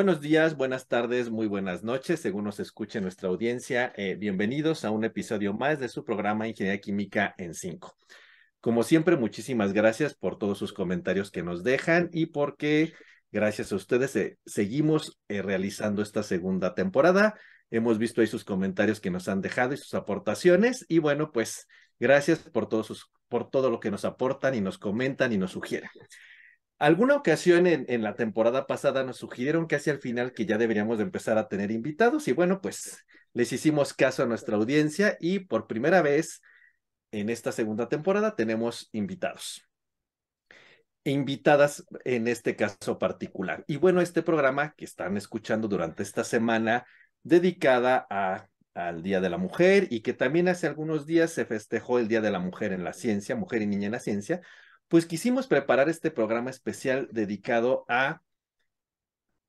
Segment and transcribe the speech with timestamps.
[0.00, 3.92] Buenos días, buenas tardes, muy buenas noches, según nos escuche nuestra audiencia.
[3.96, 7.94] Eh, bienvenidos a un episodio más de su programa Ingeniería Química en 5.
[8.62, 12.94] Como siempre, muchísimas gracias por todos sus comentarios que nos dejan y porque
[13.30, 17.38] gracias a ustedes eh, seguimos eh, realizando esta segunda temporada.
[17.70, 21.68] Hemos visto ahí sus comentarios que nos han dejado y sus aportaciones y bueno, pues
[21.98, 25.50] gracias por todos sus, por todo lo que nos aportan y nos comentan y nos
[25.50, 25.90] sugieren.
[26.80, 31.04] Alguna ocasión en, la temporada pasada nos sugirieron hacia el final que ya deberíamos de
[31.04, 35.66] empezar a tener invitados y bueno, pues les hicimos caso a nuestra audiencia y por
[35.66, 36.40] primera vez
[37.12, 39.68] en esta segunda temporada tenemos invitados.
[41.04, 43.62] Invitadas en este caso particular.
[43.68, 46.86] Y bueno, este programa que están escuchando durante esta semana
[47.22, 51.98] dedicada a, al Día de la Mujer y que también hace algunos días se festejó
[51.98, 54.40] el Día de la Mujer en la Ciencia, Mujer y Niña en la Ciencia,
[54.90, 58.22] pues quisimos preparar este programa especial dedicado a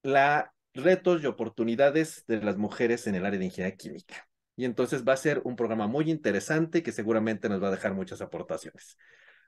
[0.03, 4.29] la retos y oportunidades de las mujeres en el área de ingeniería química.
[4.55, 7.95] Y entonces va a ser un programa muy interesante que seguramente nos va a dejar
[7.95, 8.99] muchas aportaciones.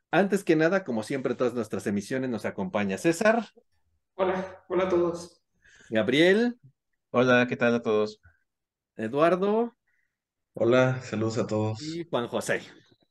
[0.09, 3.45] Antes que nada, como siempre, todas nuestras emisiones nos acompaña César.
[4.15, 5.43] Hola, hola a todos.
[5.91, 6.57] Gabriel.
[7.11, 8.19] Hola, ¿qué tal a todos?
[8.95, 9.77] Eduardo.
[10.53, 11.83] Hola, saludos a todos.
[11.83, 12.63] Y Juan José.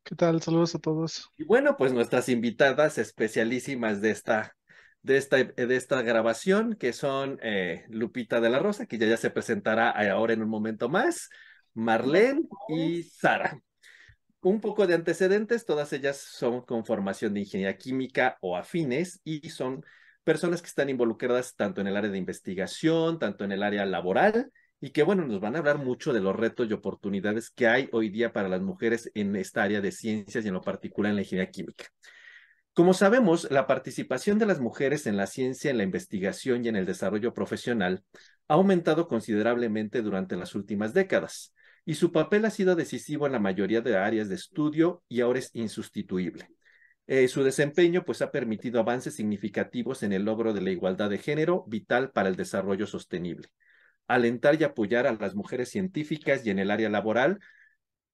[0.04, 0.42] ¿Qué tal?
[0.42, 1.30] Saludos a todos.
[1.38, 4.56] Y bueno, pues nuestras invitadas especialísimas de esta,
[5.02, 9.16] de esta, de esta grabación, que son eh, Lupita de la Rosa, que ya, ya
[9.16, 11.28] se presentará ahora en un momento más,
[11.74, 13.60] Marlene y Sara.
[14.40, 19.50] Un poco de antecedentes, todas ellas son con formación de ingeniería química o afines y
[19.50, 19.84] son
[20.24, 24.50] personas que están involucradas tanto en el área de investigación, tanto en el área laboral
[24.82, 27.88] y que bueno, nos van a hablar mucho de los retos y oportunidades que hay
[27.92, 31.16] hoy día para las mujeres en esta área de ciencias y en lo particular en
[31.16, 31.84] la ingeniería química.
[32.72, 36.74] Como sabemos, la participación de las mujeres en la ciencia, en la investigación y en
[36.74, 38.02] el desarrollo profesional
[38.48, 41.54] ha aumentado considerablemente durante las últimas décadas
[41.84, 45.38] y su papel ha sido decisivo en la mayoría de áreas de estudio y ahora
[45.38, 46.48] es insustituible.
[47.06, 51.18] Eh, su desempeño pues ha permitido avances significativos en el logro de la igualdad de
[51.18, 53.48] género vital para el desarrollo sostenible
[54.08, 57.40] alentar y apoyar a las mujeres científicas y en el área laboral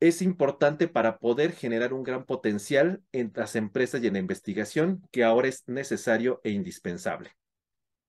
[0.01, 5.03] es importante para poder generar un gran potencial en las empresas y en la investigación
[5.11, 7.33] que ahora es necesario e indispensable.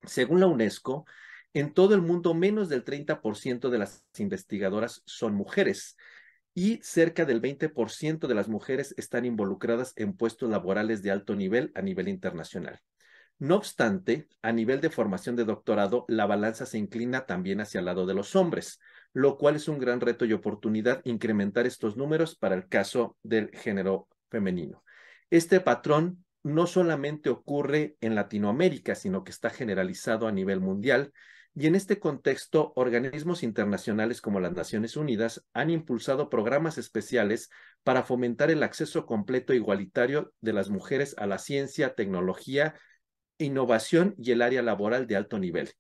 [0.03, 1.06] Según la UNESCO,
[1.53, 5.97] en todo el mundo menos del 30% de las investigadoras son mujeres
[6.53, 11.72] y cerca del 20% de las mujeres están involucradas en puestos laborales de alto nivel
[11.73, 12.79] a nivel internacional.
[13.40, 17.86] No obstante, a nivel de formación de doctorado, la balanza se inclina también hacia el
[17.86, 18.82] lado de los hombres,
[19.14, 23.50] lo cual es un gran reto y oportunidad incrementar estos números para el caso del
[23.52, 24.84] género femenino.
[25.30, 31.14] Este patrón no solamente ocurre en Latinoamérica, sino que está generalizado a nivel mundial,
[31.56, 37.50] y en este contexto, organismos internacionales como las Naciones Unidas han impulsado programas especiales
[37.84, 42.76] para fomentar el acceso completo e igualitario de las mujeres a la ciencia, tecnología
[43.40, 45.72] innovación y el área laboral de alto nivel.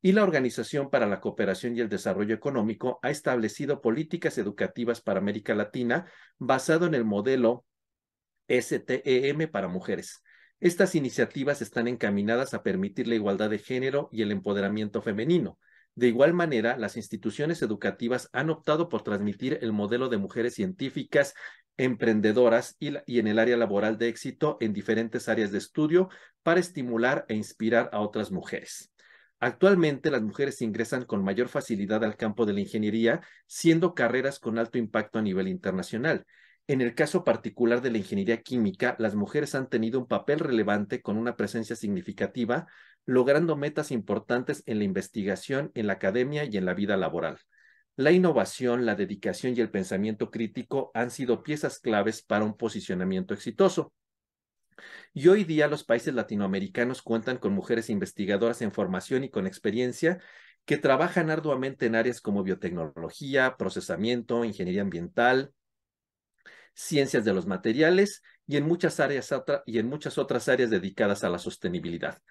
[0.00, 5.18] Y la Organización para la Cooperación y el Desarrollo Económico ha establecido políticas educativas para
[5.18, 6.06] América Latina
[6.38, 7.64] basado en el modelo
[8.48, 10.22] STEM para mujeres.
[10.60, 15.58] Estas iniciativas están encaminadas a permitir la igualdad de género y el empoderamiento femenino.
[15.94, 21.34] De igual manera, las instituciones educativas han optado por transmitir el modelo de mujeres científicas
[21.78, 26.10] emprendedoras y, en el área laboral de éxito en diferentes áreas de estudio
[26.42, 28.92] para estimular e inspirar a otras mujeres.
[29.40, 34.58] Actualmente las mujeres ingresan con mayor facilidad al campo de la ingeniería, siendo carreras con
[34.58, 36.26] alto impacto a nivel internacional.
[36.66, 41.00] En el caso particular de la ingeniería química, las mujeres han tenido un papel relevante
[41.00, 42.66] con una presencia significativa,
[43.06, 47.38] logrando metas importantes en la investigación, en la academia y en la vida laboral.
[47.98, 53.34] La innovación, la dedicación y el pensamiento crítico han sido piezas claves para un posicionamiento
[53.34, 53.92] exitoso.
[55.12, 60.20] Y hoy día los países latinoamericanos cuentan con mujeres investigadoras en formación y con experiencia
[60.64, 65.52] que trabajan arduamente en áreas como biotecnología, procesamiento, ingeniería ambiental,
[66.74, 69.34] ciencias de los materiales y en muchas áreas
[69.66, 72.22] y en muchas otras áreas dedicadas a la sostenibilidad.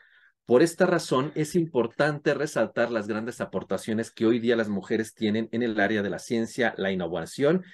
[0.47, 5.49] Por esta razón, es importante resaltar las grandes aportaciones que hoy día las mujeres tienen
[5.51, 7.65] en el área de la ciencia, la innovación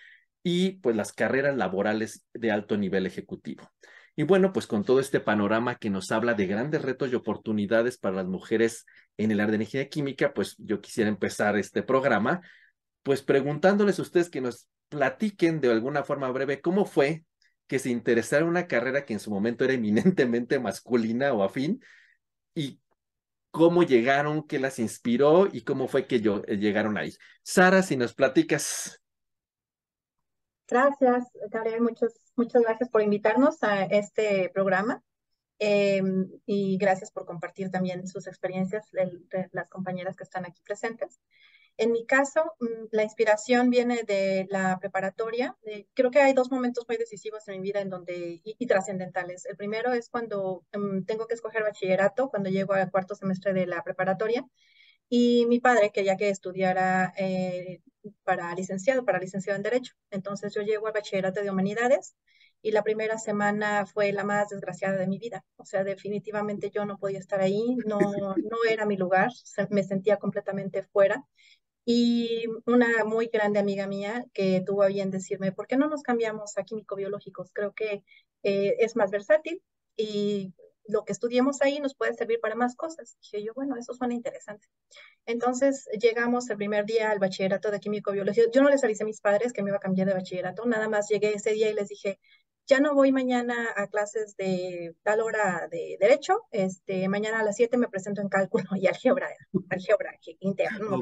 [0.41, 3.71] y pues las carreras laborales de alto nivel ejecutivo.
[4.15, 7.99] Y bueno, pues con todo este panorama que nos habla de grandes retos y oportunidades
[7.99, 8.87] para las mujeres
[9.17, 12.41] en el área de energía química, pues yo quisiera empezar este programa,
[13.03, 17.23] pues preguntándoles a ustedes que nos platiquen de alguna forma breve cómo fue
[17.67, 21.79] que se interesara en una carrera que en su momento era eminentemente masculina o afín,
[22.55, 22.81] y
[23.51, 27.13] cómo llegaron, qué las inspiró y cómo fue que yo, eh, llegaron ahí.
[27.43, 28.99] Sara, si nos platicas.
[30.67, 35.03] Gracias, Gabriel, muchas, muchas gracias por invitarnos a este programa
[35.59, 41.19] em, y gracias por compartir también sus experiencias de las compañeras que están aquí presentes.
[41.77, 45.57] En mi caso, mm, la inspiración viene de la preparatoria.
[45.93, 49.45] creo que hay dos momentos muy decisivos en mi vida en donde, y, trascendentales.
[49.45, 53.65] El primero es cuando mm, tengo que escoger bachillerato, cuando llego al cuarto semestre de
[53.67, 54.45] la preparatoria.
[55.09, 57.81] Y mi padre quería que estudiara eh,
[58.23, 59.93] para licenciado, para licenciado en Derecho.
[60.11, 62.15] Entonces yo llego al bachillerato de Humanidades
[62.61, 65.43] y la primera semana fue la más desgraciada de mi vida.
[65.57, 69.29] O sea, definitivamente yo no podía estar ahí, no, no era mi lugar,
[69.69, 71.23] me sentía completamente fuera
[71.85, 76.01] y una muy grande amiga mía que tuvo a bien decirme, ¿por qué no nos
[76.01, 77.51] cambiamos a químico-biológicos?
[77.53, 78.03] Creo que
[78.43, 79.61] eh, es más versátil
[79.97, 80.53] y
[80.85, 83.17] lo que estudiemos ahí nos puede servir para más cosas.
[83.21, 84.67] Dije yo, bueno, eso suena interesante.
[85.25, 88.45] Entonces llegamos el primer día al bachillerato de químico-biología.
[88.53, 90.89] Yo no les avisé a mis padres que me iba a cambiar de bachillerato, nada
[90.89, 92.19] más llegué ese día y les dije,
[92.65, 97.57] ya no voy mañana a clases de tal hora de derecho, este, mañana a las
[97.57, 99.29] 7 me presento en cálculo y álgebra,
[99.69, 100.99] álgebra interno, no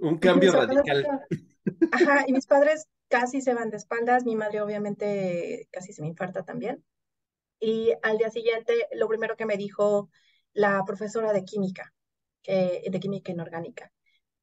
[0.00, 1.26] un cambio radical.
[1.92, 6.08] Ajá, y mis padres casi se van de espaldas, mi madre obviamente casi se me
[6.08, 6.84] infarta también.
[7.60, 10.10] Y al día siguiente, lo primero que me dijo
[10.52, 11.92] la profesora de química,
[12.42, 13.92] que, de química inorgánica,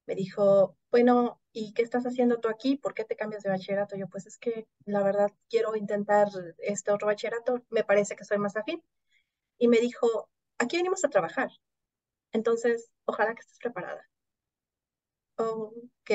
[0.06, 2.76] me dijo, bueno, ¿y qué estás haciendo tú aquí?
[2.76, 3.96] ¿Por qué te cambias de bachillerato?
[3.96, 6.28] Yo, pues es que la verdad quiero intentar
[6.60, 8.84] este otro bachillerato, me parece que soy más afín.
[9.58, 11.50] Y me dijo, aquí venimos a trabajar.
[12.32, 14.10] Entonces, ojalá que estés preparada
[15.52, 16.12] ok,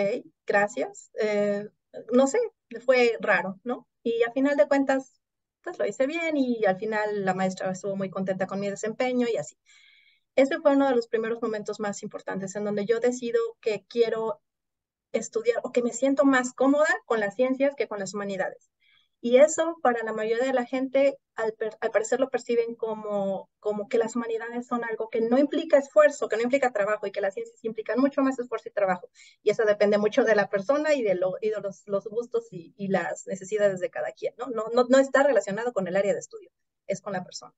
[0.46, 1.10] gracias.
[1.20, 1.68] Eh,
[2.12, 2.38] no sé,
[2.84, 3.86] fue raro, ¿no?
[4.02, 5.20] Y a final de cuentas,
[5.62, 9.26] pues lo hice bien y al final la maestra estuvo muy contenta con mi desempeño
[9.32, 9.56] y así.
[10.36, 14.40] Ese fue uno de los primeros momentos más importantes en donde yo decido que quiero
[15.12, 18.70] estudiar o que me siento más cómoda con las ciencias que con las humanidades.
[19.20, 21.52] Y eso para la mayoría de la gente, al,
[21.92, 26.36] parecer lo perciben como, como que las humanidades son algo que no implica esfuerzo, que
[26.36, 29.10] no implica trabajo y que las ciencias implican mucho más esfuerzo y trabajo.
[29.42, 31.34] Y eso depende mucho de la persona y de, los,
[32.10, 34.46] gustos y, las necesidades de cada quien, ¿no?
[34.46, 34.84] No, ¿no?
[34.88, 36.50] no está relacionado con el área de estudio,
[36.86, 37.52] es con la persona.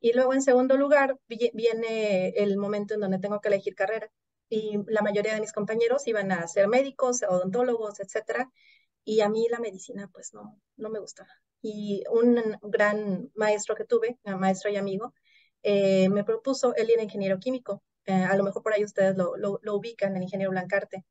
[0.00, 4.10] Y luego, en segundo lugar, viene el momento en donde tengo que elegir carrera.
[4.48, 8.50] Y la mayoría de mis compañeros iban a ser médicos, odontólogos, etcétera
[9.08, 11.30] y a mí la medicina pues no, no me gustaba.
[11.62, 15.14] Y un gran maestro que tuve, maestro y amigo,
[15.62, 19.34] eh, me propuso, él era ingeniero químico, eh, a lo mejor por ahí ustedes lo,
[19.38, 21.06] lo, lo, ubican, el ingeniero Blancarte,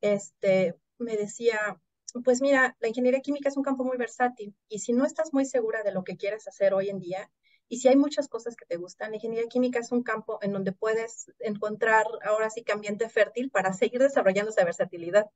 [0.00, 1.78] este, me decía,
[2.24, 5.44] pues mira, la ingeniería química es un campo muy versátil y si no estás muy
[5.44, 7.30] segura de lo que quieres hacer hoy en día,
[7.68, 10.52] y si hay muchas cosas que te gustan, la ingeniería química es un campo en
[10.54, 15.26] donde puedes encontrar ahora sí que ambiente fértil para seguir desarrollando esa versatilidad.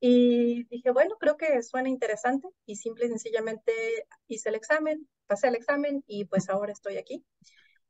[0.00, 3.72] Y dije, bueno, creo que suena interesante y simple y sencillamente
[4.28, 7.24] hice el examen, pasé el examen y pues ahora estoy aquí.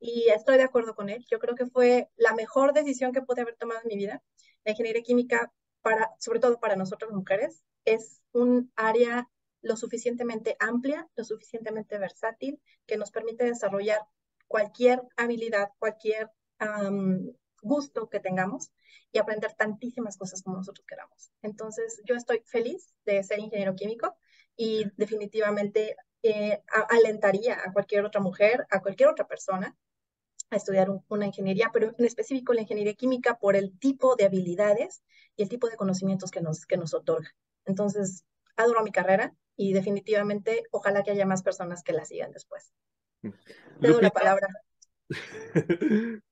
[0.01, 1.25] Y estoy de acuerdo con él.
[1.31, 4.23] Yo creo que fue la mejor decisión que pude haber tomado en mi vida.
[4.65, 5.53] La ingeniería química,
[5.83, 9.29] para, sobre todo para nosotras mujeres, es un área
[9.61, 14.01] lo suficientemente amplia, lo suficientemente versátil, que nos permite desarrollar
[14.47, 16.31] cualquier habilidad, cualquier
[17.63, 18.73] gusto que tengamos
[19.13, 21.33] y aprender tantísimas cosas como nosotros queramos.
[21.43, 24.17] Entonces, yo estoy feliz de ser ingeniero químico
[24.57, 29.77] y definitivamente eh, alentaría a cualquier otra mujer, a cualquier otra persona
[30.51, 35.03] a estudiar una ingeniería, pero en específico la ingeniería química por el tipo de habilidades
[35.37, 37.35] y el tipo de conocimientos que nos, que nos otorga.
[37.67, 38.25] Entonces,
[38.57, 42.73] adoro mi carrera y definitivamente ojalá que haya más personas que la sigan después.
[43.21, 44.49] Te doy la palabra.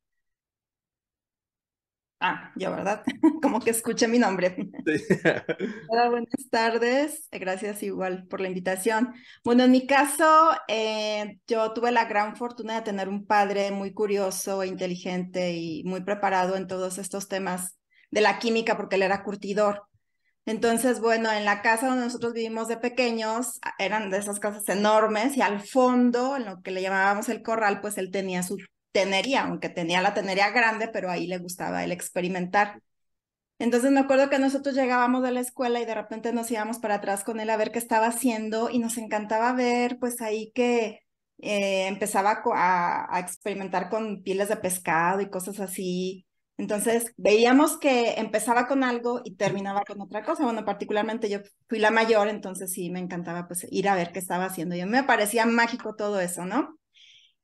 [2.18, 3.02] Ah, yo, ¿verdad?
[3.42, 4.56] Como que escuché mi nombre.
[5.88, 7.28] Hola, buenas tardes.
[7.30, 9.14] Gracias igual por la invitación.
[9.44, 13.92] Bueno, en mi caso, eh, yo tuve la gran fortuna de tener un padre muy
[13.92, 17.76] curioso, e inteligente y muy preparado en todos estos temas
[18.10, 19.82] de la química porque él era curtidor.
[20.46, 25.36] Entonces, bueno, en la casa donde nosotros vivimos de pequeños, eran de esas casas enormes
[25.36, 28.56] y al fondo, en lo que le llamábamos el corral, pues él tenía su
[28.96, 32.80] tenería, aunque tenía la tenería grande, pero ahí le gustaba el experimentar.
[33.58, 36.96] Entonces me acuerdo que nosotros llegábamos de la escuela y de repente nos íbamos para
[36.96, 41.00] atrás con él a ver qué estaba haciendo y nos encantaba ver pues ahí que
[41.38, 46.26] eh, empezaba a, experimentar con pieles de pescado y cosas así.
[46.58, 50.44] Entonces veíamos que empezaba con algo y terminaba con otra cosa.
[50.44, 54.20] Bueno, particularmente yo fui la mayor, entonces sí me encantaba pues ir a ver qué
[54.20, 54.74] estaba haciendo.
[54.74, 56.78] Y a mí me parecía mágico todo eso, ¿no?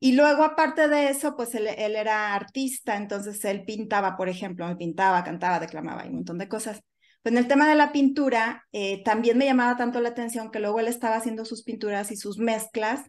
[0.04, 5.22] Y luego, aparte de eso, pues él, era artista, entonces él pintaba, por ejemplo, pintaba,
[5.22, 6.80] cantaba, declamaba y un montón de cosas.
[7.22, 10.58] Pues en el tema de la pintura, eh, también me llamaba tanto la atención que
[10.58, 13.02] luego él estaba haciendo sus pinturas y sus mezclas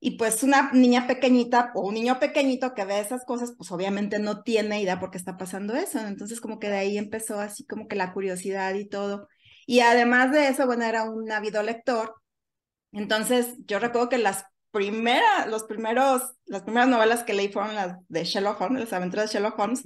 [0.00, 4.18] y pues una niña pequeñita o un niño pequeñito que ve esas cosas, pues obviamente
[4.18, 5.98] no tiene idea por qué está pasando eso.
[6.00, 9.28] Entonces como que de ahí empezó así como que la curiosidad y todo.
[9.66, 12.14] Y además de eso, bueno, era un ávido lector.
[12.92, 17.96] Entonces yo recuerdo que las primeras, los primeros, las primeras novelas que leí fueron las
[18.08, 19.84] de Sherlock Holmes, las aventuras de Sherlock Holmes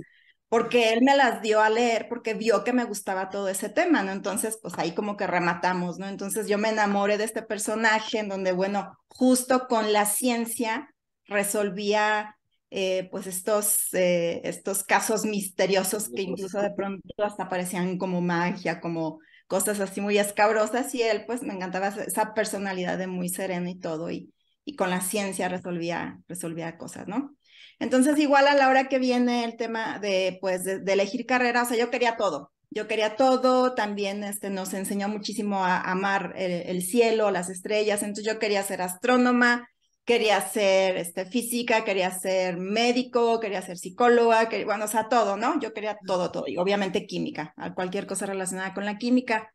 [0.48, 4.02] porque él me las dio a leer porque vio que me gustaba todo ese tema,
[4.02, 4.12] ¿no?
[4.12, 6.08] Entonces, pues ahí como que rematamos, ¿no?
[6.08, 10.88] Entonces yo me enamoré de este personaje en donde, bueno, justo con la ciencia
[11.26, 12.36] resolvía
[12.70, 18.80] eh, pues estos, eh, estos casos misteriosos que incluso de pronto hasta parecían como magia,
[18.80, 23.68] como cosas así muy escabrosas y él pues me encantaba esa personalidad de muy sereno
[23.68, 24.32] y todo y,
[24.68, 27.34] y con la ciencia resolvía, resolvía cosas, ¿no?
[27.78, 31.64] Entonces, igual a la hora que viene el tema de, pues, de, elegir carrera, o
[31.64, 32.52] sea, yo quería todo.
[32.70, 38.26] Yo quería todo, también este, nos enseñó muchísimo a, amar el, cielo, las estrellas, entonces
[38.26, 39.66] yo quería ser astrónoma,
[40.04, 45.38] quería ser este, física, quería ser médico, quería ser psicóloga, que, bueno, o sea, todo,
[45.38, 45.58] ¿no?
[45.60, 49.50] Yo quería todo, todo, y obviamente química, cualquier cosa relacionada con la química.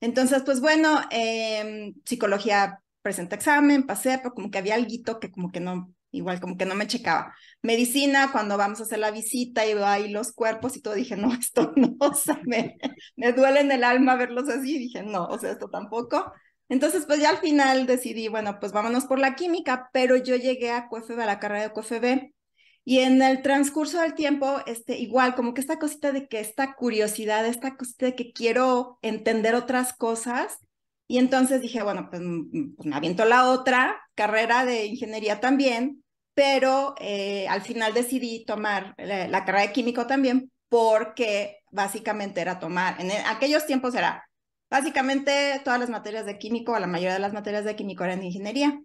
[0.00, 5.52] Entonces, pues bueno, eh, psicología presenta examen, pasé, pero como que había algo que como
[5.52, 7.34] que no, igual como que no me checaba.
[7.62, 11.16] Medicina, cuando vamos a hacer la visita y veo ahí los cuerpos y todo, dije,
[11.16, 12.78] no, esto no, o sea, me,
[13.16, 16.32] me duele en el alma verlos así, dije, no, o sea, esto tampoco.
[16.70, 20.70] Entonces, pues ya al final decidí, bueno, pues vámonos por la química, pero yo llegué
[20.70, 22.32] a QFB, a la carrera de QFB,
[22.86, 26.74] y en el transcurso del tiempo, este, igual, como que esta cosita de que esta
[26.74, 30.58] curiosidad, esta cosita de que quiero entender otras cosas,
[31.06, 36.02] y entonces dije, bueno, pues, mm, pues me aviento la otra carrera de ingeniería también,
[36.34, 43.00] pero eh, al final decidí tomar la, carrera de químico también porque básicamente era tomar,
[43.00, 44.28] en aquellos tiempos era
[44.70, 48.20] básicamente todas las materias de químico, o la mayoría de las materias de químico eran
[48.20, 48.80] de ingeniería.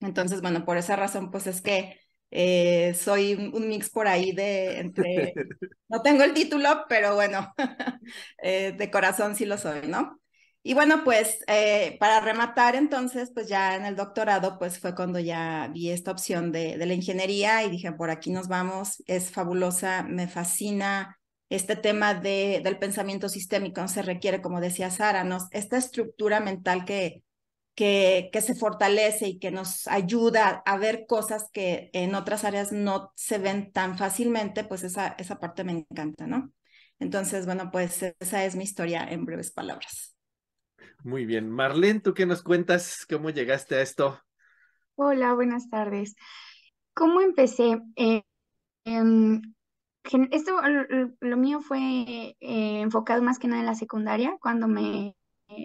[0.00, 1.98] Entonces, bueno, por esa razón, pues es que
[2.30, 5.32] eh, soy un, mix por ahí de entre,
[5.88, 7.54] no tengo el título, pero bueno,
[8.42, 10.20] eh, de corazón sí lo soy, ¿no?
[10.66, 15.20] Y bueno, pues eh, para rematar entonces, pues ya en el doctorado, pues fue cuando
[15.20, 19.30] ya vi esta opción de, de, la ingeniería y dije, por aquí nos vamos, es
[19.30, 21.20] fabulosa, me fascina
[21.50, 27.22] este tema de, del pensamiento sistémico, se requiere, como decía Sara, esta estructura mental que,
[27.76, 32.72] que, que se fortalece y que nos ayuda a ver cosas que en otras áreas
[32.72, 36.52] no se ven tan fácilmente, pues esa, esa parte me encanta, ¿no?
[36.98, 40.15] Entonces, bueno, pues esa es mi historia en breves palabras.
[41.06, 41.48] Muy bien.
[41.48, 43.06] Marlene, ¿tú qué nos cuentas?
[43.08, 44.18] ¿Cómo llegaste a esto?
[44.96, 46.16] Hola, buenas tardes.
[46.94, 47.80] ¿Cómo empecé?
[47.94, 48.24] Eh,
[48.84, 49.40] em,
[50.32, 50.60] esto,
[51.20, 55.14] lo, mío fue eh, enfocado más que nada en la secundaria, cuando me,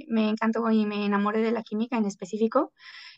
[0.10, 2.72] me encantó y me enamoré de la química en específico.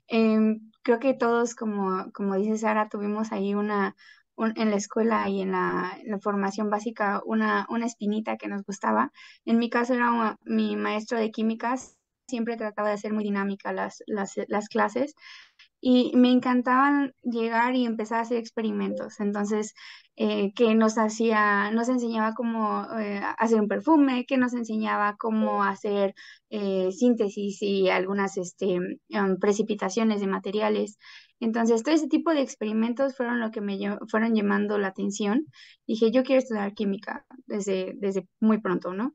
[0.08, 3.98] Em, creo que todos, como, como dice Sara, tuvimos ahí una,
[4.38, 9.12] en la escuela y en la, formación básica una, una espinita que nos gustaba.
[9.44, 14.04] En mi caso era mi maestro de químicas siempre trataba de hacer muy dinámica las,
[14.08, 15.16] las, las clases
[15.86, 19.20] y me encantaban llegar y empezar a hacer experimentos.
[19.20, 19.74] Entonces,
[20.16, 25.62] eh, que nos hacía, nos enseñaba cómo eh, hacer un perfume, que nos enseñaba cómo
[25.66, 26.16] hacer
[26.50, 28.76] eh, síntesis y algunas este,
[29.10, 31.00] em, precipitaciones de materiales.
[31.42, 33.78] Entonces, todo ese tipo de experimentos fueron lo que me
[34.08, 35.48] fueron llamando la atención.
[35.86, 39.14] Dije, yo quiero estudiar química desde, desde muy pronto, ¿no?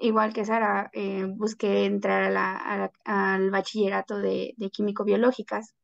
[0.00, 5.74] Igual que Sara, eh, busqué entrar al bachillerato de, químico-biológicas.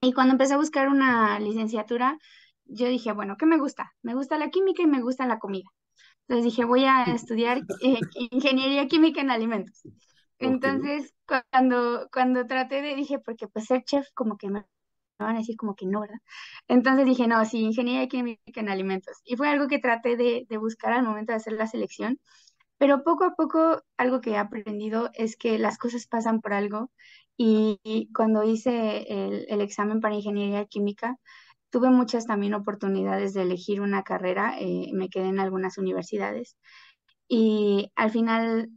[0.00, 2.18] Y cuando empecé a buscar una licenciatura,
[2.64, 3.92] yo dije, bueno, ¿qué me gusta?
[4.02, 5.68] Me gusta la química y me gusta la comida.
[6.26, 9.82] Entonces dije, voy a estudiar eh, ingeniería química en alimentos.
[10.38, 14.64] Entonces, cuando, cuando traté de, dije, porque pues ser chef como que me
[15.18, 16.18] van a decir como que no, ¿verdad?
[16.68, 19.18] Entonces dije, no, sí, ingeniería química en alimentos.
[19.24, 22.18] Y fue algo que traté de, de buscar al momento de hacer la selección.
[22.82, 26.90] Pero poco a poco algo que he aprendido es que las cosas pasan por algo
[27.36, 27.78] y,
[28.12, 31.16] cuando hice el, examen para ingeniería química,
[31.70, 36.56] tuve muchas también oportunidades de elegir una carrera, eh, me quedé en algunas universidades
[37.28, 38.68] y al final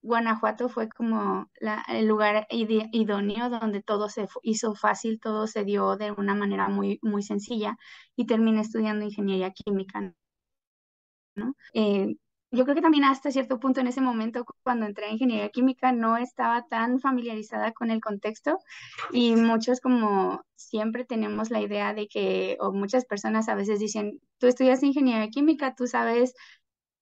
[0.00, 1.50] Guanajuato fue como
[1.88, 6.98] el lugar idóneo donde todo se hizo fácil, todo se dio de una manera muy,
[7.02, 7.76] muy sencilla
[8.16, 10.14] y terminé estudiando ingeniería química.
[11.34, 11.54] ¿no?
[11.74, 12.16] Eh,
[12.50, 15.92] yo creo que también hasta cierto punto en ese momento, cuando entré a ingeniería química,
[15.92, 18.58] no estaba tan familiarizada con el contexto
[19.12, 24.20] y muchos como siempre tenemos la idea de que, o muchas personas a veces dicen,
[24.38, 26.34] tú estudias ingeniería química, tú sabes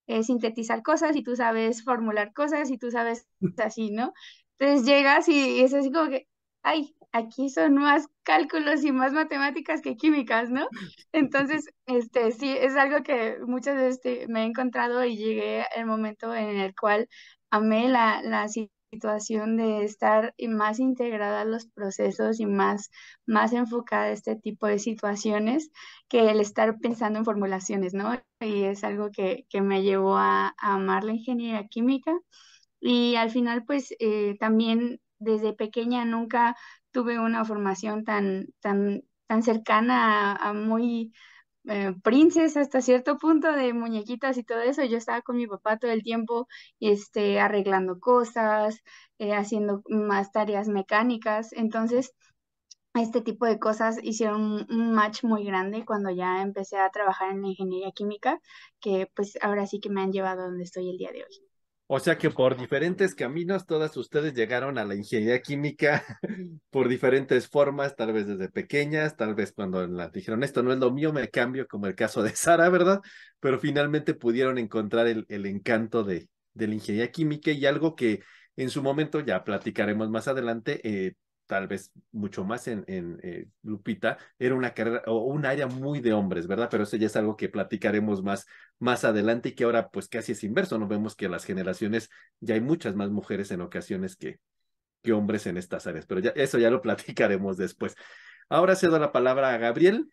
[0.06, 3.26] eh, sintetizar cosas y tú sabes formular cosas y tú sabes
[3.58, 4.12] así, ¿no?
[4.58, 6.28] Entonces llegas y es así como que,
[6.62, 10.68] ay, aquí son más cálculos y más matemáticas que químicas, ¿no?
[11.12, 16.34] Entonces, este, sí, es algo que muchas veces me he encontrado y llegué el momento
[16.34, 17.08] en el cual
[17.50, 18.48] amé la, la
[18.90, 22.90] situación de estar más integrada a los procesos y más,
[23.26, 25.70] más enfocada a este tipo de situaciones
[26.08, 28.14] que el estar pensando en formulaciones, ¿no?
[28.40, 32.12] Y es algo que, que me llevó a, amar la ingeniería química.
[32.80, 36.56] Y al final, pues eh, también desde pequeña nunca
[36.92, 41.12] tuve una formación tan, tan, tan cercana a, muy
[41.68, 44.84] eh, princesa hasta cierto punto de muñequitas y todo eso.
[44.84, 46.48] Yo estaba con mi papá todo el tiempo
[46.80, 48.82] este, arreglando cosas,
[49.18, 51.52] eh, haciendo más tareas mecánicas.
[51.52, 52.14] Entonces,
[52.94, 57.42] este tipo de cosas hicieron un match muy grande cuando ya empecé a trabajar en
[57.42, 58.40] la ingeniería química,
[58.80, 61.47] que pues ahora sí que me han llevado a donde estoy el día de hoy.
[61.90, 66.04] O sea que por diferentes caminos todas ustedes llegaron a la ingeniería química
[66.70, 70.78] por diferentes formas, tal vez desde pequeñas, tal vez cuando la dijeron esto no es
[70.78, 73.00] lo mío, me cambio, como el caso de Sara, ¿verdad?
[73.40, 78.20] Pero finalmente pudieron encontrar el, encanto de, de la ingeniería química y algo que
[78.56, 81.14] en su momento ya platicaremos más adelante, eh,
[81.48, 86.12] tal vez mucho más en, eh, Lupita, era una carrera o un área muy de
[86.12, 86.68] hombres, ¿verdad?
[86.70, 88.46] Pero eso ya es algo que platicaremos más,
[88.78, 90.86] más adelante y que ahora pues casi es inverso, ¿no?
[90.86, 94.38] Vemos que las generaciones ya hay muchas más mujeres en ocasiones que,
[95.02, 97.96] que hombres en estas áreas, pero eso ya lo platicaremos después.
[98.48, 100.08] Ahora cedo la palabra a Gabriel.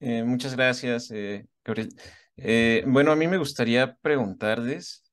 [0.00, 1.90] Eh, muchas gracias, eh, Gabriel.
[2.86, 5.04] bueno, a mí me gustaría preguntarles,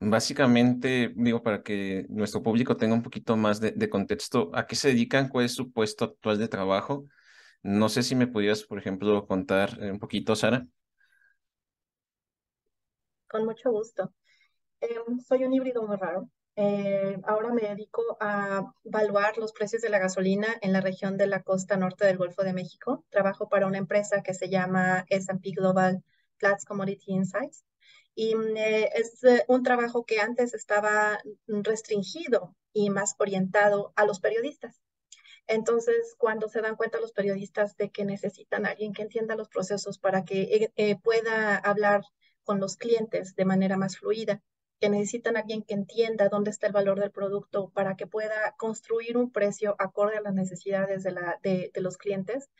[0.00, 4.88] Básicamente, digo, para que nuestro público tenga un poquito más de, contexto, ¿a qué se
[4.88, 5.28] dedican?
[5.28, 7.06] ¿Cuál es su puesto actual de trabajo?
[7.62, 10.64] No sé si me pudieras, por ejemplo, contar eh, un poquito, Sara.
[13.28, 14.12] Con mucho gusto.
[14.80, 16.30] Em, soy un híbrido muy raro.
[16.54, 21.26] Eh, ahora me dedico a evaluar los precios de la gasolina en la región de
[21.26, 23.04] la costa norte del Golfo de México.
[23.10, 26.04] Trabajo para una empresa que se llama S&P Global
[26.38, 27.64] Platts Commodity Insights
[28.18, 34.04] y mm, eh, es eh, un trabajo que antes estaba restringido y más orientado a
[34.04, 34.82] los periodistas.
[35.46, 39.48] Entonces, cuando se dan cuenta los periodistas de que necesitan a alguien que entienda los
[39.48, 42.02] procesos para que eh, pueda hablar
[42.42, 44.42] con los clientes de manera más fluida,
[44.80, 48.56] que necesitan a alguien que entienda dónde está el valor del producto para que pueda
[48.58, 52.50] construir un precio acorde a las necesidades de, la, de los clientes,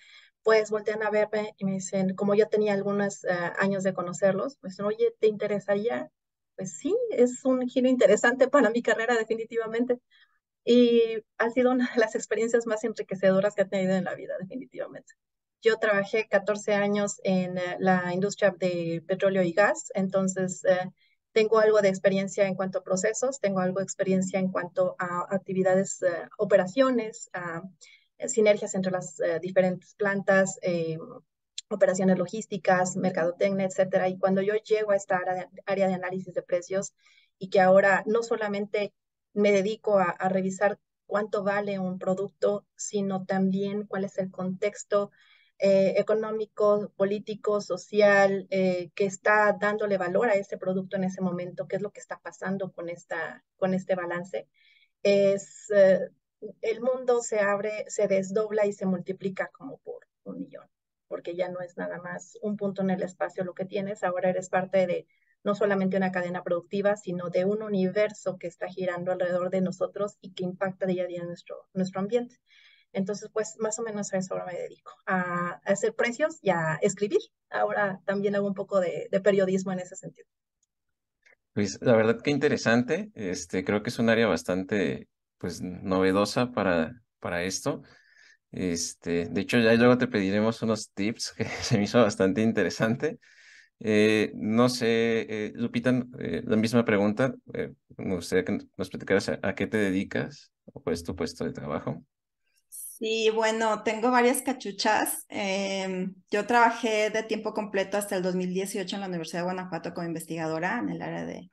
[0.49, 4.57] pues voltean a verme y me dicen, como yo tenía algunos eh, años de conocerlos,
[4.63, 6.11] pues, oye, ¿te interesaría?
[6.57, 9.99] Pues sí, es un giro interesante para mi carrera definitivamente.
[10.65, 14.37] Y ha sido una de las experiencias más enriquecedoras que he tenido en la vida,
[14.41, 15.13] definitivamente.
[15.61, 20.91] Yo trabajé 14 años en eh, la industria de petróleo y gas, entonces eh,
[21.33, 25.27] tengo algo de experiencia en cuanto a procesos, tengo algo de experiencia en cuanto a
[25.29, 26.01] actividades,
[26.39, 27.61] operaciones, a
[28.27, 30.99] sinergias entre las eh, diferentes plantas, eh,
[31.69, 34.09] operaciones logísticas, mercadotecnia, etcétera.
[34.09, 35.21] Y cuando yo llego a esta
[35.67, 36.95] área de, análisis de precios
[37.39, 38.93] y que ahora no solamente
[39.35, 45.11] me dedico a, revisar cuánto vale un producto, sino también cuál es el contexto
[45.59, 51.77] eh, económico, político, social, que está dándole valor a ese producto en ese momento, qué
[51.77, 54.49] es lo que está pasando con, esta, con este balance.
[55.03, 55.71] Es
[56.61, 60.67] el mundo se abre, se desdobla y se multiplica como por un millón,
[61.09, 64.31] porque ya no es nada más un punto en el espacio lo que tienes, ahora
[64.31, 65.07] eres parte de
[65.45, 70.19] no solamente una cadena productiva, sino de un universo que está girando alrededor de nosotros
[70.21, 72.37] y que impacta día a día nuestro, nuestro ambiente.
[72.93, 76.79] Entonces, pues más o menos a eso ahora me dedico, a, hacer precios y a
[76.81, 77.21] escribir.
[77.51, 80.27] Ahora también hago un poco de, periodismo en ese sentido.
[81.53, 87.03] Pues la verdad que interesante, este, creo que es un área bastante pues novedosa para,
[87.21, 87.83] para esto.
[88.51, 93.19] Este, de hecho, ya luego te pediremos unos tips que se me hizo bastante interesante.
[93.81, 94.87] Eh, no sé,
[95.47, 97.35] eh, Lupita, eh, la misma pregunta.
[97.97, 101.53] me gustaría que nos platicaras a, qué te dedicas o cuál es tu puesto de
[101.53, 102.03] trabajo.
[102.69, 105.25] Sí, bueno, tengo varias cachuchas.
[105.29, 110.09] Em, yo trabajé de tiempo completo hasta el 2018 en la Universidad de Guanajuato como
[110.09, 111.51] investigadora en el área de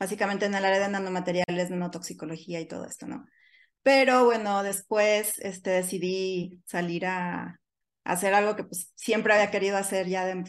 [0.00, 3.26] básicamente en el área de nanomateriales, nanotoxicología y todo esto, ¿no?
[3.82, 7.60] Pero bueno, después este, decidí salir a,
[8.04, 10.42] hacer algo que pues siempre había querido hacer ya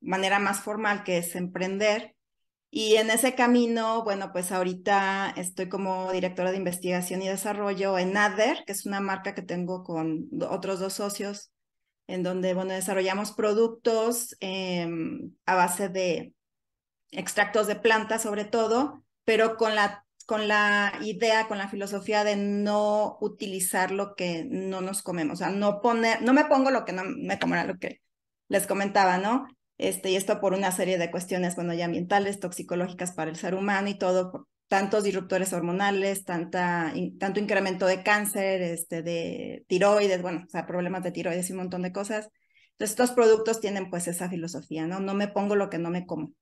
[0.00, 2.14] manera más formal, que es emprender.
[2.70, 8.16] Y en ese camino, bueno, pues ahorita estoy como directora de investigación y desarrollo en
[8.16, 11.52] ADER, que es una marca que tengo con otros dos socios,
[12.06, 16.35] en donde, bueno, desarrollamos productos em, a base de
[17.10, 22.36] extractos de plantas sobre todo, pero con la, con la idea, con la filosofía de
[22.36, 26.84] no utilizar lo que no nos comemos, o sea, no poner, no me pongo lo
[26.84, 28.00] que no me comerá, lo que
[28.48, 29.46] les comentaba, ¿no?
[29.78, 33.54] Este, y esto por una serie de cuestiones, bueno, ya ambientales, toxicológicas para el ser
[33.54, 40.44] humano y todo, tantos disruptores hormonales, tanta, tanto incremento de cáncer, este, de tiroides, bueno,
[40.46, 42.30] o sea, problemas de tiroides y un montón de cosas.
[42.72, 45.00] Entonces, estos productos tienen pues esa filosofía, ¿no?
[45.00, 46.32] No me pongo lo que no me como.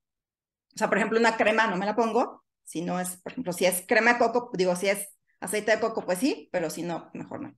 [0.74, 3.52] O sea, por ejemplo, una crema no me la pongo, si no es, por ejemplo,
[3.52, 5.08] si es crema de coco, digo, si es
[5.40, 7.54] aceite de coco, pues sí, pero si no, mejor no.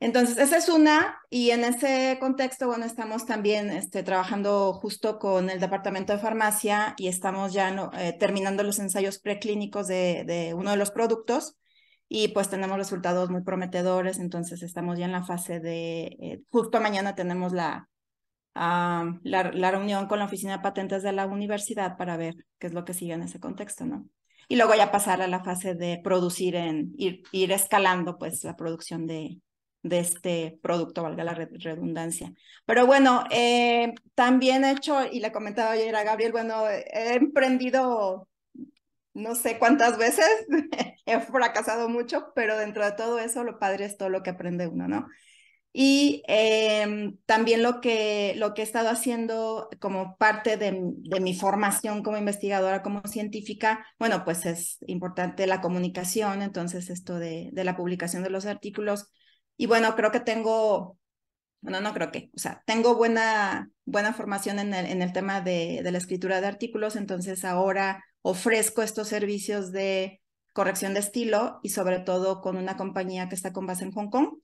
[0.00, 5.50] Entonces, esa es una, y en ese contexto, bueno, estamos también este, trabajando justo con
[5.50, 10.70] el departamento de farmacia y estamos ya eh, terminando los ensayos preclínicos de, de, uno
[10.70, 11.56] de los productos
[12.08, 16.80] y pues tenemos resultados muy prometedores, entonces estamos ya en la fase de, eh, justo
[16.80, 17.88] mañana tenemos la,
[18.58, 22.72] la, la, reunión con la oficina de patentes de la universidad para ver qué es
[22.74, 24.06] lo que sigue en ese contexto, ¿no?
[24.48, 28.56] Y luego ya pasar a la fase de producir en, ir, ir escalando pues la
[28.56, 29.40] producción de,
[29.82, 32.32] de este producto, valga la redundancia.
[32.64, 38.28] Pero bueno, eh, también he hecho, y le comentaba ayer a Gabriel, bueno, he emprendido
[39.18, 40.26] no sé cuántas veces,
[41.06, 44.68] he fracasado mucho, pero dentro de todo eso lo padre es todo lo que aprende
[44.68, 45.08] uno, ¿no?
[45.80, 51.36] Y em, también lo que, lo que he estado haciendo como parte de, de, mi
[51.36, 57.62] formación como investigadora, como científica, bueno, pues es importante la comunicación, entonces esto de, de
[57.62, 59.06] la publicación de los artículos
[59.56, 60.98] y bueno, creo que tengo,
[61.60, 65.42] bueno, no creo que, o sea, tengo buena, buena formación en el, en el tema
[65.42, 70.20] de, de la escritura de artículos, entonces ahora ofrezco estos servicios de
[70.52, 74.10] corrección de estilo y sobre todo con una compañía que está con base en Hong
[74.10, 74.38] Kong.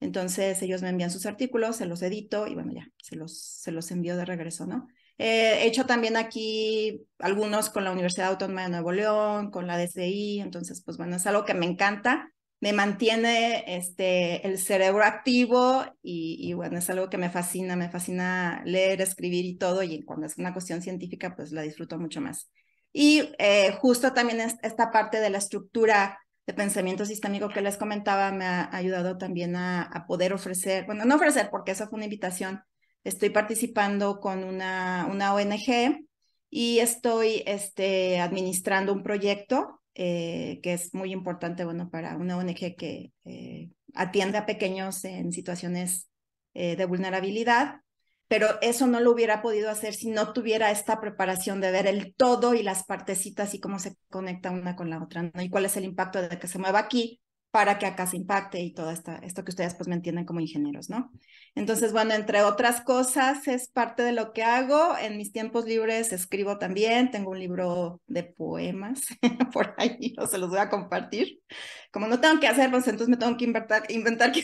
[0.00, 3.72] Entonces ellos me envían sus artículos, se los edito y bueno, ya, se los, se
[3.72, 4.88] los envío de regreso, ¿no?
[5.16, 10.40] he hecho también aquí algunos con la Universidad Autónoma de Nuevo León, con la DCI,
[10.40, 16.54] entonces pues bueno, es algo que me encanta me mantiene este, el cerebro activo y,
[16.54, 20.38] bueno, es algo que me fascina, me fascina leer, escribir y todo, y cuando es
[20.38, 22.50] una cuestión científica, pues la disfruto mucho más.
[22.90, 28.30] Y eh, justo también esta parte de la estructura de pensamiento sistémico que les comentaba
[28.32, 32.62] me ha ayudado también a, poder ofrecer, bueno, no ofrecer porque eso fue una invitación,
[33.02, 36.06] estoy participando con una, una ONG
[36.50, 42.76] y estoy este, administrando un proyecto eh, que es muy importante, bueno, para una ONG
[42.76, 46.08] que eh, atiende a pequeños en situaciones
[46.52, 47.80] eh, de vulnerabilidad,
[48.28, 52.14] pero eso no lo hubiera podido hacer si no tuviera esta preparación de ver el
[52.14, 55.42] todo y las partecitas y cómo se conecta una con la otra, ¿no?
[55.42, 57.20] Y cuál es el impacto de que se mueva aquí
[57.54, 60.40] para que acá se impacte y todo esto, esto que ustedes pues me entienden como
[60.40, 61.12] ingenieros, ¿no?
[61.54, 64.98] Entonces, bueno, entre otras cosas, es parte de lo que hago.
[64.98, 69.02] En mis tiempos libres escribo también, tengo un libro de poemas
[69.52, 71.42] por ahí, no se los voy a compartir.
[71.92, 74.42] Como no tengo que hacer, pues entonces me tengo que inventar, inventar que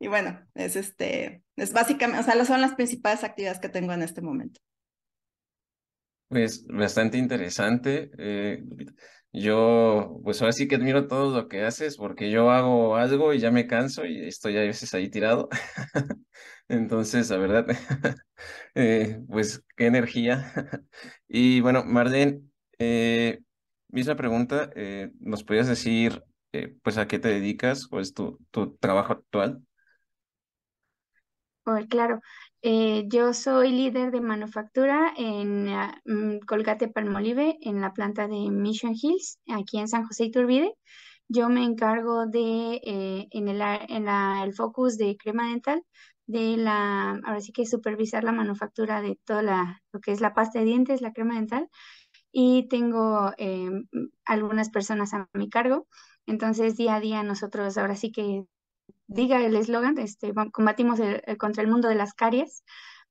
[0.00, 4.02] Y bueno, es este, es básicamente, o sea, son las principales actividades que tengo en
[4.02, 4.60] este momento.
[6.28, 8.10] Pues bastante interesante.
[8.18, 8.62] Eh,
[9.32, 13.38] yo, pues ahora sí que admiro todo lo que haces, porque yo hago algo y
[13.40, 15.48] ya me canso y estoy a veces ahí tirado.
[16.68, 17.66] Entonces, la verdad,
[18.74, 20.52] eh, pues qué energía.
[21.28, 22.42] Y bueno, Marlene,
[22.78, 23.40] eh,
[23.88, 24.70] misma pregunta,
[25.20, 26.24] ¿nos podrías decir,
[26.82, 27.86] pues a qué te dedicas?
[27.86, 29.62] ¿Cuál es tu, tu trabajo actual?
[31.90, 32.20] Claro,
[32.62, 38.94] eh, yo soy líder de manufactura en uh, Colgate Palmolive, en la planta de Mission
[39.00, 40.72] Hills, aquí en San José Iturbide.
[41.28, 45.82] Yo me encargo de, eh, en, el, en la, el focus de crema dental,
[46.26, 50.32] de la, ahora sí que supervisar la manufactura de toda la, lo que es la
[50.34, 51.68] pasta de dientes, la crema dental,
[52.32, 53.70] y tengo eh,
[54.24, 55.86] algunas personas a mi cargo.
[56.26, 58.44] Entonces, día a día nosotros ahora sí que
[59.06, 61.00] diga el eslogan, este, combatimos
[61.38, 62.62] contra el mundo de las caries,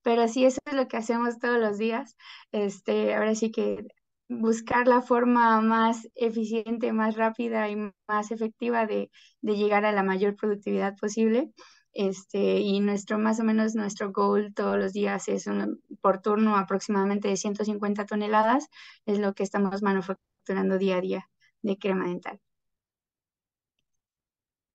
[0.02, 2.16] pero sí, eso es lo que hacemos todos los días.
[2.52, 3.88] Este, ahora sí que
[4.30, 7.76] buscar la forma más eficiente, más rápida y
[8.08, 9.10] más efectiva de,
[9.42, 11.52] de llegar a la mayor productividad posible.
[11.94, 16.56] Este, y nuestro, más o menos nuestro goal todos los días es un, por turno
[16.56, 18.68] aproximadamente de 150 toneladas,
[19.06, 21.30] es lo que estamos manufacturando día a día
[21.63, 22.40] de crema dental.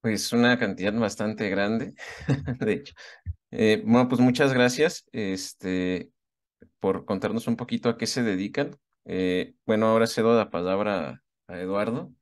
[0.02, 1.94] Pues una cantidad bastante grande,
[2.60, 2.94] de hecho.
[3.52, 5.04] Eh, bueno, pues muchas gracias.
[5.12, 6.10] Este,
[6.80, 8.76] por contarnos un poquito a qué se dedican.
[9.04, 12.12] Eh, bueno, ahora cedo la palabra a Eduardo.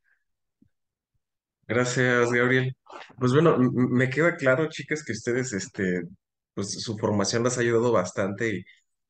[1.66, 2.76] Gracias, Gabriel.
[3.18, 6.02] Pues bueno, me queda claro, chicas, que ustedes, este,
[6.54, 8.64] pues su formación las ha ayudado bastante y,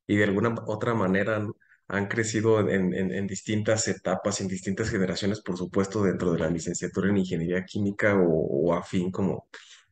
[0.07, 1.51] y de alguna otra manera han,
[1.91, 7.09] han crecido en, en, distintas etapas, en distintas generaciones, por supuesto, dentro de la licenciatura
[7.09, 9.47] en ingeniería química o, afín, como,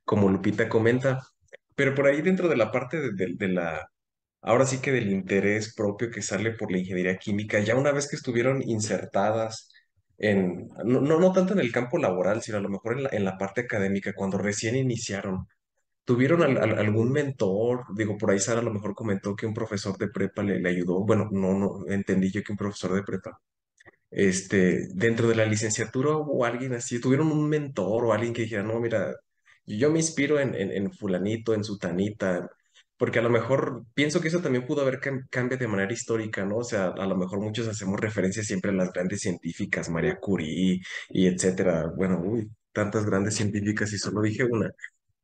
[0.06, 1.22] como Lupita comenta.
[1.76, 3.92] Pero por ahí dentro de la parte de, la,
[4.42, 8.08] ahora sí que del interés propio que sale por la ingeniería química, ya una vez
[8.10, 9.70] que estuvieron insertadas
[10.18, 13.38] en, no, no, no tanto en el campo laboral, sino a lo mejor en la
[13.38, 15.48] parte académica, cuando recién iniciaron,
[16.10, 17.86] ¿tuvieron al- al- algún mentor?
[17.95, 21.06] Digo, por ahí Sara a lo mejor comentó que un profesor de prepa le, ayudó.
[21.06, 23.39] Bueno, no, no, entendí yo que un profesor de prepa
[24.12, 28.63] este, dentro de la licenciatura o alguien así, tuvieron un mentor o alguien que dijera,
[28.63, 29.15] no, mira,
[29.65, 32.50] yo me inspiro en, en, fulanito, en sutanita,
[32.98, 36.58] porque a lo mejor pienso que eso también pudo haber cam- de manera histórica, ¿no?
[36.58, 40.82] O sea, a lo mejor muchos hacemos referencia siempre a las grandes científicas, María Curie
[41.10, 41.91] y etcétera.
[41.95, 44.69] Bueno, uy, tantas grandes científicas y solo dije una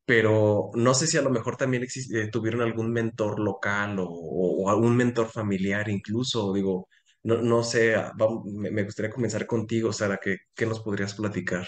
[0.05, 4.05] pero no sé si a lo mejor también exis- eh, tuvieron algún mentor local o,
[4.09, 6.87] o algún mentor familiar incluso, digo,
[7.23, 11.13] no, no sé, ah, vam- me, me gustaría comenzar contigo, Sara, ¿qué, qué nos podrías
[11.15, 11.67] platicar?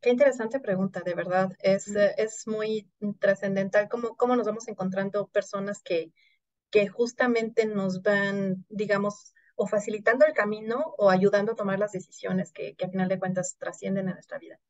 [0.00, 1.52] Qué interesante pregunta, de verdad.
[1.60, 6.12] Es, eh, es muy trascendental cómo, cómo nos vamos encontrando personas que,
[6.70, 12.52] que justamente nos van, digamos, o facilitando el camino o ayudando a tomar las decisiones
[12.52, 14.60] que, que a final de cuentas trascienden en nuestra vida.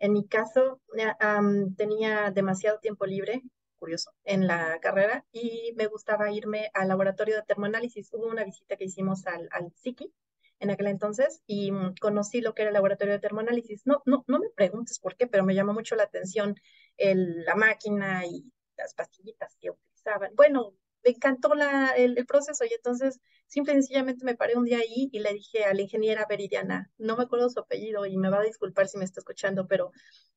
[0.00, 0.80] En mi caso,
[1.20, 3.42] am, tenía demasiado tiempo libre,
[3.78, 8.12] curioso, en la carrera y me gustaba irme al laboratorio de termoanálisis.
[8.12, 10.12] Hubo una visita que hicimos al, al SICI
[10.60, 13.82] en aquel entonces y mm, conocí lo que era el laboratorio de termoanálisis.
[13.86, 16.56] No, no, no me preguntes por qué, pero me llamó mucho la atención
[16.96, 20.32] el- la máquina y las pastillitas que utilizaban.
[20.36, 21.52] Bueno, me encantó
[21.96, 25.64] el, proceso y entonces simple y sencillamente me paré un día ahí y le dije
[25.64, 28.98] a la ingeniera Veridiana, no me acuerdo su apellido y me va a disculpar si
[28.98, 29.92] me está escuchando, pero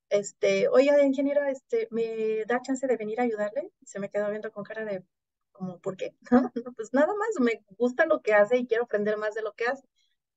[0.09, 3.71] este, oiga, ingeniera, este, ¿me da chance de venir a ayudarle?
[3.83, 5.03] Se me quedó viendo con cara de,
[5.51, 6.15] como, ¿por qué?
[6.65, 9.53] No, pues nada más, me gusta lo que hace y quiero aprender más de lo
[9.53, 9.87] que hace.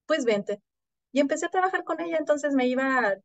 [0.07, 0.63] Pues vente.
[1.13, 3.17] Y empecé a trabajar con ella, entonces me iba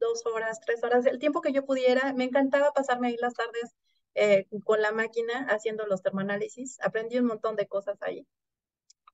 [0.00, 2.12] dos horas, tres horas, el tiempo que yo pudiera.
[2.14, 3.74] Me encantaba pasarme ahí las tardes
[4.16, 6.78] eh, con la máquina haciendo los termoanálisis.
[6.82, 8.26] Aprendí un montón de cosas ahí.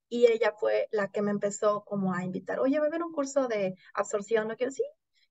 [0.08, 3.12] Y ella fue la que me empezó como a invitar, oye, va a haber un
[3.12, 4.72] curso de absorción, ¿no quiero?
[4.72, 4.84] Sí.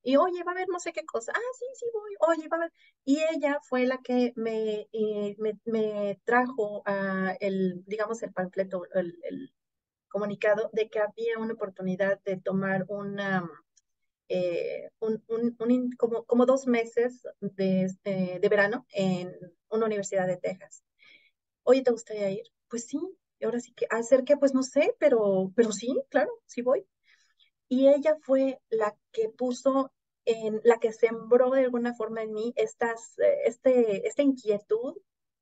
[0.03, 1.31] Y oye, va a haber no sé qué cosa.
[1.35, 2.15] Ah, sí, sí, voy.
[2.35, 2.73] Oye, va a haber.
[3.05, 8.83] Y ella fue la que me, eh, me, me trajo a el, digamos, el panfleto,
[8.93, 9.53] el,
[10.09, 13.49] comunicado de que había una oportunidad de tomar una,
[14.27, 19.31] eh, un, un, como, como dos meses de, de, de verano en
[19.71, 20.83] una universidad de Texas.
[21.63, 22.43] Oye, ¿te gustaría ir?
[22.67, 22.99] Pues sí,
[23.43, 26.85] ahora sí que hacer que, pues no sé, pero, pero sí, claro, sí voy.
[27.67, 29.91] Y ella fue la que puso
[30.25, 34.95] en, la que sembró de alguna forma en mí estas, eh, este, esta inquietud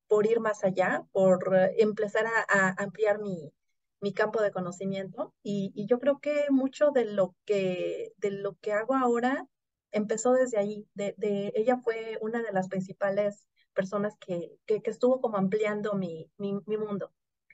[0.08, 3.54] por ir más allá, por eh, empezar a, ampliar mi,
[4.02, 5.34] mi campo de conocimiento.
[5.44, 9.48] Y, yo creo que mucho de lo que, de lo que hago ahora
[9.92, 10.88] empezó desde ahí.
[10.94, 11.16] De,
[11.56, 16.78] ella fue una de las principales personas que, que, estuvo como ampliando mi, mi, mi
[16.78, 17.12] mundo.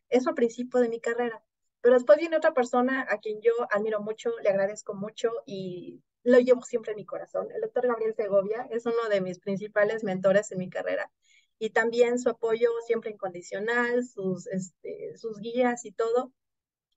[0.10, 1.44] Eso al principio de mi carrera.
[1.82, 6.40] Pero después viene otra persona a quien yo admiro mucho, le agradezco mucho y lo
[6.40, 7.48] llevo siempre en mi corazón.
[7.54, 11.12] El doctor Gabriel Segovia es uno de mis principales mentores en mi carrera
[11.60, 16.34] y también su apoyo siempre incondicional, sus, este, sus guías y todo.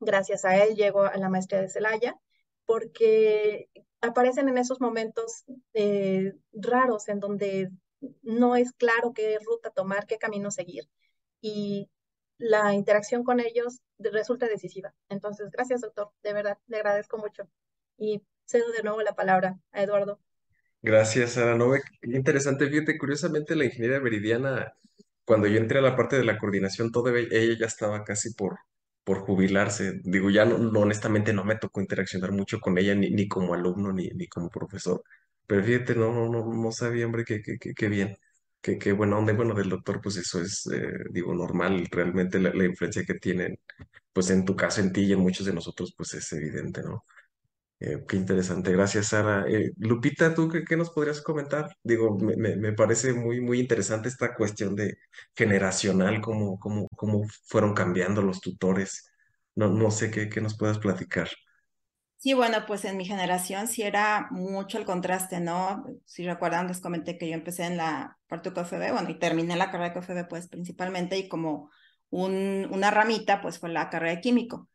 [0.01, 2.17] Gracias a él llego a la maestría de Celaya
[2.65, 3.69] porque
[4.01, 7.71] aparecen en esos momentos eh, raros en donde
[8.23, 10.89] no es claro qué ruta tomar, qué camino seguir.
[11.41, 11.91] Y
[12.39, 14.95] la interacción con ellos resulta decisiva.
[15.09, 16.11] Entonces, gracias, doctor.
[16.23, 17.49] De verdad, le agradezco mucho.
[17.99, 20.21] Y cedo de nuevo la palabra a Eduardo.
[20.83, 21.57] Gracias, Sara.
[21.57, 22.69] No, ve- qué interesante.
[22.69, 24.73] Fíjate, curiosamente la ingeniera Veridiana,
[25.25, 28.59] cuando yo entré a la parte de la coordinación, todavía ella ya estaba casi por,
[29.05, 30.01] por jubilarse.
[30.05, 33.93] Digo, ya no, honestamente no me tocó interaccionar mucho con ella, ni, ni como alumno,
[33.93, 35.03] ni, ni como profesor.
[35.49, 38.17] Pero fíjate, no, no, no, no sabía, hombre, qué, qué, qué, bien.
[38.63, 39.35] Qué, qué buena onda.
[39.35, 41.89] Bueno, del doctor, pues eso es, eh, digo, normal.
[41.93, 43.59] Realmente la, la influencia que tienen,
[44.13, 47.05] pues en tu caso, en ti y en muchos de nosotros, pues es evidente, ¿no?
[47.81, 49.47] Eh, qué interesante, gracias Sara.
[49.49, 51.71] Eh, Lupita, ¿tú qué, qué nos podrías comentar?
[51.85, 54.97] Digo, me, me- me parece muy, muy interesante esta cuestión de
[55.37, 59.13] generacional, cómo, cómo, cómo fueron cambiando los tutores.
[59.55, 61.29] No, no sé qué, qué nos puedas platicar.
[62.21, 65.85] Sí, bueno, pues en mi generación sí era mucho el contraste, ¿no?
[66.05, 69.71] Si recuerdan, les comenté que yo empecé en la parte de bueno, y terminé la
[69.71, 71.71] carrera de KFB, pues principalmente, y como
[72.11, 74.69] un, una ramita, pues fue la carrera de químico.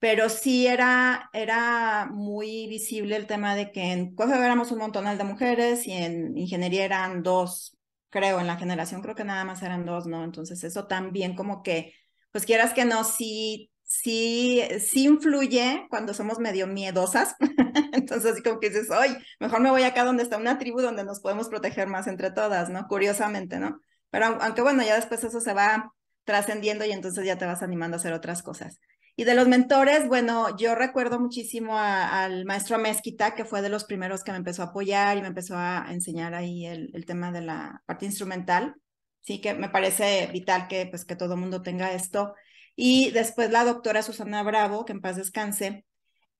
[0.00, 5.06] Pero sí era, era muy visible el tema de que en COFE éramos un montón
[5.18, 7.76] de mujeres y en ingeniería eran dos,
[8.10, 10.24] creo, en la generación creo que nada más eran dos, ¿no?
[10.24, 11.94] Entonces eso también como que,
[12.32, 17.34] pues quieras que no, sí sí, sí influye cuando somos medio miedosas.
[17.92, 21.04] Entonces, así como que dices, oye, mejor me voy acá donde está una tribu donde
[21.04, 22.86] nos podemos proteger más entre todas, ¿no?
[22.88, 23.80] Curiosamente, ¿no?
[24.10, 25.92] Pero aunque bueno, ya después eso se va
[26.24, 28.80] trascendiendo y entonces ya te vas animando a hacer otras cosas.
[29.16, 33.84] Y de los mentores, bueno, yo recuerdo muchísimo al maestro Mezquita, que fue de los
[33.84, 37.30] primeros que me empezó a apoyar y me empezó a enseñar ahí el, el tema
[37.30, 38.74] de la parte instrumental.
[39.20, 42.34] Sí, que me parece vital que, pues, que todo mundo tenga esto.
[42.76, 45.84] Y después la doctora Susana Bravo, que en paz descanse.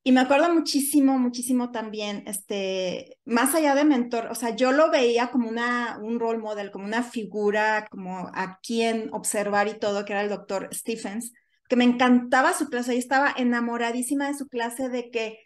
[0.07, 4.91] Y me acuerdo muchísimo, muchísimo también, este, más allá de mentor, o sea, yo lo
[4.91, 10.05] veía como una, un role model, como una figura, como a quien observar y todo,
[10.05, 11.33] que era el doctor Stephens,
[11.71, 15.39] que me encantaba su clase, y estaba enamoradísima de su clase, de que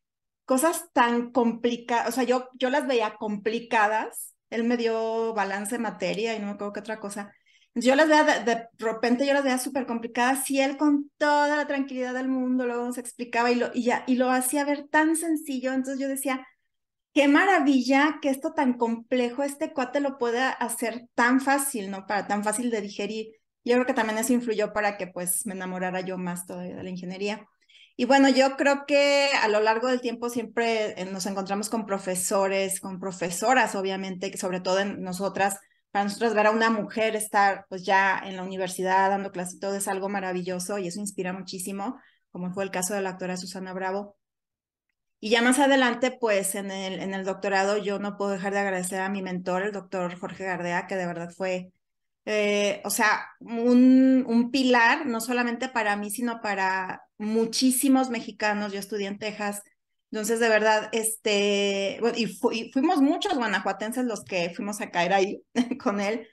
[0.44, 5.82] cosas tan complicadas, o sea, yo, yo las veía complicadas, él me dio balance de
[5.82, 7.32] materia y no me acuerdo qué otra cosa,
[7.74, 11.66] yo las veía, de, repente yo las veía súper complicadas y él con toda la
[11.66, 15.16] tranquilidad del mundo luego nos explicaba y lo, y, ya, y lo hacía ver tan
[15.16, 15.72] sencillo.
[15.72, 16.46] Entonces yo decía,
[17.14, 22.06] qué maravilla que esto tan complejo, este cuate lo pueda hacer tan fácil, ¿no?
[22.06, 23.28] Para tan fácil de digerir.
[23.64, 26.82] Yo creo que también eso influyó para que pues me enamorara yo más todavía de
[26.82, 27.46] la ingeniería.
[27.96, 31.84] Y bueno, yo creo que a lo largo del tiempo siempre eh, nos encontramos con
[31.84, 35.58] profesores, con profesoras, obviamente, sobre todo en nosotras,
[35.90, 39.60] para nosotros ver a una mujer estar pues ya en la universidad dando clases y
[39.60, 41.98] todo es algo maravilloso y eso inspira muchísimo,
[42.30, 44.16] como fue el caso de la doctora Susana Bravo.
[45.20, 48.60] Y ya más adelante, pues en el, en el doctorado yo no puedo dejar de
[48.60, 51.72] agradecer a mi mentor, el doctor Jorge Gardea, que de verdad fue,
[52.24, 58.72] eh, o sea, un, un pilar, no solamente para mí, sino para muchísimos mexicanos.
[58.72, 59.62] Yo estudié en Texas,
[60.10, 62.26] entonces, de verdad, este, y,
[62.72, 65.42] fuimos muchos guanajuatenses los que fuimos a caer ahí
[65.82, 66.26] con él,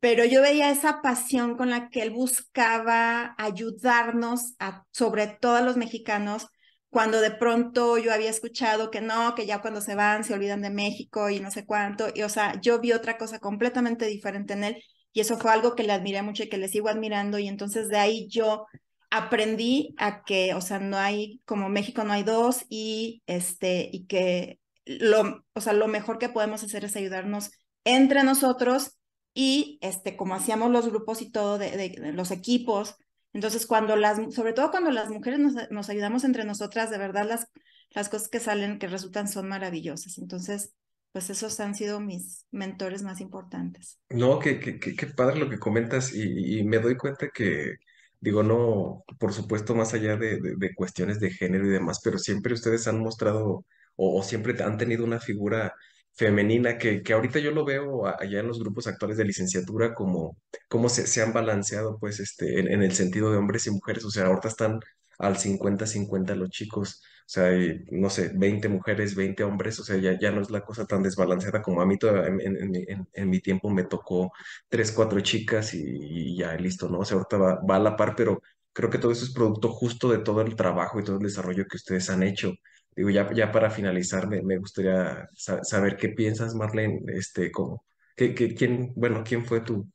[0.00, 5.60] pero yo veía esa pasión con la que él buscaba ayudarnos a, sobre todo a
[5.62, 6.46] los mexicanos,
[6.90, 10.62] cuando de pronto yo había escuchado que no, que ya cuando se van se olvidan
[10.62, 14.54] de México y no sé cuánto, y o sea, yo vi otra cosa completamente diferente
[14.54, 17.38] en él, y eso fue algo que le admiré mucho y que le sigo admirando,
[17.38, 18.66] y entonces de ahí yo
[19.10, 24.06] aprendí a que, o sea, no hay, como México no hay dos y este, y
[24.06, 27.50] que lo, o sea, lo mejor que podemos hacer es ayudarnos
[27.84, 28.98] entre nosotros
[29.34, 32.96] y este, como hacíamos los grupos y todo de, los equipos.
[33.32, 37.26] Entonces, cuando las, sobre todo cuando las mujeres nos, nos, ayudamos entre nosotras, de verdad
[37.28, 37.46] las,
[37.90, 40.18] las cosas que salen, que resultan son maravillosas.
[40.18, 40.74] Entonces,
[41.12, 43.98] pues esos han sido mis mentores más importantes.
[44.10, 47.76] No, qué, qué, qué, padre lo que comentas y me doy cuenta que,
[48.20, 52.54] Digo, no, por supuesto, más allá de, de, cuestiones de género y demás, pero siempre
[52.54, 53.64] ustedes han mostrado
[53.96, 55.74] o, siempre han tenido una figura
[56.14, 60.36] femenina que, que ahorita yo lo veo allá en los grupos actuales de licenciatura como,
[60.68, 64.04] como se, se han balanceado pues este, en, en el sentido de hombres y mujeres,
[64.04, 64.80] o sea, ahorita están
[65.18, 67.50] al 50-50 los chicos, o sea,
[67.90, 71.02] no sé, 20 mujeres, 20 hombres, o sea, ya, ya no es la cosa tan
[71.02, 74.32] desbalanceada como a mí en, en, en, mi tiempo me tocó
[74.68, 77.00] 3, 4 chicas y, ya listo, ¿no?
[77.00, 78.40] O sea, ahorita va, va, a la par, pero
[78.72, 81.66] creo que todo eso es producto justo de todo el trabajo y todo el desarrollo
[81.66, 82.54] que ustedes han hecho.
[82.96, 87.84] Digo, ya, ya para finalizar, me, me gustaría saber qué piensas, Marlene, este, como,
[88.16, 89.86] ¿qué, qué, quién, bueno, quién fue tu,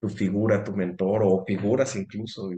[0.00, 2.50] tu figura, tu mentor o figuras incluso?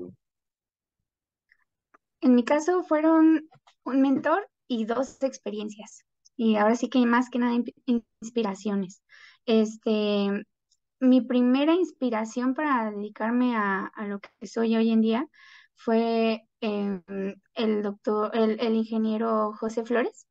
[2.23, 3.47] En mi caso fueron
[3.87, 6.05] un mentor y dos experiencias.
[6.37, 7.57] Y ahora sí que más que nada
[8.21, 9.03] inspiraciones.
[9.47, 10.45] Este,
[11.01, 15.29] mi primera inspiración para dedicarme a, lo que soy hoy en día
[15.75, 17.03] fue em,
[17.55, 20.27] el doctor, el, el, ingeniero José Flores.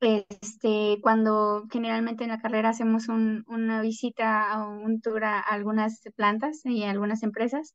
[0.00, 6.64] Este, cuando generalmente en la carrera hacemos una visita o un tour a algunas plantas
[6.64, 7.74] y a algunas empresas,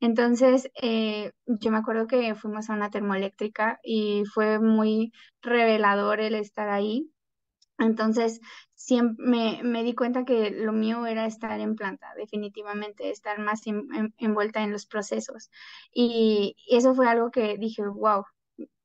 [0.00, 6.34] entonces, eh, yo me acuerdo que fuimos a una termoeléctrica y fue muy revelador el
[6.34, 7.10] estar ahí.
[7.78, 8.40] Entonces,
[8.74, 13.62] siempre me, di cuenta que lo mío era estar en planta, definitivamente, estar más
[14.18, 15.50] envuelta en los procesos.
[15.92, 18.24] Y, eso fue algo que dije, wow,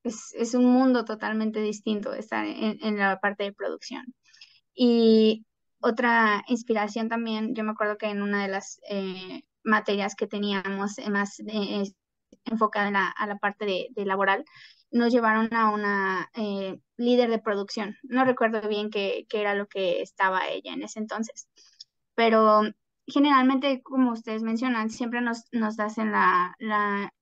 [0.03, 4.05] es, un mundo totalmente distinto estar en, en, la parte de producción.
[4.73, 5.45] Y
[5.81, 10.95] otra inspiración también, yo me acuerdo que en una de las eh, materias que teníamos
[11.09, 11.83] más eh,
[12.45, 14.45] enfocada a la parte de, laboral,
[14.91, 17.97] nos llevaron a una eh, líder de producción.
[18.03, 21.47] No recuerdo bien qué, era lo que estaba ella en ese entonces,
[22.15, 22.63] pero
[23.07, 27.13] generalmente, como ustedes mencionan, siempre nos, nos hacen la, la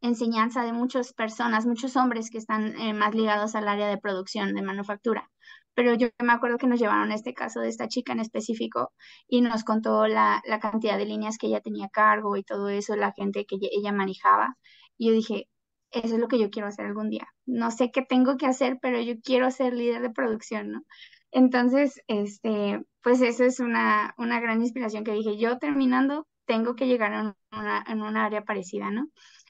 [0.00, 4.54] enseñanza de muchas personas, muchos hombres que están eh, más ligados al área de producción,
[4.54, 5.30] de manufactura.
[5.76, 8.92] Pero yo me acuerdo que nos llevaron este caso de esta chica en específico
[9.28, 12.70] y nos contó la, la cantidad de líneas que ella tenía a cargo y todo
[12.70, 14.56] eso, la gente que ella manejaba.
[14.98, 15.48] Y yo dije,
[15.92, 17.28] eso es lo que yo quiero hacer algún día.
[17.46, 20.82] No sé qué tengo que hacer, pero yo quiero ser líder de producción, ¿no?
[21.30, 26.86] Entonces, este, pues eso es una, una gran inspiración que dije, yo terminando tengo que
[26.86, 29.08] llegar a una, en una área parecida, ¿no?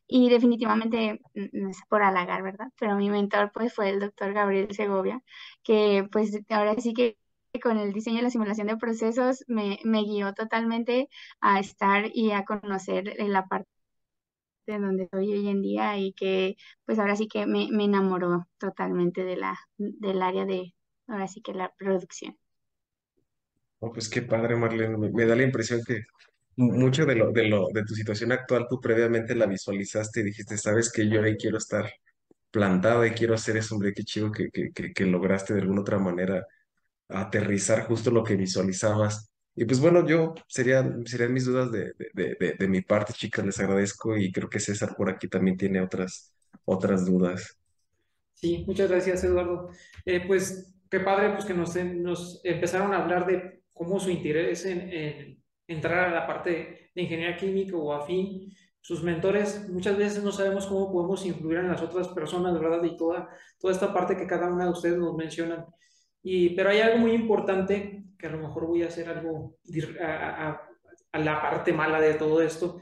[0.08, 2.68] Y definitivamente, no es por halagar, ¿verdad?
[2.78, 5.22] Pero mi mentor pues fue el doctor Gabriel Segovia,
[5.62, 7.18] que pues ahora sí que
[7.60, 11.08] con el diseño y la simulación de procesos me, me guió totalmente
[11.40, 13.68] a estar y a conocer la parte
[14.66, 18.46] de donde estoy hoy en día y que pues ahora sí que me, me enamoró
[18.58, 20.74] totalmente de la, del área de,
[21.06, 22.36] ahora sí que la producción.
[23.78, 24.96] Oh, pues qué padre, Marlene.
[24.96, 26.06] Me, me da la impresión que
[26.56, 30.56] mucho de lo, de lo, de tu situación actual, tú previamente la visualizaste y dijiste,
[30.56, 31.90] sabes que yo ahí quiero estar
[32.50, 35.98] plantado y quiero hacer eso, hombre, qué chido que, que, que, lograste de alguna otra
[35.98, 36.46] manera
[37.08, 39.30] aterrizar justo lo que visualizabas.
[39.54, 43.44] Y pues bueno, yo sería, serían mis dudas de, de, de, de mi parte, chicas,
[43.44, 46.32] les agradezco y creo que César por aquí también tiene otras,
[46.64, 47.58] otras dudas.
[48.32, 49.70] Sí, muchas gracias, Eduardo.
[50.04, 54.64] Eh, pues qué padre pues, que nos, nos empezaron a hablar de cómo su interés
[54.66, 55.38] en
[55.68, 58.52] entrar a la parte de ingeniería química o afín.
[58.80, 62.82] Sus mentores muchas veces no sabemos cómo podemos influir en las otras personas, ¿verdad?
[62.84, 65.66] Y toda, toda esta parte que cada una de ustedes nos mencionan.
[66.22, 69.56] Y, pero hay algo muy importante, que a lo mejor voy a hacer algo
[70.00, 70.60] a,
[71.12, 72.78] la parte mala de todo esto,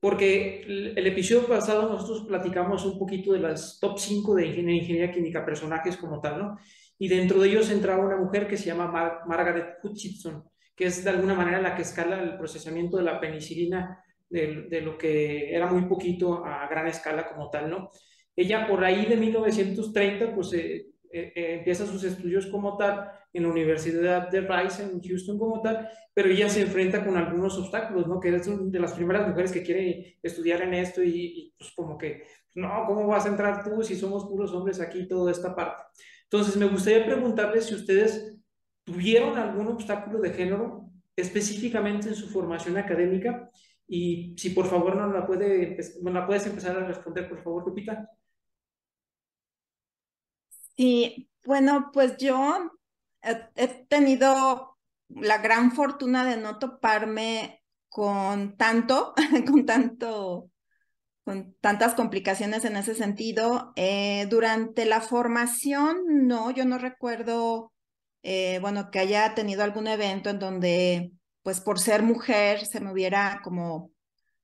[0.00, 5.44] porque el, episodio pasado nosotros platicamos un poquito de las top 5 de ingeniería, química,
[5.44, 6.58] personajes como tal, ¿no?
[6.98, 10.44] Y dentro de ellos entraba una mujer que se llama Mar Margaret Hutchinson,
[10.74, 14.80] que es de alguna manera la que escala el procesamiento de la penicilina de, de,
[14.80, 17.90] lo que era muy poquito a gran escala como tal, ¿no?
[18.34, 23.42] Ella por ahí de 1930, pues eh, eh, eh, empieza sus estudios como tal en
[23.42, 28.06] la Universidad de Rice en Houston como tal, pero ella se enfrenta con algunos obstáculos,
[28.06, 28.18] ¿no?
[28.18, 31.98] Que es de las primeras mujeres que quiere estudiar en esto y, y pues como
[31.98, 32.22] que,
[32.54, 35.82] no, ¿cómo vas a entrar tú si somos puros hombres aquí, toda esta parte?
[36.24, 38.38] Entonces, me gustaría preguntarles si ustedes
[38.84, 43.50] tuvieron algún obstáculo de género específicamente en su formación académica
[43.86, 45.76] y si por favor no la, puede,
[46.26, 48.08] puedes empezar a responder, por favor, Lupita.
[50.76, 52.72] Sí, bueno, pues yo
[53.22, 54.78] he, he tenido
[55.08, 59.12] la gran fortuna de no toparme con tanto,
[59.46, 60.52] con tanto
[61.24, 63.72] con tantas complicaciones en ese sentido.
[63.76, 67.72] Eh, durante la formación, no, yo no recuerdo
[68.22, 71.12] eh, bueno, que haya tenido algún evento en donde,
[71.42, 73.90] pues por ser mujer, se me hubiera como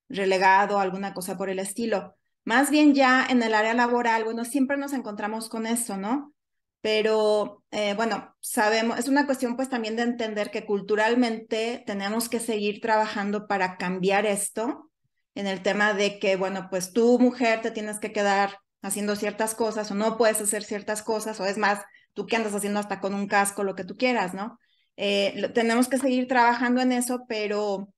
[0.08, 2.16] relegado alguna cosa por el estilo.
[2.44, 6.32] Más bien ya en el área laboral, bueno, siempre nos encontramos con eso, ¿no?
[6.80, 12.40] Pero eh, bueno, sabemos, es una cuestión pues también de entender que culturalmente tenemos que
[12.40, 14.90] seguir trabajando para cambiar esto
[15.34, 19.54] en el tema de que, bueno, pues tú mujer te tienes que quedar haciendo ciertas
[19.54, 21.80] cosas o no puedes hacer ciertas cosas o es más,
[22.18, 24.58] tú que andas haciendo hasta con un casco, lo que tú quieras, ¿no?
[24.96, 27.94] Eh, tenemos que seguir trabajando en eso, pero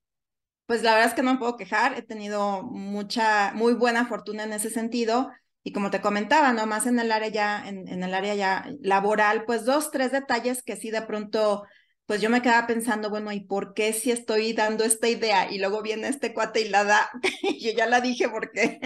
[0.67, 4.43] pues la verdad es que no me puedo quejar, he tenido mucha, muy buena fortuna
[4.43, 5.31] en ese sentido.
[5.63, 6.67] Y como te comentaba, ¿no?
[6.67, 10.61] Más en el área ya, en, en el área ya laboral, pues dos, tres detalles
[10.61, 11.63] que sí de pronto
[12.05, 15.59] pues yo me quedaba pensando, bueno, ¿y por qué si estoy dando esta idea y
[15.59, 17.09] luego viene este cuate y la da?
[17.61, 18.79] yo ya la dije porque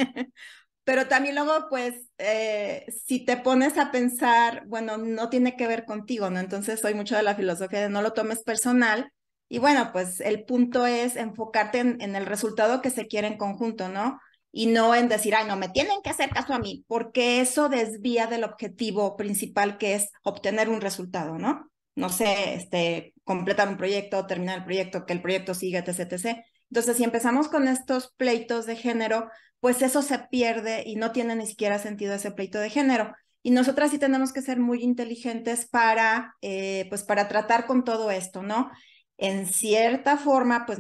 [0.86, 5.84] pero también luego, pues, eh, si te pones a pensar, bueno, no tiene que ver
[5.84, 6.40] contigo, ¿no?
[6.40, 9.12] Entonces soy mucho de la filosofía de no lo tomes personal.
[9.50, 13.90] Y bueno, pues el punto es enfocarte en, el resultado que se quiere en conjunto,
[13.90, 14.20] ¿no?
[14.52, 17.68] Y no en decir, ay, no, me tienen que hacer caso a mí, porque eso
[17.68, 21.72] desvía del objetivo principal que es obtener un resultado, ¿no?
[21.96, 26.46] No sé, este, completar un proyecto, terminar el proyecto, que el proyecto siga, etc, etc.
[26.70, 29.30] Entonces, si empezamos con estos pleitos de género,
[29.66, 33.16] pues eso se pierde y no tiene ni siquiera sentido ese pleito de género.
[33.42, 38.12] Y nosotras sí tenemos que ser muy inteligentes para, eh, pues para tratar con todo
[38.12, 38.70] esto, ¿no?
[39.18, 40.78] En cierta forma, pues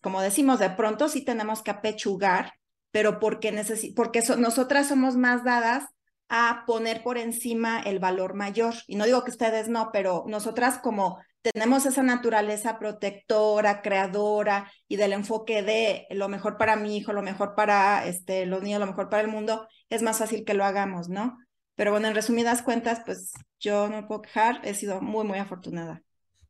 [0.00, 2.52] como decimos, de pronto sí tenemos que apechugar,
[2.92, 3.52] pero porque,
[3.96, 5.86] porque so nosotras somos más dadas
[6.28, 8.74] a poner por encima el valor mayor.
[8.86, 14.96] Y no digo que ustedes no, pero nosotras como tenemos esa naturaleza protectora, creadora y
[14.96, 18.86] del enfoque de lo mejor para mi hijo, lo mejor para este, los niños, lo
[18.86, 21.38] mejor para el mundo, es más fácil que lo hagamos, ¿no?
[21.76, 25.38] Pero bueno, en resumidas cuentas, pues yo no me puedo quejar, he sido muy, muy
[25.38, 26.02] afortunada.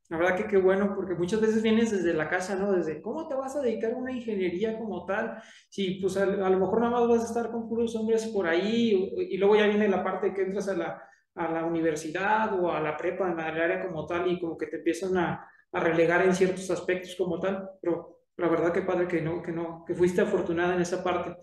[0.09, 2.73] La verdad que qué bueno, porque muchas veces vienes desde la casa, ¿no?
[2.73, 5.43] Desde cómo te vas a dedicar a una ingeniería como tal.
[5.69, 9.11] Sí, pues a, lo mejor nada más vas a estar con puros hombres por ahí,
[9.31, 11.08] y, luego ya viene la parte que entras a la,
[11.39, 14.67] a la universidad o a la prepa en el área como tal, y como que
[14.67, 17.71] te empiezan a, a relegar en ciertos aspectos como tal.
[17.81, 21.37] Pero la verdad que padre que no, que no, que fuiste afortunada en esa parte.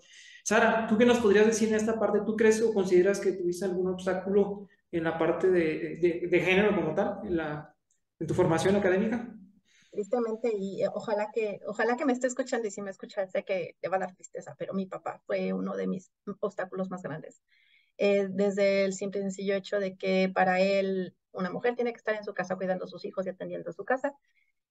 [0.44, 2.20] Sara, ¿tú qué nos podrías decir en esta parte?
[2.24, 6.74] ¿Tú crees o consideras que tuviste algún obstáculo en la parte de, de, de género
[6.74, 7.72] como tal, en la
[8.18, 9.28] en tu formación académica?
[9.90, 13.44] Tristemente, y eh, ojalá que, ojalá que me esté escuchando y si me escucha, sé
[13.44, 17.02] que te va a dar tristeza, pero mi papá fue uno de mis obstáculos más
[17.02, 17.42] grandes.
[17.98, 21.98] Eh, desde el simple y sencillo hecho de que para él una mujer tiene que
[21.98, 24.14] estar en su casa cuidando a sus hijos y atendiendo a su casa,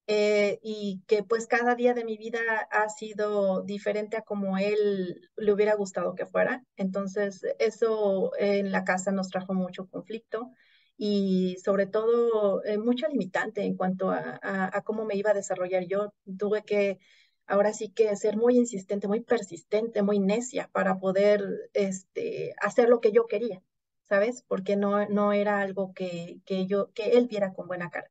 [0.08, 5.30] eh, y que pues cada día de mi vida ha sido diferente a como él
[5.36, 6.64] le hubiera gustado que fuera.
[6.78, 10.52] Entonces, eso en la casa nos trajo mucho conflicto
[10.98, 14.40] y sobre todo eh, mucha limitante en cuanto a,
[14.86, 16.14] cómo me iba a desarrollar yo.
[16.38, 17.00] Tuve que
[17.48, 23.02] ahora sí que ser muy insistente, muy persistente, muy necia para poder este, hacer lo
[23.02, 23.62] que yo quería,
[24.04, 24.44] ¿sabes?
[24.48, 28.10] Porque no, no era algo que, que, yo, que él viera con buena cara.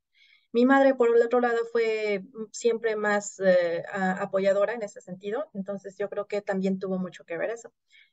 [0.55, 2.22] Mi madre, por el otro lado, fue
[2.53, 7.37] siempre más eh, apoyadora en ese sentido, entonces yo creo que también tuvo mucho que
[7.37, 7.72] ver eso.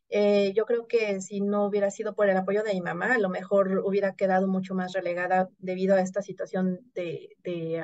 [0.10, 3.20] Eh, yo creo que si no hubiera sido por el apoyo de mi mamá, a
[3.20, 7.84] lo mejor hubiera quedado mucho más relegada debido a esta situación de, de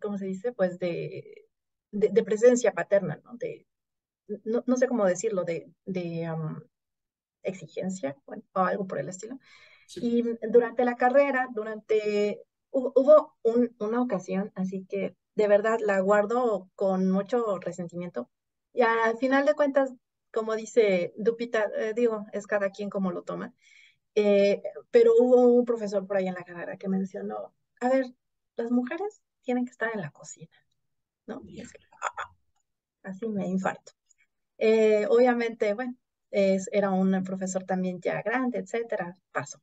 [0.00, 0.52] ¿cómo se dice?
[0.52, 1.46] Pues de,
[1.92, 3.36] de, presencia paterna, ¿no?
[3.36, 3.66] De,
[4.44, 6.26] no, no, sé cómo decirlo, de, de
[7.42, 9.38] exigencia bueno, o algo por el estilo.
[9.96, 13.34] Y durante la carrera, durante, hubo
[13.78, 18.28] una ocasión, así que de verdad la guardo con mucho resentimiento.
[18.72, 19.92] Y al final de cuentas,
[20.32, 23.54] como dice Dupita, eh, digo, es cada quien como lo toma,
[24.14, 28.06] eh, pero hubo un profesor por ahí en la carrera que mencionó, a ver,
[28.56, 30.54] las mujeres tienen que estar en la cocina,
[31.24, 31.40] ¿no?
[31.46, 32.30] Y es que, ah,
[33.04, 33.92] así me infarto.
[34.58, 35.94] Eh, obviamente, bueno,
[36.30, 39.58] es, era un profesor también ya grande, etcétera, pasó.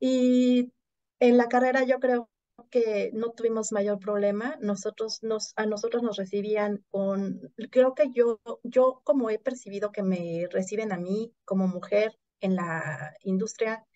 [0.00, 0.72] Y
[1.20, 2.28] en la carrera yo creo
[2.68, 4.56] que no tuvimos mayor problema.
[4.60, 7.40] Nosotros nos, a nosotros nos recibían con,
[7.70, 12.56] creo que yo, yo como he percibido que me reciben a mí como mujer en
[12.56, 13.86] la industria,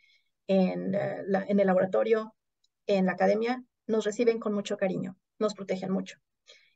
[0.47, 2.33] en, eh, en el laboratorio,
[2.87, 6.19] en la academia, nos reciben con mucho cariño, nos protegen mucho.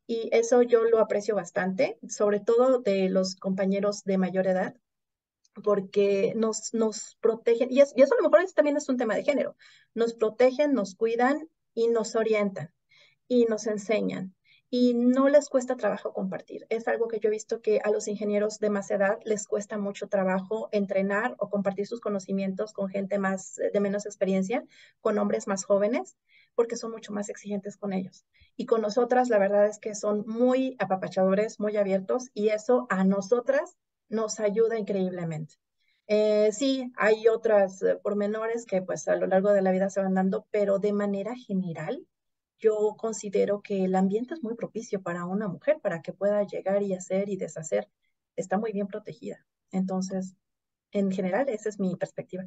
[0.06, 4.76] Y eso yo lo aprecio bastante, sobre todo de los compañeros de mayor edad,
[5.62, 9.24] porque nos, nos protegen, y, y, eso a lo mejor también es un tema de
[9.24, 9.56] género,
[9.94, 12.72] nos protegen, nos cuidan y nos orientan
[13.28, 14.34] y nos enseñan
[14.76, 16.66] y no les cuesta trabajo compartir.
[16.68, 19.78] Es algo que yo he visto que a los ingenieros de más edad les cuesta
[19.78, 24.64] mucho trabajo entrenar o compartir sus conocimientos con gente más de menos experiencia,
[25.00, 26.16] con hombres más jóvenes,
[26.55, 28.24] porque son mucho más exigentes con ellos.
[28.57, 33.05] Y con nosotras, la verdad es que son muy apapachadores, muy abiertos, y eso a
[33.05, 33.76] nosotras
[34.09, 35.55] nos ayuda increíblemente.
[36.07, 40.00] Eh, sí, hay otras eh, pormenores que pues a lo largo de la vida se
[40.00, 42.07] van dando, pero de manera general,
[42.59, 46.82] yo considero que el ambiente es muy propicio para una mujer, para que pueda llegar
[46.82, 47.88] y hacer y deshacer.
[48.36, 49.44] Está muy bien protegida.
[49.70, 50.36] Entonces,
[50.92, 52.44] en general, esa es mi perspectiva.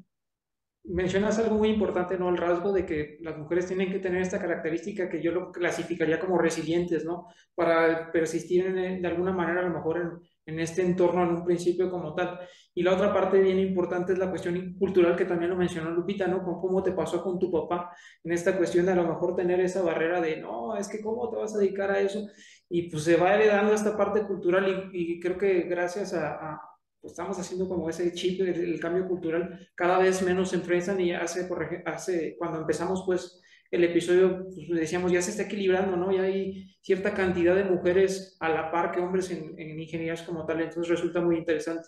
[0.90, 2.30] Mencionas algo muy importante, ¿no?
[2.30, 6.18] El rasgo de que las mujeres tienen que tener esta característica que yo lo clasificaría
[6.18, 7.28] como resilientes, ¿no?
[7.54, 12.16] Para persistir de alguna manera, a lo mejor en, este entorno en un principio como
[12.16, 12.40] tal.
[12.74, 16.26] Y la otra parte bien importante es la cuestión cultural que también lo mencionó Lupita,
[16.26, 16.42] ¿no?
[16.42, 19.60] Con cómo te pasó con tu papá en esta cuestión de a lo mejor tener
[19.60, 22.26] esa barrera de, no, es que cómo te vas a dedicar a eso.
[22.70, 26.62] Y pues se va heredando esta parte cultural y, creo que gracias a,
[27.02, 31.14] pues estamos haciendo como ese chip, el, cambio cultural, cada vez menos se enfrentan y
[31.14, 31.48] hace,
[31.86, 36.12] hace, cuando empezamos pues el episodio, pues decíamos, ya se está equilibrando, ¿no?
[36.12, 40.46] Ya hay cierta cantidad de mujeres a la par que hombres en, en ingenierías como
[40.46, 41.88] tal, entonces resulta muy interesante.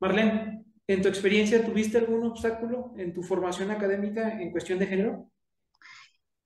[0.00, 5.30] Marlene, en tu experiencia, ¿tuviste algún obstáculo en tu formación académica en cuestión de género?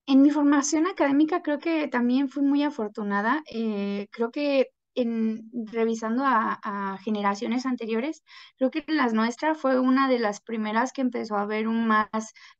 [0.07, 3.43] En mi formación académica creo que también fui muy afortunada.
[3.53, 8.25] Eh, creo que en, revisando a, generaciones anteriores,
[8.57, 12.09] creo que la nuestra fue una de las primeras que empezó a haber un más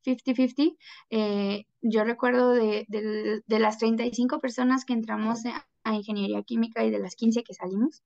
[0.05, 0.77] 50-50.
[1.11, 6.99] Eh, yo recuerdo de, de, las 35 personas que entramos a, ingeniería química y de
[6.99, 8.03] las 15 que salimos,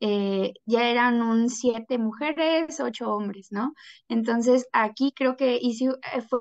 [0.00, 3.74] eh, ya eran un 7 mujeres, 8 hombres, ¿no?
[4.08, 6.40] Entonces aquí creo que hice, eh, fue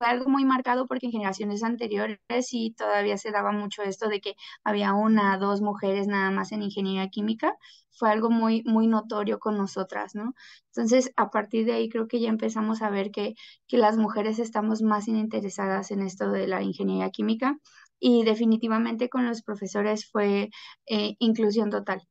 [0.00, 4.34] algo muy marcado porque en generaciones anteriores sí todavía se daba mucho esto de que
[4.64, 7.56] había una, dos mujeres nada más en ingeniería química.
[7.90, 10.34] Fue algo muy, muy notorio con nosotras, ¿no?
[10.72, 13.34] Entonces, a partir de ahí creo que ya empezamos a ver que,
[13.66, 17.58] que las mujeres estamos más interesadas en esto de la ingeniería química
[17.98, 20.50] y definitivamente con los profesores fue
[20.86, 22.02] eh, inclusión total.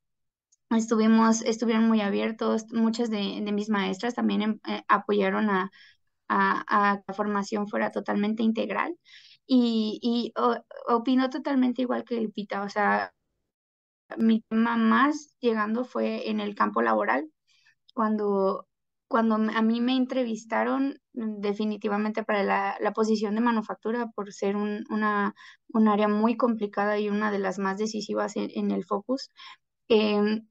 [0.69, 5.71] Estuvimos, estuvieron muy abiertos, muchas de, mis maestras también em, eh, apoyaron a,
[6.29, 8.95] a, que la formación fuera totalmente integral
[9.45, 10.33] y, y
[10.87, 13.13] opino totalmente igual que Lupita, o sea,
[14.17, 17.29] mi tema más llegando fue en el campo laboral,
[17.93, 18.67] cuando,
[19.07, 24.85] cuando a mí me entrevistaron definitivamente para la, la posición de manufactura por ser un,
[24.89, 25.33] una,
[25.69, 29.31] un área muy complicada y una de las más decisivas en, el focus.
[29.89, 30.47] Em,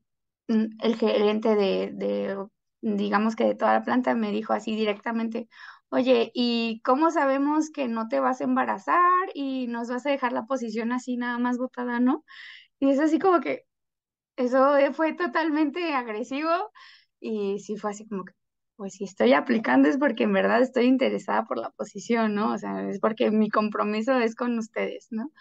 [0.49, 2.37] el gerente de
[2.81, 5.49] digamos que de toda la planta, me dijo así directamente,
[5.91, 9.03] oye, ¿y cómo sabemos que no te vas a embarazar
[9.35, 12.24] y nos vas a dejar la posición así nada más botada, no?
[12.81, 13.64] Y es así como que
[14.37, 16.51] eso fue totalmente agresivo
[17.20, 18.33] y sí fue así como que,
[18.77, 22.53] pues si estoy aplicando es porque en verdad estoy interesada por la posición, ¿no?
[22.55, 25.33] O sea, es porque mi compromiso es con ustedes, ¿no?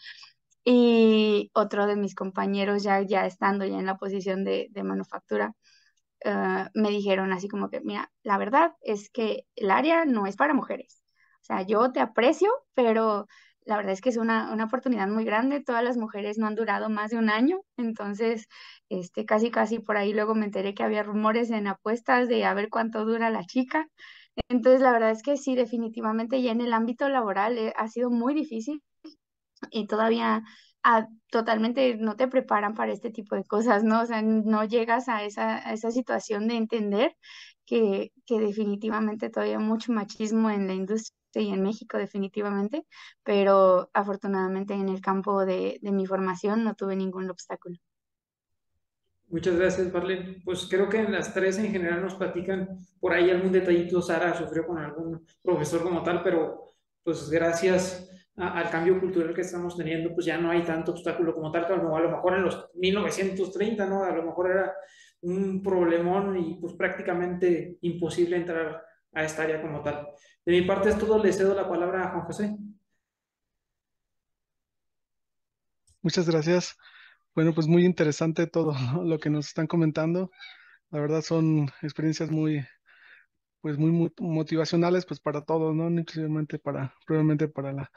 [0.64, 5.54] Y otro de mis compañeros ya, ya estando ya en la posición de, de manufactura,
[6.24, 10.36] Ah, me dijeron así como que, mira, la verdad es que el área no es
[10.36, 11.04] para mujeres.
[11.42, 13.28] O sea, yo te aprecio, pero
[13.66, 15.64] la verdad es que es una, una, oportunidad muy grande.
[15.64, 18.48] Todas las mujeres no han durado más de un año, entonces
[18.90, 22.54] este, casi, casi por ahí luego me enteré que había rumores en apuestas de a
[22.54, 23.88] ver cuánto dura la chica.
[24.50, 28.10] Entonces, la verdad es que sí, definitivamente ya en el ámbito laboral eh, ha sido
[28.10, 28.84] muy difícil
[29.72, 30.44] y todavía
[31.30, 34.02] totalmente no te preparan para este tipo de cosas, ¿no?
[34.02, 37.16] O sea, no llegas a esa, a esa situación de entender
[37.66, 42.86] que, que definitivamente todavía mucho machismo en la industria y en México definitivamente,
[43.24, 47.78] pero afortunadamente en el campo de, de mi formación no tuve ningún obstáculo.
[49.28, 50.42] Muchas gracias, Marlene.
[50.46, 54.02] Pues creo que en las tres en general nos platican por ahí algún detallito.
[54.02, 56.64] Sara sufrió con algún profesor como tal, pero
[57.04, 61.52] pues gracias al cambio cultural que estamos teniendo, pues ya no hay tanto obstáculo como
[61.52, 64.04] tal, a lo mejor en los 1930, ¿no?
[64.04, 64.74] A lo mejor era
[65.22, 68.84] un problemón y pues prácticamente imposible entrar
[69.14, 70.10] a esta área como tal.
[70.46, 72.58] De mi parte es todo, le cedo la palabra a Juan José.
[76.02, 76.78] Muchas gracias.
[77.34, 78.74] Bueno, pues muy interesante todo
[79.04, 80.30] lo que nos están comentando.
[80.92, 82.66] La verdad son experiencias muy,
[83.62, 85.90] pues muy motivacionales, pues para todos, ¿no?
[85.90, 86.30] Inclusive
[86.60, 87.92] para, probablemente para la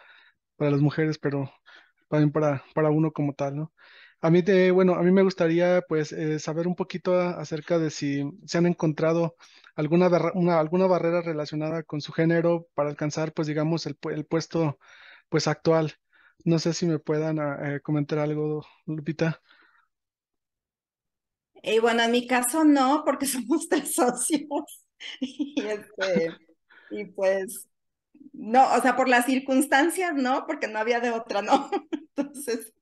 [0.59, 1.50] para las mujeres, pero
[2.11, 3.72] también para, para uno como tal, ¿no?
[4.20, 7.90] A mí, te, bueno, a mí me gustaría pues eh, saber un poquito acerca de
[7.90, 9.36] si se han encontrado
[9.76, 14.78] alguna, una, alguna barrera relacionada con su género para alcanzar pues digamos el, el puesto
[15.28, 15.94] pues actual.
[16.44, 19.40] No sé si me puedan ah, eh, comentar algo, Lupita.
[21.62, 24.84] Y bueno, en mi caso no, porque somos tres socios.
[25.20, 26.32] y, este,
[26.90, 27.68] y pues
[28.33, 30.47] no, o sea, por las circunstancias, ¿no?
[30.47, 31.70] Porque no había de otra, ¿no?
[32.16, 32.72] Entonces,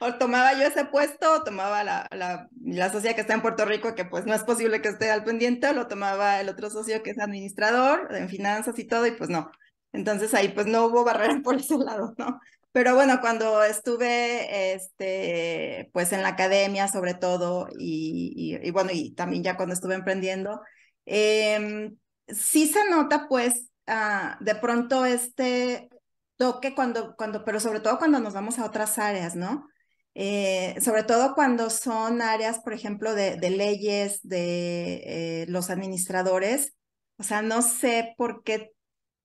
[0.00, 3.64] o tomaba yo ese puesto, o tomaba la, la, la sociedad que está en Puerto
[3.64, 6.70] Rico, que pues no es posible que esté al pendiente, o lo tomaba el otro
[6.70, 9.50] socio que es administrador en finanzas y todo, y pues no.
[9.92, 12.40] Entonces ahí pues no hubo barrera por ese lado, ¿no?
[12.72, 19.12] Pero bueno, cuando estuve, este, pues en la academia sobre todo, y, y, bueno, y
[19.12, 20.62] también ya cuando estuve emprendiendo,
[21.04, 21.90] eh,
[22.28, 25.88] sí se nota pues Ah, de pronto este
[26.36, 29.66] toque cuando, cuando, pero sobre todo cuando nos vamos a otras áreas, ¿no?
[30.14, 36.74] Eh, sobre todo cuando son áreas, por ejemplo, de, de leyes, de eh, los administradores.
[37.16, 38.72] O sea, no sé por qué,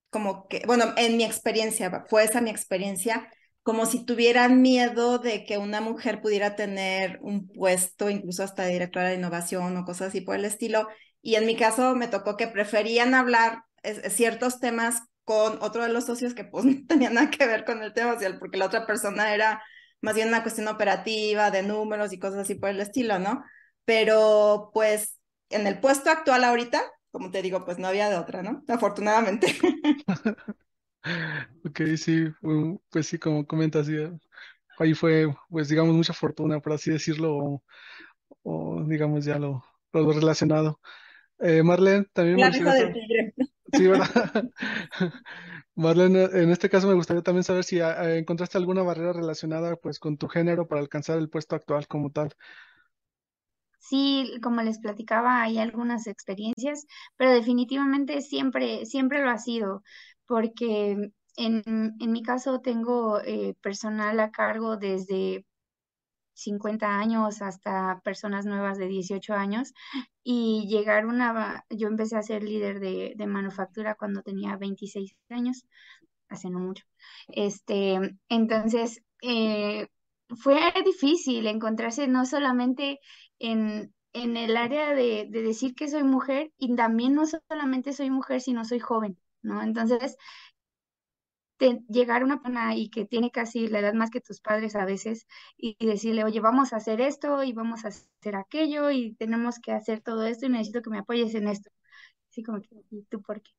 [0.10, 3.32] como que, bueno, en mi experiencia, fue esa mi experiencia,
[3.64, 9.10] como si tuvieran miedo de que una mujer pudiera tener un puesto, incluso hasta directora
[9.10, 10.88] de innovación o cosas así por el estilo.
[11.22, 13.64] Y en mi caso me tocó que preferían hablar
[14.10, 17.84] ciertos temas con otro de los socios que pues no tenían nada que ver con
[17.84, 19.62] el tema social, porque la otra persona era
[20.02, 23.44] más bien una cuestión operativa, de números y cosas así por el estilo, ¿no?
[23.86, 25.20] Pero pues
[25.50, 26.82] en el puesto actual ahorita,
[27.12, 28.64] como te digo, pues no había de otra, ¿no?
[28.68, 29.48] Afortunadamente.
[31.66, 32.28] ok, sí,
[32.90, 33.88] pues sí, como comentas,
[34.78, 37.64] ahí fue, pues digamos, mucha fortuna, por así decirlo,
[38.44, 39.64] o, digamos ya lo,
[39.94, 40.80] lo relacionado.
[41.40, 43.27] Eh, Marlene, también La me del tigre.
[43.78, 44.50] Sí, ¿verdad?
[45.76, 49.76] Marlene, en este caso me gustaría también saber si ah, eh, encontraste alguna barrera relacionada
[49.76, 52.36] pues con tu género para alcanzar el puesto actual como tal.
[53.80, 59.84] Sí, como les platicaba, hay algunas experiencias, pero definitivamente siempre, siempre lo ha sido,
[60.26, 61.64] porque en,
[62.00, 65.46] en, mi caso tengo eh, personal a cargo desde
[66.38, 69.74] 50 años hasta personas nuevas de 18 años
[70.24, 75.66] y llegar una, yo empecé a ser líder de, de manufactura cuando tenía 26 años,
[76.30, 76.86] hace no mucho.
[77.30, 79.88] Este, entonces, eh,
[80.30, 83.00] fue difícil encontrarse no solamente
[83.40, 88.10] en, en el área de, de, decir que soy mujer y también no solamente soy
[88.12, 89.62] mujer, sino soy joven, ¿no?
[89.64, 90.18] Entonces,
[91.90, 94.86] llegar a una persona y que tiene casi la edad más que tus padres a
[94.86, 95.28] veces
[95.58, 99.72] y, decirle, oye, vamos a hacer esto y vamos a hacer aquello y tenemos que
[99.72, 101.70] hacer todo esto y necesito que me apoyes en esto.
[102.30, 103.52] Así como que, ¿y tú por qué?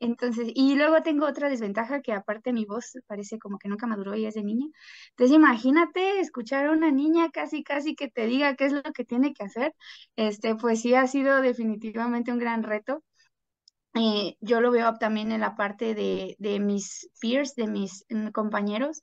[0.00, 4.14] Entonces, y luego tengo otra desventaja que aparte mi voz parece como que nunca maduró
[4.16, 4.66] y es de niña.
[5.10, 9.04] Entonces, imagínate escuchar a una niña casi, casi que te diga qué es lo que
[9.04, 9.74] tiene que hacer.
[10.16, 13.02] Este, pues sí ha sido definitivamente un gran reto.
[13.98, 18.28] Eh, yo lo veo también en la parte de, de mis peers, de mis mm,
[18.28, 19.02] compañeros.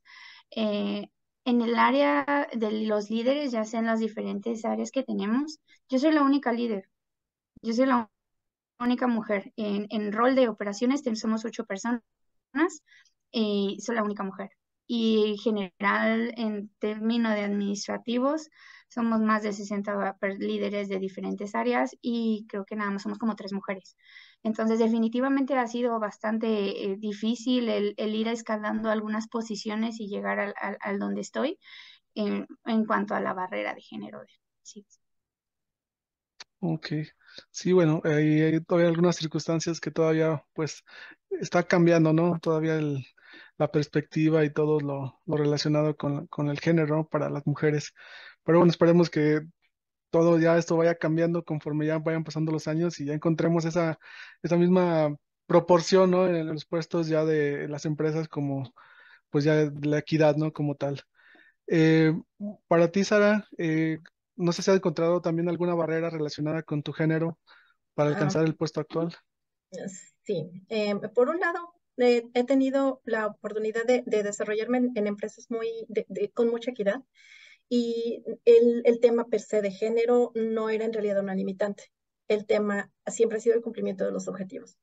[0.55, 1.07] Eh,
[1.45, 5.99] en el área de los líderes, ya sea en las diferentes áreas que tenemos, yo
[5.99, 6.89] soy la única líder.
[7.61, 8.09] Yo soy la
[8.79, 9.53] única mujer.
[9.57, 12.03] En, en rol de operaciones somos ocho personas
[13.31, 14.49] y soy la única mujer.
[14.87, 18.49] Y en general, en términos de administrativos,
[18.89, 23.35] somos más de 60 líderes de diferentes áreas y creo que nada más somos como
[23.35, 23.97] tres mujeres.
[24.45, 30.53] Entonces, definitivamente ha sido bastante eh, difícil el, ir escalando algunas posiciones y llegar al,
[30.79, 31.57] al, donde estoy
[32.13, 34.21] en, en, cuanto a la barrera de género.
[34.61, 34.85] Sí.
[36.59, 36.89] Ok,
[37.49, 40.83] sí, bueno, hay, todavía algunas circunstancias que todavía pues
[41.31, 42.37] está cambiando, ¿no?
[42.39, 43.03] Todavía el,
[43.57, 47.93] la perspectiva y todo lo, lo relacionado con, con, el género para las mujeres.
[48.43, 49.41] Pero bueno, esperemos que
[50.15, 53.99] todo ya esto vaya cambiando conforme ya vayan pasando los años y ya encontremos esa,
[54.41, 55.13] esa misma
[55.45, 56.25] proporción, ¿no?
[56.25, 58.73] En los puestos ya de las empresas como,
[59.29, 60.53] pues ya la equidad, ¿no?
[60.53, 61.01] Como tal.
[61.67, 62.13] Eh,
[62.69, 63.97] para ti, Sara, eh,
[64.37, 67.37] no sé si has encontrado también alguna barrera relacionada con tu género
[67.93, 68.13] para ah.
[68.13, 69.13] alcanzar el puesto actual.
[70.23, 75.67] Sí, eh, por un lado, he tenido la oportunidad de, desarrollarme en, empresas muy,
[76.33, 77.03] con mucha equidad
[77.69, 81.91] y el, el, tema per se de género no era en realidad una limitante.
[82.27, 84.77] El tema siempre ha sido el cumplimiento de los objetivos.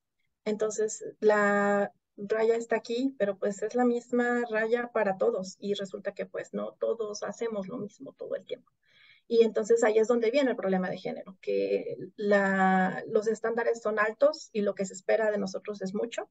[0.45, 6.13] Entonces, la raya está aquí, pero pues es la misma raya para todos y resulta
[6.13, 8.71] que pues no todos hacemos lo mismo todo el tiempo.
[9.29, 13.99] Y entonces ahí es donde viene el problema de género, que la, los estándares son
[13.99, 16.29] altos y lo que se espera de nosotros es mucho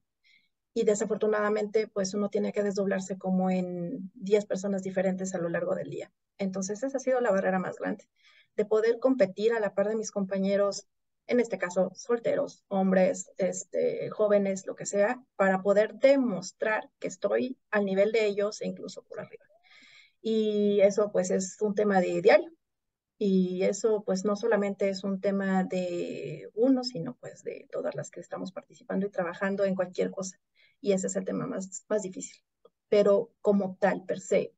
[0.73, 5.75] y desafortunadamente pues uno tiene que desdoblarse como en 10 personas diferentes a lo largo
[5.75, 6.11] del día.
[6.37, 8.07] Entonces esa ha sido la barrera más grande,
[8.55, 10.87] de poder competir a la par de mis compañeros,
[11.27, 17.57] en este caso solteros, hombres, este, jóvenes, lo que sea, para poder demostrar que estoy
[17.69, 19.45] al nivel de ellos e incluso por arriba.
[20.21, 22.51] Y eso pues es un tema de diario.
[23.17, 28.09] Y eso pues no solamente es un tema de uno, sino pues de todas las
[28.09, 30.39] que estamos participando y trabajando en cualquier cosa
[30.81, 32.41] y ese es el tema más, más difícil.
[32.89, 34.53] Pero como tal, per se,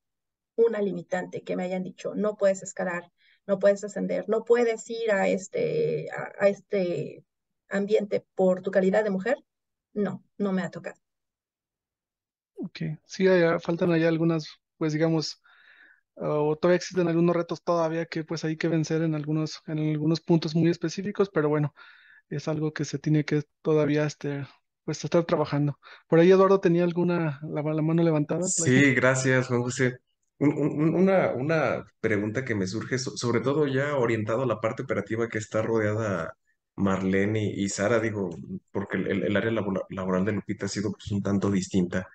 [0.56, 3.12] una limitante que me hayan dicho, no puedes escalar,
[3.46, 7.26] no puedes ascender, no puedes ir a este, a, este
[7.70, 9.38] ambiente por tu calidad de mujer,
[9.94, 11.00] no, no me ha tocado.
[12.56, 13.26] Ok, sí,
[13.62, 14.48] faltan allá algunas,
[14.78, 15.42] pues digamos,
[16.16, 20.22] o todavía existen algunos retos todavía que pues hay que vencer en algunos, en algunos
[20.22, 21.74] puntos muy específicos, pero bueno,
[22.30, 24.46] es algo que se tiene que todavía este,
[24.84, 25.80] pues estar trabajando.
[26.08, 28.44] Por ahí Eduardo tenía alguna, la, mano levantada.
[28.44, 29.98] Sí, gracias, Juan José.
[30.40, 35.38] una, una pregunta que me surge, sobre todo ya orientado a la parte operativa que
[35.38, 36.34] está rodeada
[36.76, 38.30] Marlene y, Sara, digo,
[38.72, 39.52] porque el, área
[39.90, 42.08] laboral de Lupita ha sido pues, un tanto distinta,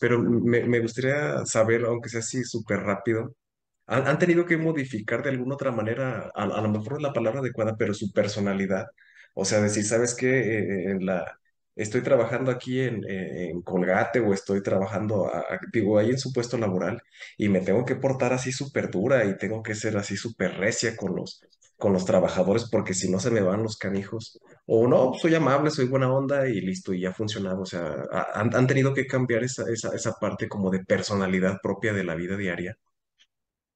[0.00, 3.36] pero me, me gustaría saber, aunque sea así súper rápido,
[3.86, 7.12] ¿han, han tenido que modificar de alguna otra manera, a, a lo mejor es la
[7.12, 8.86] palabra adecuada, pero su personalidad?
[9.34, 10.90] O sea, decir, ¿sabes qué?
[10.90, 11.39] en la
[11.82, 15.30] estoy trabajando aquí en, en Colgate o estoy trabajando,
[15.72, 17.02] digo, ahí en su puesto laboral
[17.36, 20.96] y me tengo que portar así súper dura y tengo que ser así súper recia
[20.96, 21.40] con los,
[21.76, 24.38] con los trabajadores porque si no se me van los canijos.
[24.66, 27.62] O no, soy amable, soy buena onda y listo, y ya ha funcionado.
[27.62, 28.04] O sea,
[28.34, 32.14] han, han tenido que cambiar esa, esa, esa parte como de personalidad propia de la
[32.14, 32.76] vida diaria.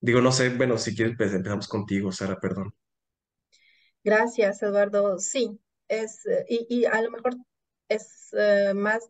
[0.00, 2.72] Digo, no sé, bueno, si quieres pues, empezamos contigo, Sara, perdón.
[4.04, 5.18] Gracias, Eduardo.
[5.18, 7.34] Sí, es, y, y a lo mejor
[7.88, 9.08] es eh, más,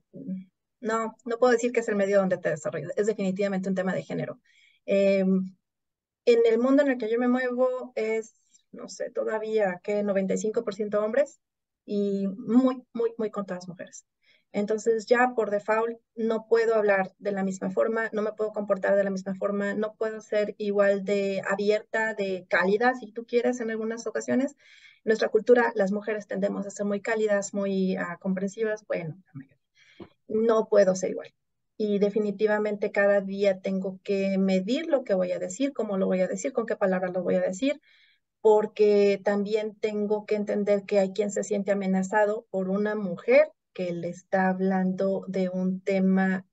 [0.80, 3.94] no, no puedo decir que es el medio donde te desarrollas, es definitivamente un tema
[3.94, 4.40] de género.
[4.86, 5.56] Em,
[6.26, 8.34] en el mundo en el que yo me muevo es,
[8.72, 11.40] no sé, todavía que 95% hombres
[11.84, 14.06] y muy, muy, muy contadas mujeres.
[14.52, 18.94] Entonces ya por default no puedo hablar de la misma forma, no me puedo comportar
[18.96, 23.60] de la misma forma, no puedo ser igual de abierta, de cálida, si tú quieres,
[23.60, 24.54] en algunas ocasiones.
[25.04, 28.84] Nuestra cultura, las mujeres tendemos a ser muy cálidas, muy uh, comprensivas.
[28.86, 29.22] Bueno,
[30.28, 31.34] no puedo ser igual.
[31.76, 36.20] Y definitivamente cada día tengo que medir lo que voy a decir, cómo lo voy
[36.20, 37.80] a decir, con qué palabras lo voy a decir,
[38.40, 43.92] porque también tengo que entender que hay quien se siente amenazado por una mujer que
[43.92, 46.46] le está hablando de un tema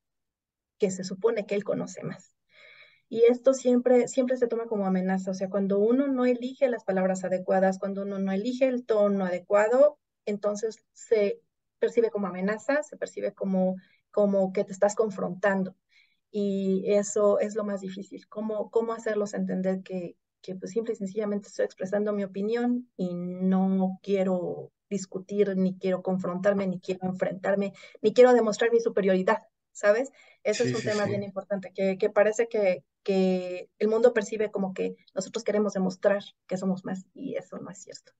[0.78, 2.31] que se supone que él conoce más.
[3.12, 6.82] Y esto siempre, siempre se toma como amenaza, o sea, cuando uno no elige las
[6.82, 11.38] palabras adecuadas, cuando uno no elige el tono adecuado, entonces se
[11.78, 13.76] percibe como amenaza, se percibe como,
[14.10, 15.76] como que te estás confrontando.
[16.30, 20.96] Y eso es lo más difícil, cómo, cómo hacerlos entender que, que pues simple y
[20.96, 27.74] sencillamente estoy expresando mi opinión y no quiero discutir, ni quiero confrontarme, ni quiero enfrentarme,
[28.00, 29.42] ni quiero demostrar mi superioridad,
[29.72, 30.10] ¿sabes?
[30.42, 34.74] Ese es un tema bien importante, que, que parece que, que, el mundo percibe como
[34.74, 38.12] que nosotros queremos demostrar que somos más y eso no es cierto.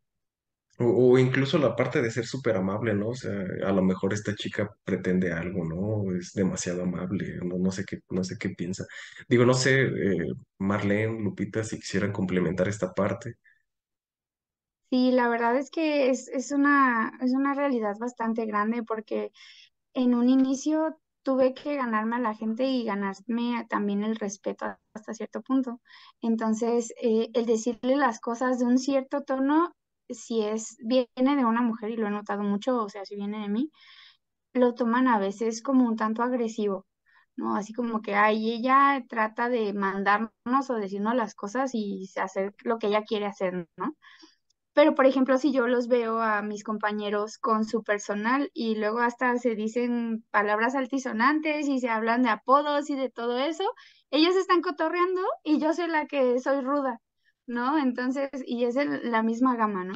[0.78, 3.11] O, incluso la parte de ser súper amable, ¿no?
[3.11, 3.32] O sea,
[3.64, 6.16] a lo mejor esta chica pretende algo, ¿no?
[6.16, 8.86] Es demasiado amable, no, no sé qué, no sé qué piensa.
[9.28, 10.26] Digo, no sé, eh,
[10.59, 13.36] Marlene, Lupita, si quisieran complementar esta parte.
[14.90, 19.30] Sí, la verdad es que es, es una, es una realidad bastante grande porque
[19.94, 25.14] en un inicio tuve que ganarme a la gente y ganarme también el respeto hasta
[25.14, 25.80] cierto punto.
[26.20, 29.72] Entonces, eh, el decirle las cosas de un cierto tono,
[30.08, 33.40] si es, viene de una mujer y lo he notado mucho, o sea, si viene
[33.40, 33.70] de mí,
[34.54, 36.86] lo toman a veces como un tanto agresivo.
[37.36, 37.56] ¿no?
[37.56, 42.78] Así como que, ay, ella trata de mandarnos o decirnos las cosas y hacer lo
[42.78, 43.96] que ella quiere hacer, ¿no?
[44.74, 49.00] Pero, por ejemplo, si yo los veo a mis compañeros con su personal y luego
[49.00, 53.64] hasta se dicen palabras altisonantes y se hablan de apodos y de todo eso,
[54.10, 57.00] ellos están cotorreando y yo soy la que soy ruda,
[57.46, 57.78] ¿no?
[57.78, 59.94] Entonces, y es la misma gama, ¿no?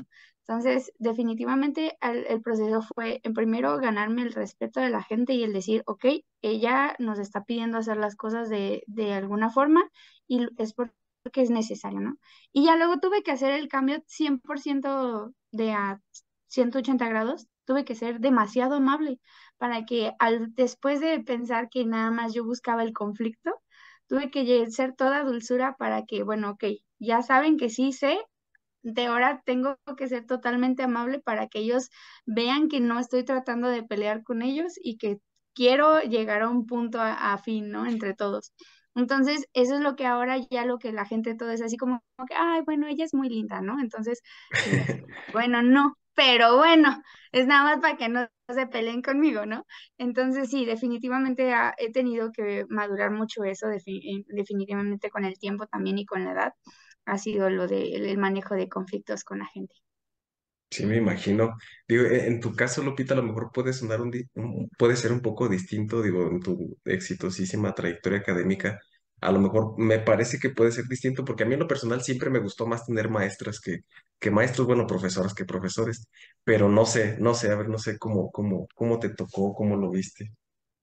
[0.49, 5.53] Entonces, definitivamente el, proceso fue, en primero, ganarme el respeto de la gente y el
[5.53, 6.05] decir, ok,
[6.43, 9.91] ella nos está pidiendo hacer las cosas de, de alguna forma
[10.29, 10.93] y es por
[11.31, 12.17] que es necesario, ¿no?
[12.53, 16.01] Y ya luego tuve que hacer el cambio 100% de a
[16.49, 19.21] 180 grados, tuve que ser demasiado amable
[19.59, 23.53] para que al, después de pensar que nada más yo buscaba el conflicto,
[24.07, 26.65] tuve que ser toda dulzura para que, bueno, ok,
[26.99, 28.19] ya saben que sí sé,
[28.83, 31.91] de ahora tengo que ser totalmente amable para que ellos
[32.25, 35.19] vean que no estoy tratando de pelear con ellos y que
[35.55, 37.87] quiero llegar a un punto a fin, ¿no?
[37.87, 38.53] Entre todos.
[38.97, 42.03] Entonces, eso es lo que ahora ya lo que la gente todo es así como,
[42.29, 43.79] que, ay, bueno, ella es muy linda, ¿no?
[43.81, 44.23] Entonces,
[45.35, 49.67] bueno, no, pero bueno, es nada más para que no se peleen conmigo, ¿no?
[49.99, 53.81] Entonces, sí, definitivamente he tenido que madurar mucho eso, eh,
[54.29, 56.53] definitivamente con el tiempo también y con la edad,
[57.05, 59.75] ha sido lo del manejo de conflictos con la gente.
[60.71, 61.57] Sí, me imagino.
[61.89, 64.13] Digo, e, en tu caso, Lupita, a lo mejor puede sonar un,
[64.79, 68.79] puede ser un poco distinto, digo, en tu exitosísima trayectoria académica.
[69.21, 72.03] A lo mejor me parece que puede ser distinto porque a mí en lo personal
[72.03, 73.81] siempre me gustó más tener maestras que,
[74.19, 76.09] que maestros, bueno, profesoras que profesores,
[76.45, 79.77] pero no sé, no sé, a ver, no sé cómo, cómo, cómo te tocó, cómo
[79.77, 80.33] lo viste.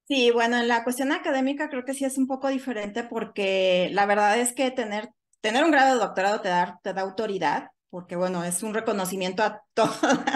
[0.08, 4.06] Sí, bueno, en la cuestión académica creo que sí es un poco diferente porque la
[4.06, 5.10] verdad es que tener,
[5.42, 9.44] tener un grado de doctorado te da, te da autoridad porque bueno, es un reconocimiento
[9.44, 9.62] a,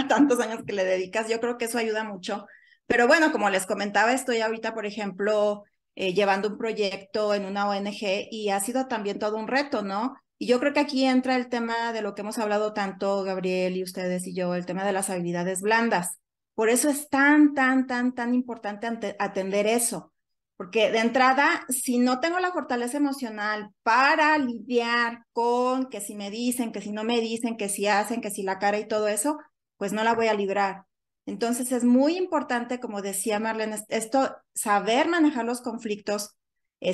[0.07, 2.45] tantos años que le dedicas, yo creo que eso ayuda mucho.
[2.85, 5.63] Pero bueno, como les comentaba, estoy ahorita, por ejemplo,
[5.95, 10.13] eh, llevando un proyecto en una ONG y ha sido también todo un reto, ¿no?
[10.37, 13.75] Y yo creo que aquí entra el tema de lo que hemos hablado tanto Gabriel
[13.75, 16.19] y ustedes y yo, el tema de las habilidades blandas.
[16.53, 20.13] Por eso es tan, tan, tan, tan importante atender eso,
[20.57, 26.31] porque de entrada, si no tengo la fortaleza emocional para lidiar con que si me
[26.31, 29.07] dicen, que si no me dicen, que si hacen, que si la cara y todo
[29.07, 29.37] eso,
[29.77, 30.85] pues no la voy a librar.
[31.27, 36.35] Entonces es muy importante, como decía Marlene, esto, saber manejar los conflictos,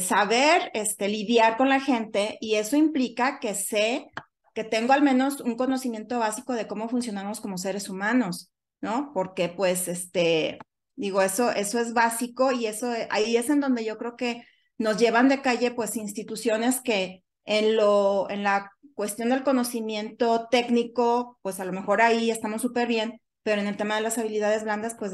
[0.02, 4.08] saber este, lidiar con la gente y eso implica que sé
[4.54, 8.52] que tengo al menos un conocimiento básico de cómo funcionamos como seres humanos,
[8.82, 9.12] ¿no?
[9.14, 10.60] Porque pues este,
[10.96, 14.44] Digo, eso, eso es básico y eso ahí es en donde yo creo que
[14.78, 21.40] nos llevan de calle pues instituciones que en lo en la cuestión del conocimiento técnico,
[21.42, 24.64] pues a lo mejor ahí estamos súper bien, pero en el tema de las habilidades
[24.64, 25.12] blandas, pues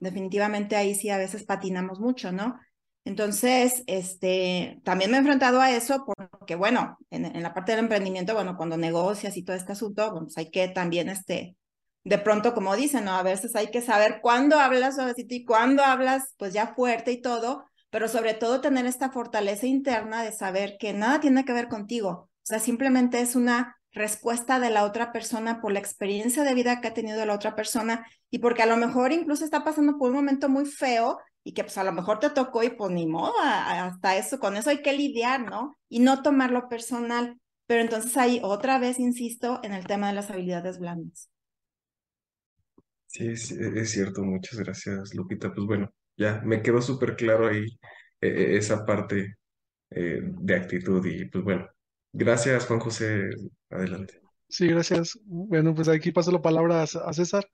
[0.00, 2.58] definitivamente ahí sí a veces patinamos mucho, ¿no?
[3.04, 8.34] Entonces, este, también me he enfrentado a eso porque, bueno, en, la parte del emprendimiento,
[8.34, 11.56] bueno, cuando negocias y todo este asunto, pues hay que también, este,
[12.04, 13.12] de pronto, como dicen, ¿no?
[13.12, 17.20] A veces hay que saber cuándo hablas suavecito y cuándo hablas pues ya fuerte y
[17.20, 21.68] todo, pero sobre todo tener esta fortaleza interna de saber que nada tiene que ver
[21.68, 22.10] contigo.
[22.10, 26.80] O sea, simplemente es una respuesta de la otra persona por la experiencia de vida
[26.80, 30.10] que ha tenido la otra persona y porque a lo mejor incluso está pasando por
[30.10, 33.06] un momento muy feo y que pues a lo mejor te tocó y pues ni
[33.06, 35.78] modo, hasta eso, con eso hay que lidiar, ¿no?
[35.88, 37.38] Y no tomarlo personal.
[37.66, 41.31] Pero entonces ahí otra vez insisto en el tema de las habilidades blandas.
[43.12, 45.52] Sí, es, es cierto, muchas gracias, Lupita.
[45.52, 47.66] Pues bueno, ya me quedó súper claro ahí
[48.22, 49.36] eh, eh, esa parte
[49.90, 51.68] eh, de actitud y pues bueno,
[52.10, 53.28] gracias Juan José,
[53.68, 54.18] adelante.
[54.48, 55.18] Sí, gracias.
[55.24, 57.46] Bueno, pues aquí paso la palabra a, César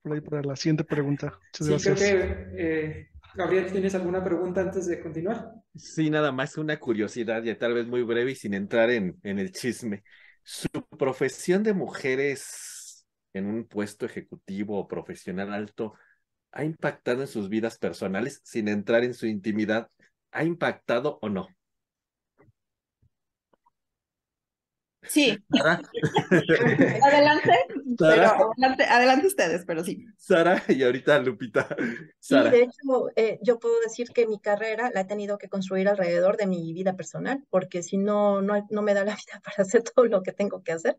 [0.00, 1.36] por ahí para la siguiente pregunta.
[1.58, 5.50] Muchas sí, creo que Gabriel, ¿tienes alguna pregunta antes de continuar?
[5.74, 9.40] Sí, nada más una curiosidad, ya tal vez muy breve y sin entrar en, en
[9.40, 10.04] el chisme.
[10.44, 12.69] ¿Su profesión de mujeres
[13.32, 15.94] en un puesto ejecutivo o profesional alto
[16.52, 19.88] ha impactado en sus vidas personales sin entrar en su intimidad?
[20.32, 21.48] ¿Ha impactado o no?
[25.02, 25.36] Sí.
[27.02, 30.06] adelante, adelante, ustedes, pero sí.
[30.16, 31.74] Sara y ahorita Lupita.
[32.18, 35.88] Sí, de hecho, eh, yo puedo decir que mi carrera la he tenido que construir
[35.88, 39.62] alrededor de mi vida personal, porque si no, no, no me da la vida para
[39.62, 40.98] hacer todo lo que tengo que hacer.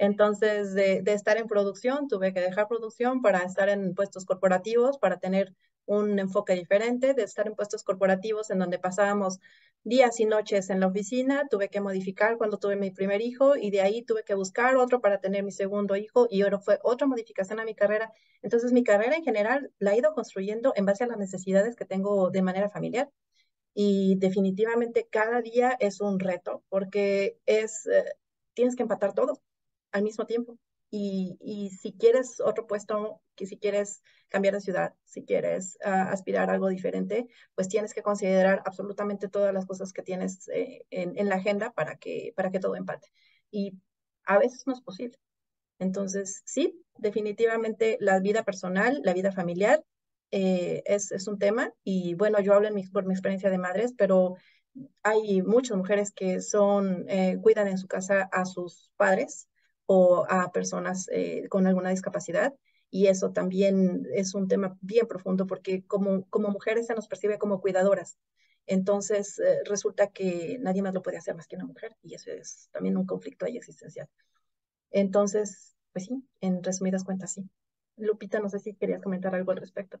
[0.00, 5.18] Entonces, de, estar en producción, tuve que dejar producción para estar en puestos corporativos, para
[5.18, 9.40] tener un enfoque diferente, de estar en puestos corporativos en donde pasábamos
[9.84, 13.70] días y noches en la oficina, tuve que modificar cuando tuve mi primer hijo y
[13.70, 17.06] de ahí tuve que buscar otro para tener mi segundo hijo y ahora fue otra
[17.06, 18.10] modificación a mi carrera.
[18.40, 21.84] Entonces mi carrera en general la he ido construyendo en base a las necesidades que
[21.84, 23.10] tengo de manera familiar
[23.74, 28.04] y definitivamente cada día es un reto porque es, eh,
[28.54, 29.42] tienes que empatar todo
[29.92, 30.58] al mismo tiempo.
[30.92, 36.10] Y, y, si quieres otro puesto, que si quieres cambiar de ciudad, si quieres ah,
[36.10, 40.84] aspirar a algo diferente, pues tienes que considerar absolutamente todas las cosas que tienes eh,
[40.90, 43.08] en, en, la agenda para que, para que todo empate.
[43.52, 43.78] Y
[44.24, 45.16] a veces no es posible.
[45.78, 49.82] Entonces, sí, definitivamente la vida personal, la vida familiar
[50.30, 51.72] eh, es, es, un tema.
[51.84, 54.36] Y bueno, yo hablo en mi, por mi experiencia de madres, pero
[55.02, 59.49] hay muchas mujeres que son, eh, cuidan en su casa a sus padres
[59.92, 62.54] o a personas eh, con alguna discapacidad.
[62.90, 67.38] Y eso también es un tema bien profundo porque como, como mujeres se nos percibe
[67.38, 68.16] como cuidadoras.
[68.66, 72.30] Entonces eh, resulta que nadie más lo puede hacer más que una mujer y eso
[72.30, 74.08] es también un conflicto ahí existencial.
[74.92, 77.50] Entonces, pues sí, en resumidas cuentas, sí.
[77.96, 80.00] Lupita, no sé si querías comentar algo al respecto.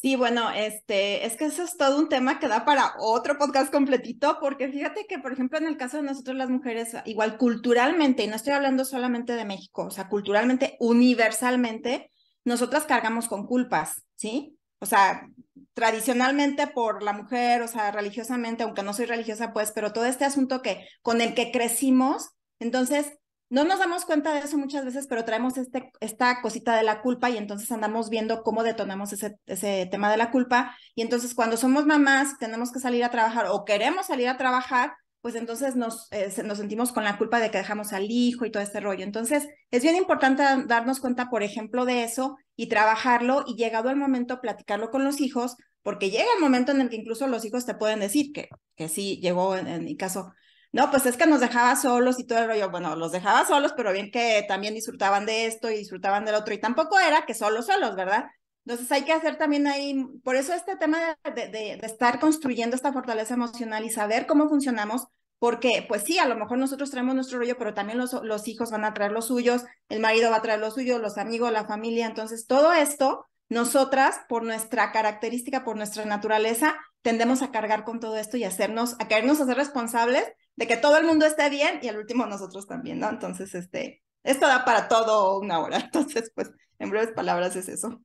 [0.00, 3.72] Sí, bueno, este, es que eso es todo un tema que da para otro podcast
[3.72, 8.22] completito, porque fíjate que, por ejemplo, en el caso de nosotros las mujeres, igual culturalmente,
[8.22, 12.12] y no estoy hablando solamente de México, o sea, culturalmente, universalmente,
[12.44, 14.56] nosotras cargamos con culpas, ¿sí?
[14.78, 15.28] O sea,
[15.74, 20.24] tradicionalmente por la mujer, o sea, religiosamente, aunque no soy religiosa, pues, pero todo este
[20.24, 22.30] asunto que con el que crecimos,
[22.60, 23.17] entonces
[23.50, 27.00] no nos damos cuenta de eso muchas veces, pero traemos este, esta cosita de la
[27.00, 30.76] culpa y entonces andamos viendo cómo detonamos ese, ese tema de la culpa.
[30.94, 34.92] Y entonces cuando somos mamás, tenemos que salir a trabajar o queremos salir a trabajar,
[35.22, 38.50] pues entonces nos, eh, nos sentimos con la culpa de que dejamos al hijo y
[38.50, 39.04] todo este rollo.
[39.04, 43.96] Entonces es bien importante darnos cuenta, por ejemplo, de eso y trabajarlo y llegado el
[43.96, 47.64] momento platicarlo con los hijos, porque llega el momento en el que incluso los hijos
[47.64, 50.32] te pueden decir que, que sí, llegó en mi caso
[50.72, 52.70] no, pues es que nos dejaba solos y todo el rollo.
[52.70, 56.52] Bueno, los dejaba solos, pero bien que también disfrutaban de esto y disfrutaban del otro.
[56.54, 58.26] Y tampoco era que solos, solos, ¿verdad?
[58.68, 60.98] Entonces hay que hacer también ahí, por eso este tema
[61.34, 65.06] de, de, estar construyendo esta fortaleza emocional y saber cómo funcionamos,
[65.38, 68.70] porque pues sí, a lo mejor nosotros traemos nuestro rollo, pero también los, los hijos
[68.70, 71.64] van a traer los suyos, el marido va a traer los suyos, los amigos, la
[71.64, 72.06] familia.
[72.06, 78.16] Entonces todo esto, nosotras, por nuestra característica, por nuestra naturaleza, tendemos a cargar con todo
[78.16, 80.24] esto y hacernos, a querernos hacer responsables
[80.56, 83.08] de que todo el mundo esté bien y al último nosotros también, ¿no?
[83.08, 85.78] Entonces, este, esto da para todo una hora.
[85.84, 88.00] Entonces, pues, en breves palabras es eso.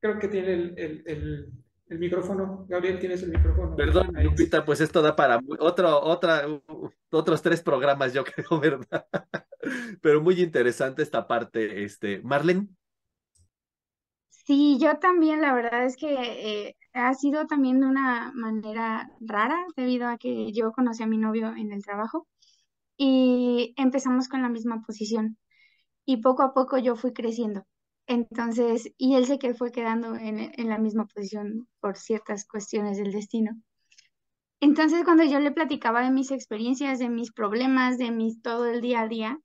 [0.00, 0.74] Creo que tiene el,
[1.06, 1.52] el,
[1.88, 2.64] el, micrófono.
[2.68, 3.74] Gabriel, tienes el micrófono.
[3.74, 6.46] Perdón, Lupita, pues esto da para otro, otra,
[7.10, 9.06] otros tres programas, yo creo, ¿verdad?
[10.00, 11.82] Pero muy interesante esta parte.
[11.82, 12.68] Este, Marlene.
[14.48, 16.08] Sí, yo también, la verdad es que
[16.68, 21.18] eh, ha sido también de una manera rara debido a que yo conocí a mi
[21.18, 22.26] novio en el trabajo
[22.98, 25.38] y empezamos con la misma posición
[26.06, 27.66] y poco a poco yo fui creciendo.
[28.06, 32.98] Entonces, y él se que fue quedando en, en la misma posición por ciertas cuestiones
[32.98, 33.52] del destino.
[34.60, 38.80] Entonces, cuando yo le platicaba de mis experiencias, de mis problemas, de mis todo el
[38.80, 39.38] día a día,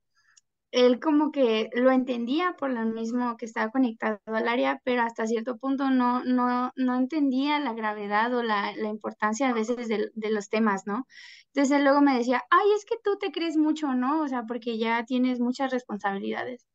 [0.74, 5.28] él como que lo entendía por lo mismo que estaba conectado al área, pero hasta
[5.28, 10.10] cierto punto no, no, no entendía la gravedad o la, la importancia a veces de,
[10.16, 11.06] de, los temas, ¿no?
[11.54, 14.24] Entonces él luego me decía, ay, es que tú te crees mucho, ¿no?
[14.24, 16.66] O sea, porque ya tienes muchas responsabilidades.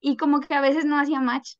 [0.00, 1.54] Y como que a veces no hacía match.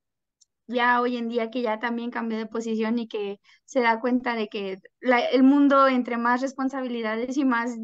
[0.70, 4.34] Ya hoy en día que ya también cambió de posición y que se da cuenta
[4.34, 7.76] de que la, el mundo entre más responsabilidades y más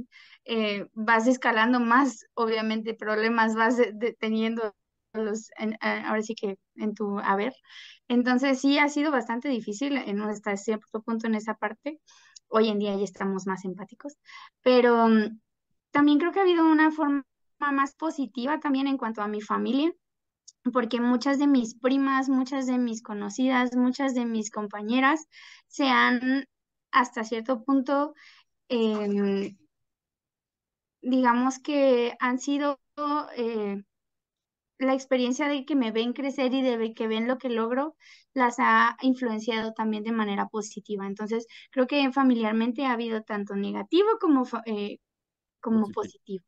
[0.45, 3.77] eh, vas escalando más, obviamente, problemas vas
[4.21, 4.75] teniendo
[5.13, 7.55] los, ahora sí que en tu haber.
[8.09, 12.01] Entonces sí ha sido bastante difícil en hasta cierto punto en esa parte.
[12.49, 14.15] Hoy en día ya estamos más empáticos,
[14.63, 15.41] pero mm,
[15.91, 17.25] también creo que ha habido una forma
[17.59, 19.93] más positiva también en cuanto a mi familia,
[20.73, 25.27] porque muchas de mis primas, muchas de mis conocidas, muchas de mis compañeras
[25.69, 26.47] se han
[26.93, 28.15] hasta cierto punto
[28.69, 29.57] eh,
[31.03, 32.81] digamos que han sido
[33.37, 33.83] eh,
[34.79, 37.97] la experiencia de que me ven crecer y de que ven lo que logro,
[38.35, 41.07] las ha influenciado también de manera positiva.
[41.07, 44.99] Entonces, creo que familiarmente ha habido tanto negativo como, eh,
[45.61, 46.45] como positivo.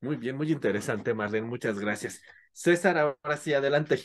[0.00, 1.46] Muy bien, muy interesante, Marlene.
[1.46, 2.22] Muchas gracias.
[2.52, 4.00] César, ahora sí, adelante.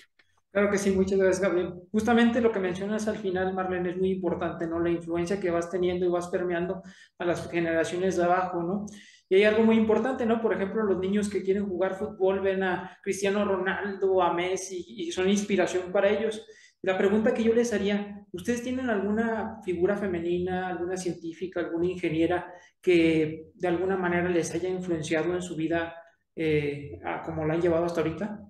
[0.52, 1.74] Claro que sí, muchas gracias, Gabriel.
[1.92, 4.80] Justamente lo que mencionas al final, Marlene, es muy importante, ¿no?
[4.80, 6.82] La influencia que vas teniendo y vas permeando
[7.20, 8.86] a las generaciones de abajo, ¿no?
[9.30, 10.42] Y hay algo muy importante, ¿no?
[10.42, 15.12] Por ejemplo, los niños que quieren jugar fútbol ven a Cristiano Ronaldo, a Messi y
[15.12, 16.46] son inspiración para ellos.
[16.82, 22.54] La pregunta que yo les haría, ¿ustedes tienen alguna figura femenina, alguna científica, alguna ingeniera
[22.82, 25.94] que de alguna manera les haya influenciado en su vida
[26.38, 28.48] eh, como la han llevado hasta ahorita?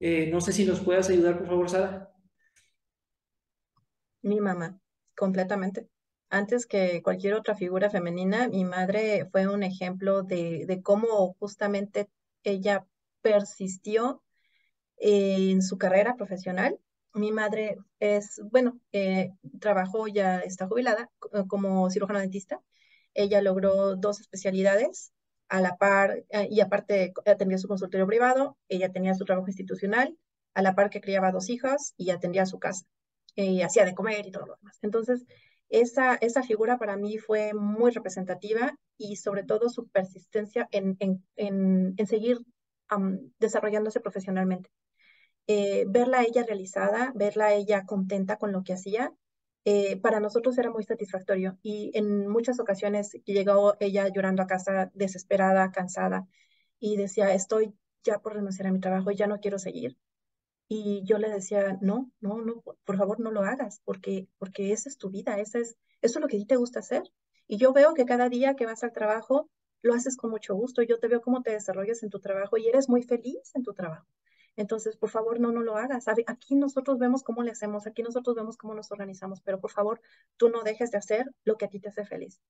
[0.00, 2.12] Eh, no sé si nos puedas ayudar, por favor, Sara.
[4.22, 4.78] Mi mamá,
[5.16, 5.88] completamente
[6.32, 12.08] antes que cualquier otra figura femenina, mi madre fue un ejemplo de, cómo justamente
[12.42, 12.86] ella
[13.20, 14.22] persistió
[14.96, 16.78] en su carrera profesional.
[17.12, 22.62] Mi madre es, bueno, eh, trabajó, ya está jubilada eh, como cirujano dentista.
[23.12, 25.11] Ella logró dos especialidades
[25.52, 30.16] a la par, eh, y aparte atendía su consultorio privado, ella tenía su trabajo institucional,
[30.54, 32.86] a la par que criaba dos hijas y atendía su casa,
[33.34, 34.78] y hacía de comer y todo lo demás.
[34.80, 35.26] Entonces,
[35.68, 41.22] esa, esa figura para mí fue muy representativa y sobre todo su persistencia en, en,
[41.36, 42.38] en, seguir
[43.38, 44.70] desarrollándose profesionalmente.
[45.48, 49.12] Eh, verla ella realizada, verla ella contenta con lo que hacía,
[49.64, 54.90] eh, para nosotros era muy satisfactorio y en muchas ocasiones llegó ella llorando a casa
[54.94, 56.26] desesperada, cansada
[56.80, 59.96] y decía, estoy ya por renunciar a mi trabajo ya no quiero seguir.
[60.68, 64.88] Y yo le decía, no, no, no, por favor no lo hagas, porque, porque esa
[64.88, 67.02] es tu vida, esa es, eso es lo que a ti te gusta hacer.
[67.46, 69.50] Y yo veo que cada día que vas al trabajo,
[69.82, 70.82] lo haces con mucho gusto.
[70.82, 73.74] Yo te veo cómo te desarrollas en tu trabajo y eres muy feliz en tu
[73.74, 74.06] trabajo.
[74.56, 76.06] Entonces, por favor, no, no lo hagas.
[76.26, 80.00] Aquí nosotros vemos cómo le hacemos, aquí nosotros vemos cómo nos organizamos, pero por favor,
[80.36, 82.40] tú no dejes de hacer lo que a ti te hace feliz.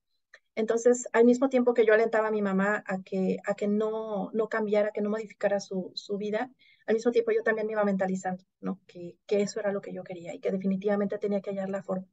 [0.55, 4.30] Entonces, al mismo tiempo que yo alentaba a mi mamá a que, a que no,
[4.32, 6.50] no cambiara, que no modificara su, su vida,
[6.86, 8.80] al mismo tiempo yo también me iba mentalizando, ¿no?
[8.86, 11.82] Que, que eso era lo que yo quería y que definitivamente tenía que hallar la
[11.82, 12.07] forma.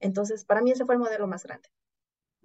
[0.00, 1.68] Entonces, para mí ese fue el modelo más grande.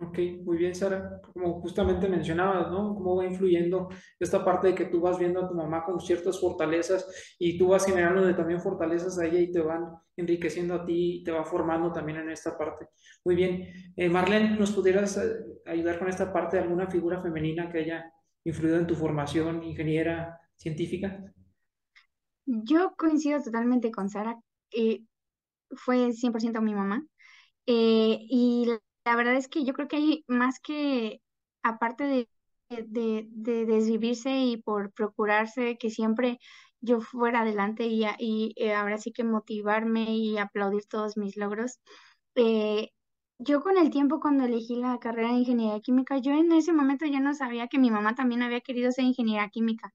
[0.08, 1.22] Ok, muy bien, Sara.
[1.34, 2.94] Como justamente mencionabas, ¿no?
[2.96, 3.90] Cómo va influyendo
[4.20, 7.70] esta parte de que tú vas viendo a tu mamá con ciertas fortalezas y tú
[7.70, 9.86] vas generando también fortalezas a ella y te van
[10.18, 12.88] enriqueciendo a ti y te va formando también en esta parte.
[13.24, 13.94] Muy bien.
[13.96, 15.36] Eh, Marlene, ¿nos pudieras eh,
[15.66, 18.12] ayudar con esta parte de alguna figura femenina que haya
[18.44, 21.24] influido en tu formación ingeniera científica?
[22.46, 24.38] Yo coincido totalmente con Sara.
[24.72, 25.04] Eh,
[25.72, 27.06] fue 100% mi mamá.
[27.66, 28.68] Eh, y
[29.06, 31.22] la, verdad es que yo creo que hay más que,
[31.64, 32.30] aparte de,
[32.70, 33.28] de,
[33.66, 36.40] desvivirse y por procurarse que siempre
[36.82, 41.80] yo fuera adelante y, y eh, ahora sí que motivarme y aplaudir todos mis logros.
[43.40, 47.06] yo con el tiempo cuando elegí la carrera de ingeniería química, yo en ese momento
[47.06, 49.94] ya no sabía que mi mamá también había querido ser ingeniera química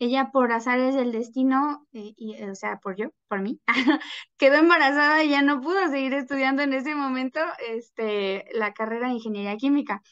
[0.00, 3.60] ella por azares del destino, eh, y, eh, o sea, por yo, por mí,
[4.38, 9.14] quedó embarazada y ya no pudo seguir estudiando en ese momento este, la carrera de
[9.14, 10.02] ingeniería química.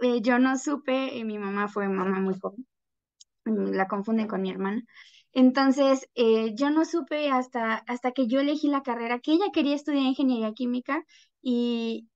[0.00, 2.66] Eh, yo no supe, mi mamá fue mamá muy joven,
[3.46, 4.82] mm, la confunden con mi hermana.
[5.32, 6.08] Entonces,
[6.54, 10.52] yo no supe hasta, hasta que yo elegí la carrera que ella quería estudiar ingeniería
[10.52, 11.04] química
[11.40, 12.08] y,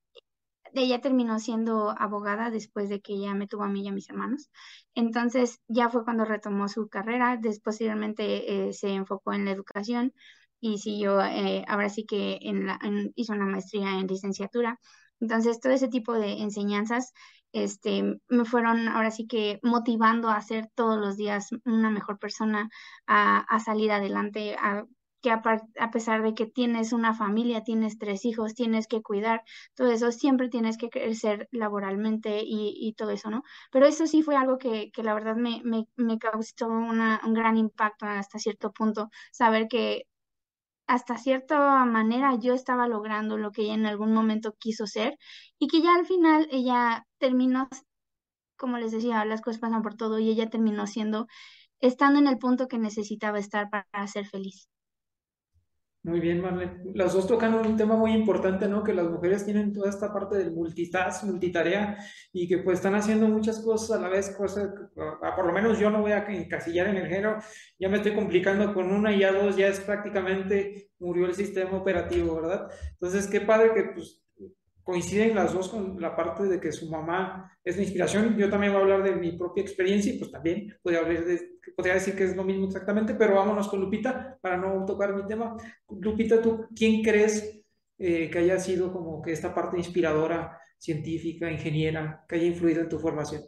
[0.82, 4.09] ella terminó siendo abogada después de que ella me tuvo a mí y a mis
[4.11, 4.51] hermanos.
[4.94, 10.12] Entonces ya fue cuando retomó su carrera, después posteriormente eh, se enfocó en la educación
[10.61, 12.78] y siguió, eh, ahora sí que en la,
[13.15, 14.81] hizo una maestría en licenciatura.
[15.20, 17.12] Entonces todo ese tipo de enseñanzas
[17.53, 22.69] este, me fueron ahora sí que motivando a ser todos los días una mejor persona,
[23.07, 24.85] a, a salir adelante, a
[25.27, 29.43] que a, pesar de que tienes una familia, tienes tres hijos, tienes que cuidar,
[29.74, 33.43] todo eso, siempre tienes que crecer laboralmente y, todo eso, ¿no?
[33.73, 38.07] Pero eso sí fue algo que, la verdad me, me, causó una, un gran impacto
[38.07, 40.05] hasta cierto punto, saber que
[40.86, 45.19] hasta cierta manera yo estaba logrando lo que ella en algún momento quiso ser
[45.59, 47.69] y que ya al final ella terminó,
[48.57, 51.27] como les decía, las cosas pasan por todo y ella terminó siendo,
[51.81, 54.69] estando en el punto que necesitaba estar para ser feliz.
[56.07, 56.85] Muy bien, Marlene.
[56.95, 58.85] Las dos tocan un tema muy importante, ¿no?
[58.85, 61.99] Que las mujeres tienen toda esta parte del multitask, multitarea,
[62.33, 65.91] y que pues están haciendo muchas cosas a la vez, cosas, por lo menos yo
[65.91, 67.39] no voy a encasillar en el género,
[67.77, 71.77] ya me estoy complicando con una y ya dos, ya es prácticamente murió el sistema
[71.77, 72.70] operativo, ¿verdad?
[72.93, 74.23] Entonces, qué padre que pues
[74.86, 78.38] coinciden las dos con la parte de que su mamá es la inspiración.
[78.38, 81.94] Yo también voy a hablar de mi propia experiencia y pues también podría, de, podría
[81.94, 85.56] decir que es lo mismo exactamente, pero vámonos con Lupita para no tocar mi tema.
[85.88, 87.64] Lupita, ¿tú quién crees
[87.98, 92.88] eh, que haya sido como que esta parte inspiradora, científica, ingeniera, que haya influido en
[92.88, 93.42] tu formación?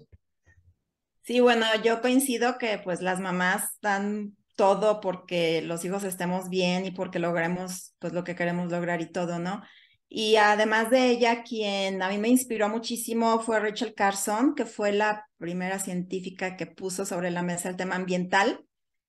[1.23, 6.85] Sí, bueno, yo coincido que pues las mamás dan todo porque los hijos estemos bien
[6.85, 9.63] y porque logremos pues lo que queremos lograr y todo, ¿no?
[10.09, 14.93] Y además de ella, quien a mí me inspiró muchísimo fue Rachel Carson, que fue
[14.93, 18.65] la primera científica que puso sobre la mesa el tema ambiental.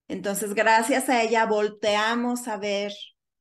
[0.08, 2.92] Entonces, gracias a ella volteamos a ver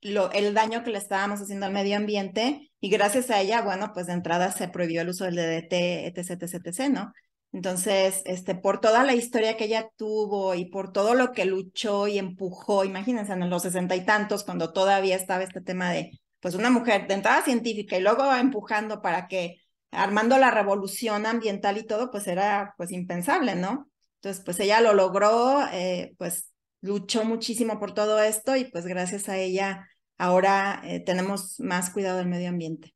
[0.01, 3.91] lo, el daño que le estábamos haciendo al medio ambiente y gracias a ella, bueno,
[3.93, 7.13] pues de entrada se prohibió el uso del DDT, etc., etc., etc., ¿no?
[7.53, 12.07] Entonces, este, por toda la historia que ella tuvo y por todo lo que luchó
[12.07, 16.55] y empujó, imagínense en los sesenta y tantos, cuando todavía estaba este tema de pues
[16.55, 19.56] una mujer de entrada científica y luego empujando para que
[19.90, 23.90] armando la revolución ambiental y todo, pues era pues impensable, ¿no?
[24.16, 29.28] Entonces, pues ella lo logró, eh, pues luchó muchísimo por todo esto y pues gracias
[29.28, 32.94] a ella ahora eh, tenemos más cuidado del medio ambiente.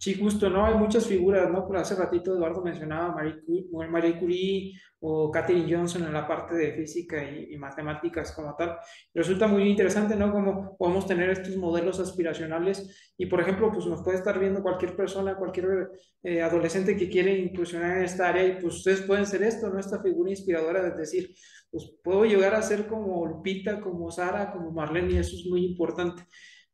[0.00, 0.64] Sí, justo, ¿no?
[0.64, 1.66] Hay muchas figuras, ¿no?
[1.66, 6.72] Por hace ratito Eduardo mencionaba Marie, Marie Curie o Katherine Johnson en la parte de
[6.72, 8.76] física y, matemáticas como tal.
[9.12, 10.30] Resulta muy interesante, ¿no?
[10.30, 14.94] Cómo podemos tener estos modelos aspiracionales y, por ejemplo, pues nos puede estar viendo cualquier
[14.94, 15.90] persona, cualquier
[16.22, 19.80] eh, adolescente que quiere incursionar en esta área y pues ustedes pueden ser esto, ¿no?
[19.80, 21.34] Esta figura inspiradora de decir,
[21.72, 25.64] pues puedo llegar a ser como Lupita, como Sara, como Marlene y eso es muy
[25.64, 26.22] importante.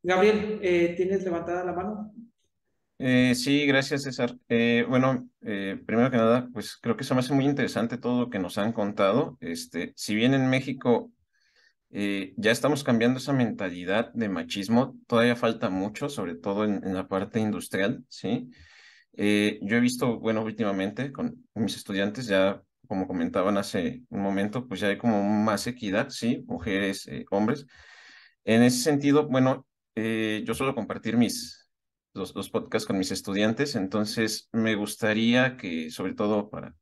[0.03, 2.13] Gabriel, eh, ¿tienes levantada la mano?
[3.07, 4.35] Eh, sí, gracias, César.
[4.49, 8.21] Eh, bueno, eh, primero que nada, pues creo que se me hace muy interesante todo
[8.23, 9.37] lo que nos han contado.
[9.43, 11.13] Este, si bien en México
[11.91, 17.39] ya estamos cambiando esa mentalidad de machismo, todavía falta mucho, sobre todo en, la parte
[17.41, 18.51] industrial, ¿sí?
[19.13, 24.81] yo he visto, bueno, últimamente con mis estudiantes, ya como comentaban hace un momento, pues
[24.81, 26.45] ya hay como más equidad, ¿sí?
[26.49, 27.67] Mujeres, hombres.
[28.45, 31.64] En ese sentido, bueno, yo suelo compartir mis,
[32.15, 36.75] los, podcasts con mis estudiantes, entonces me gustaría que, sobre todo para,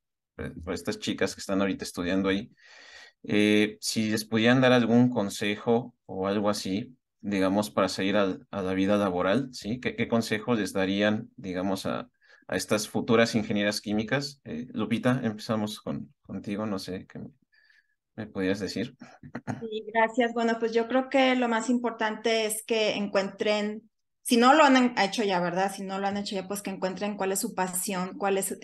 [0.72, 2.50] estas chicas que están ahorita estudiando ahí,
[3.24, 8.74] eh, si les pudieran dar algún consejo o algo así, digamos, para seguir a, la
[8.74, 9.80] vida laboral, ¿sí?
[9.80, 12.10] ¿Qué, qué consejo les darían, digamos, a,
[12.48, 14.40] a estas futuras ingenieras químicas?
[14.44, 17.20] Eh, Lupita, empezamos con, contigo, no sé qué
[18.16, 18.94] me podrías decir.
[19.60, 20.32] Sí, gracias.
[20.34, 23.90] Bueno, pues yo creo que lo más importante es que encuentren
[24.22, 25.72] si no lo han hecho ya, ¿verdad?
[25.74, 28.56] Si no lo han hecho ya, pues que encuentren cuál es su pasión, cuál es,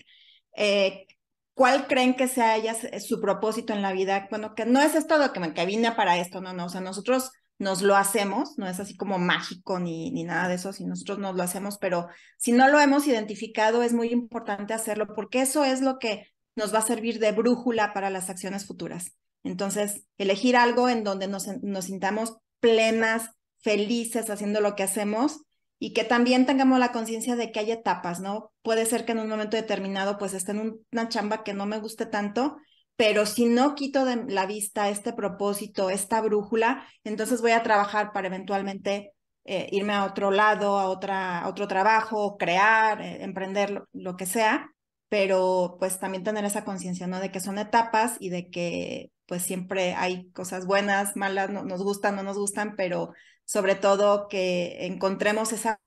[0.57, 1.07] eh,
[1.55, 4.29] cuál creen que sea ellas su propósito en la vida.
[4.31, 6.81] Bueno, que no es esto de que, me, vine para esto, no, no, o sea,
[6.81, 10.85] nosotros nos lo hacemos, no es así como mágico ni, ni nada de eso, si
[10.85, 12.07] nosotros nos lo hacemos, pero
[12.37, 16.73] si no lo hemos identificado, es muy importante hacerlo porque eso es lo que nos
[16.73, 19.17] va a servir de brújula para las acciones futuras.
[19.43, 25.41] Entonces, elegir algo en donde nos, nos sintamos plenas, felices haciendo lo que hacemos
[25.79, 28.53] y que también tengamos la conciencia de que hay etapas, ¿no?
[28.63, 31.79] Puede ser que en un momento determinado pues esté en una chamba que no me
[31.79, 32.57] guste tanto,
[32.97, 38.13] pero si no quito de la vista este propósito, esta brújula, entonces voy a trabajar
[38.13, 39.13] para eventualmente
[39.45, 44.69] eh, irme a otro lado, a, otra, otro trabajo, crear, eh, emprender, lo, que sea,
[45.09, 47.21] pero pues también tener esa conciencia, ¿no?
[47.21, 51.83] De que son etapas y de que pues siempre hay cosas buenas, malas, no, nos
[51.83, 53.13] gustan, no nos gustan, pero
[53.49, 55.81] sobre todo que encontremos esa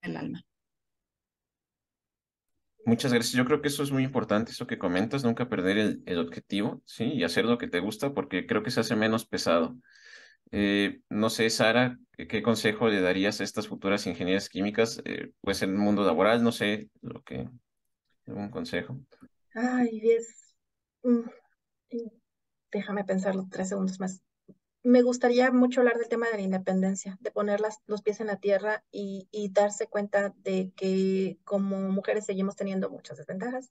[0.00, 0.42] el alma.
[2.86, 3.34] Muchas gracias.
[3.34, 6.82] Yo creo que eso es muy importante, eso que comentas, nunca perder el, el objetivo,
[6.86, 7.04] ¿sí?
[7.04, 9.76] Y hacer lo que te gusta, porque creo que se hace menos pesado.
[10.50, 15.02] Eh, no sé, Sara, ¿qué, consejo le darías a estas futuras ingenierías químicas?
[15.04, 17.46] Eh, pues en el mundo laboral, no sé, lo que
[18.26, 18.98] ¿Algún consejo?
[19.54, 20.54] Ay, es...
[21.02, 21.28] Mm,
[22.70, 24.22] déjame pensarlo tres segundos más.
[24.84, 28.36] Me gustaría mucho hablar del tema de la independencia, de poner los pies en la
[28.36, 33.70] tierra y, y darse cuenta de que como mujeres seguimos teniendo muchas desventajas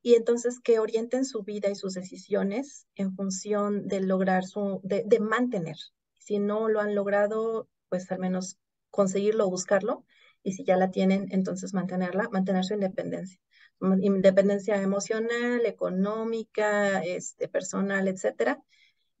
[0.00, 5.02] y entonces que orienten su vida y sus decisiones en función de lograr su, de,
[5.06, 5.76] de mantener.
[6.18, 8.58] Si no lo han logrado, pues al menos
[8.90, 10.04] conseguirlo o buscarlo,
[10.44, 13.40] y si ya la tienen, entonces mantenerla, mantener su independencia.
[13.80, 18.62] Independencia emocional, económica, este, personal, etcétera,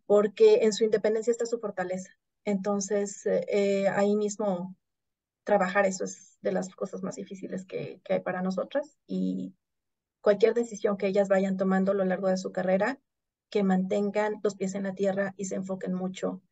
[0.06, 2.10] porque en su independencia está su fortaleza.
[2.44, 4.76] Entonces, eh, ahí mismo
[5.44, 9.54] trabajar eso es de las cosas más difíciles que, que hay para nosotras y
[10.20, 12.98] cualquier decisión que ellas vayan tomando a lo largo de su carrera,
[13.50, 16.42] que mantengan los pies en la tierra y se enfoquen mucho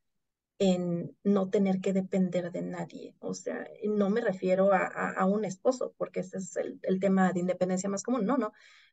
[0.59, 3.17] en no tener que depender de nadie.
[3.19, 7.89] O sea, no me refiero a, un esposo, porque ese es el, tema de independencia
[7.89, 8.53] más común, no, no,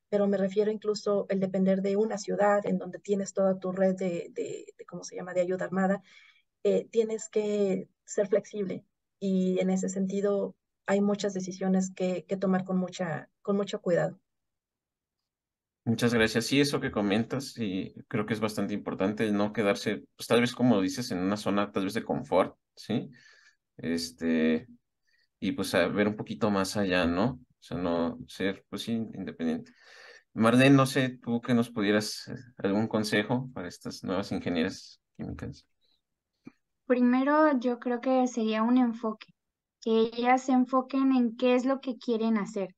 [0.09, 3.95] pero me refiero incluso el depender de una ciudad en donde tienes toda tu red
[3.95, 6.01] de, de, ¿cómo se llama?, de ayuda armada.
[6.63, 8.85] Eh, tienes que ser flexible
[9.19, 10.55] y en ese sentido
[10.87, 14.19] hay muchas decisiones que, que tomar con, mucha, con mucho cuidado.
[15.85, 16.45] Muchas gracias.
[16.45, 20.53] Sí, eso que comentas, y creo que es bastante importante no quedarse, pues tal vez
[20.53, 23.09] como dices, en una zona tal vez de confort, ¿sí?
[23.77, 24.67] Este,
[25.39, 27.25] y pues a ver un poquito más allá, ¿no?
[27.33, 29.73] O sea, no ser, pues sí, independiente.
[30.39, 35.65] Marlene, no sé, tú que nos pudieras eh, algún consejo para estas nuevas ingenieras químicas.
[36.85, 39.27] Primero, yo creo que sería un enfoque,
[39.81, 42.75] que ellas se enfoquen en qué es lo que quieren hacer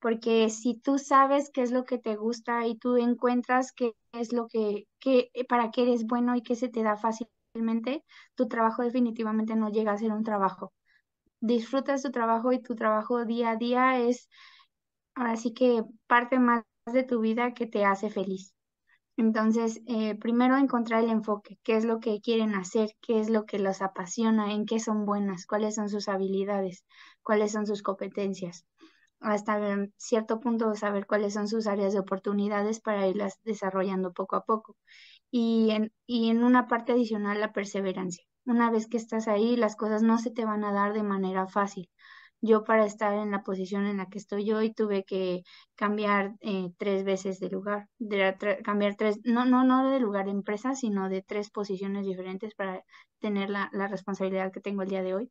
[0.00, 4.32] porque si tú sabes qué es lo que te gusta y tú encuentras qué es
[4.32, 8.04] lo que, eh, para qué eres bueno y qué se te da fácilmente,
[8.34, 10.72] tu trabajo definitivamente no llega a ser un trabajo.
[11.40, 14.28] Disfrutas tu trabajo y tu trabajo día a día es
[15.14, 18.54] ahora sí que parte más de tu vida que te hace feliz.
[19.16, 23.46] Entonces, eh, primero encontrar el enfoque, qué es lo que quieren hacer, qué es lo
[23.46, 26.84] que los apasiona, en qué son buenas, cuáles son sus habilidades,
[27.22, 28.66] cuáles son sus competencias
[29.20, 29.60] hasta
[29.96, 34.76] cierto punto saber cuáles son sus áreas de oportunidades para irlas desarrollando poco a poco.
[35.30, 38.24] Y en, y en una parte adicional, la perseverancia.
[38.44, 41.46] Una vez que estás ahí, las cosas no se te van a dar de manera
[41.48, 41.90] fácil.
[42.40, 45.42] Yo para estar en la posición en la que estoy hoy tuve que
[45.74, 50.32] cambiar eh, tres veces de lugar, de, cambiar tres, no, no, no de lugar de
[50.32, 52.82] empresa, sino de tres posiciones diferentes para
[53.20, 55.30] tener la, la responsabilidad que tengo el día de hoy.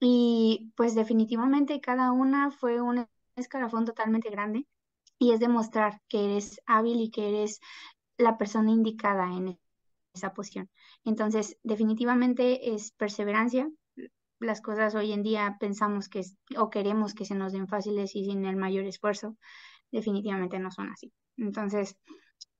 [0.00, 3.06] Y pues definitivamente cada una fue un
[3.36, 4.66] escalafón totalmente grande
[5.18, 7.60] y es demostrar que eres hábil y que eres
[8.18, 9.58] la persona indicada en
[10.14, 10.70] esa posición.
[11.04, 13.70] Entonces, definitivamente es perseverancia.
[14.40, 16.22] Las cosas hoy en día pensamos que
[16.58, 19.36] o queremos que se nos den fáciles y sin el mayor esfuerzo.
[19.92, 21.12] Definitivamente no son así.
[21.36, 21.96] Entonces,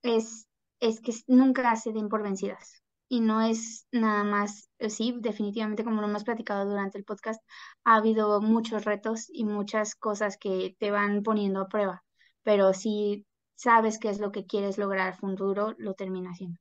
[0.03, 0.49] es,
[0.81, 5.85] es que nunca se den por vencidas y no es nada más, eh, sí, definitivamente
[5.85, 7.43] como lo hemos platicado durante el podcast,
[7.85, 12.05] ha habido muchos retos y muchas cosas que te van poniendo a prueba,
[12.43, 16.59] pero si sabes qué es lo que quieres lograr futuro, lo termina haciendo.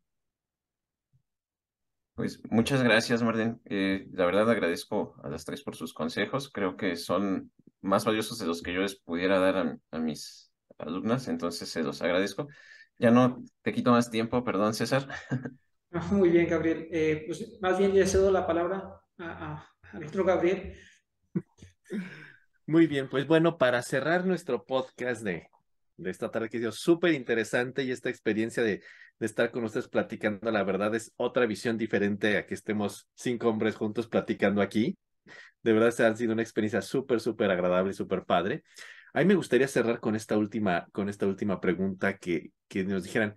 [2.16, 3.62] Pues muchas gracias, Marden.
[3.66, 6.50] Eh, la verdad agradezco a las tres por sus consejos.
[6.50, 7.52] Creo que son
[7.82, 11.84] más valiosos de los que yo les pudiera dar a, a mis alumnas, entonces se
[11.84, 12.48] los agradezco.
[12.98, 15.08] Ya no te quito más tiempo, perdón, César.
[16.12, 16.88] Muy bien, Gabriel.
[16.90, 20.78] Eh, pues más bien le cedo la palabra a, al otro Gabriel.
[22.66, 25.50] Muy bien, pues bueno, para cerrar nuestro podcast de,
[25.98, 28.82] de esta tarde que ha sido súper interesante y esta experiencia de,
[29.20, 33.50] de, estar con ustedes platicando, la verdad es otra visión diferente a que estemos cinco
[33.50, 34.98] hombres juntos platicando aquí.
[35.64, 38.64] De verdad, se ha sido una experiencia súper, súper agradable y súper padre.
[39.14, 43.04] A mí me gustaría cerrar con esta última, con esta última pregunta que, que nos
[43.04, 43.36] dijeran,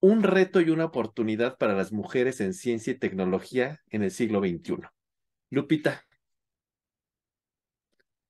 [0.00, 4.40] un reto y una oportunidad para las mujeres en ciencia y tecnología en el siglo
[4.40, 4.88] XXI.
[5.50, 6.04] Lupita.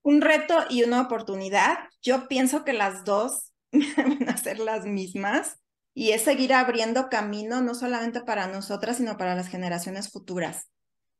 [0.02, 1.78] Un reto y una oportunidad.
[2.02, 3.52] Yo pienso que las dos
[3.96, 5.60] van a ser las mismas
[5.94, 10.68] y es seguir abriendo camino no solamente para nosotras, sino para las generaciones futuras.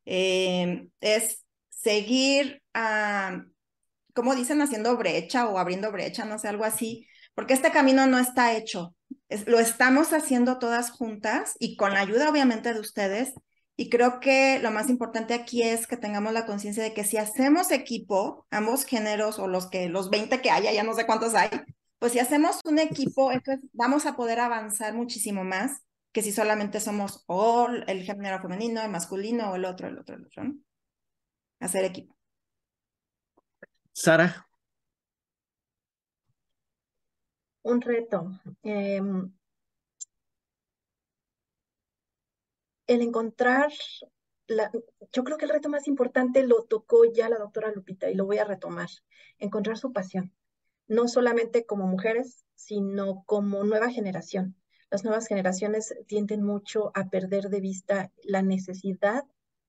[0.05, 3.43] Eh, es seguir, uh,
[4.15, 8.19] como dicen, haciendo brecha o abriendo brecha, no sé, algo así, porque este camino no
[8.19, 8.95] está hecho
[9.47, 13.33] lo estamos haciendo todas juntas y con la ayuda obviamente de ustedes.
[13.77, 17.17] Y creo que lo más importante aquí es que tengamos la conciencia de que si
[17.17, 21.35] hacemos equipo, ambos géneros o los que los 20 que haya, ya no sé cuántos
[21.35, 21.49] hay,
[22.01, 25.83] pues si hacemos un equipo, entonces vamos a poder avanzar muchísimo más
[26.13, 30.17] que si solamente somos o el género femenino, el masculino o el otro, el otro,
[30.17, 30.55] el otro, ¿no?
[31.61, 32.17] Hacer equipo.
[33.93, 34.49] Sara.
[37.63, 38.31] Un reto.
[38.63, 39.31] Em,
[42.87, 43.71] el encontrar,
[44.47, 44.71] la,
[45.13, 48.25] yo creo que el reto más importante lo tocó ya la doctora Lupita y lo
[48.25, 48.89] voy a retomar,
[49.39, 50.33] encontrar su pasión,
[50.91, 54.57] no solamente como mujeres, sino como nueva generación.
[54.91, 59.23] Las nuevas generaciones tienden mucho a perder de vista la necesidad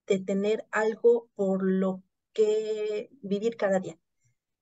[0.08, 2.02] de tener algo por lo
[2.34, 4.00] que vivir cada día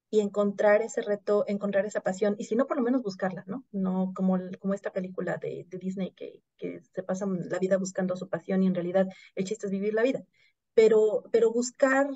[0.09, 3.63] y encontrar ese reto, encontrar esa pasión, y si no, por lo menos buscarla, ¿no?
[3.71, 8.27] No como, como esta película de, Disney que, que, se pasa la vida buscando su
[8.27, 10.25] pasión y en realidad el chiste es vivir la vida.
[10.73, 12.09] Pero, pero buscar,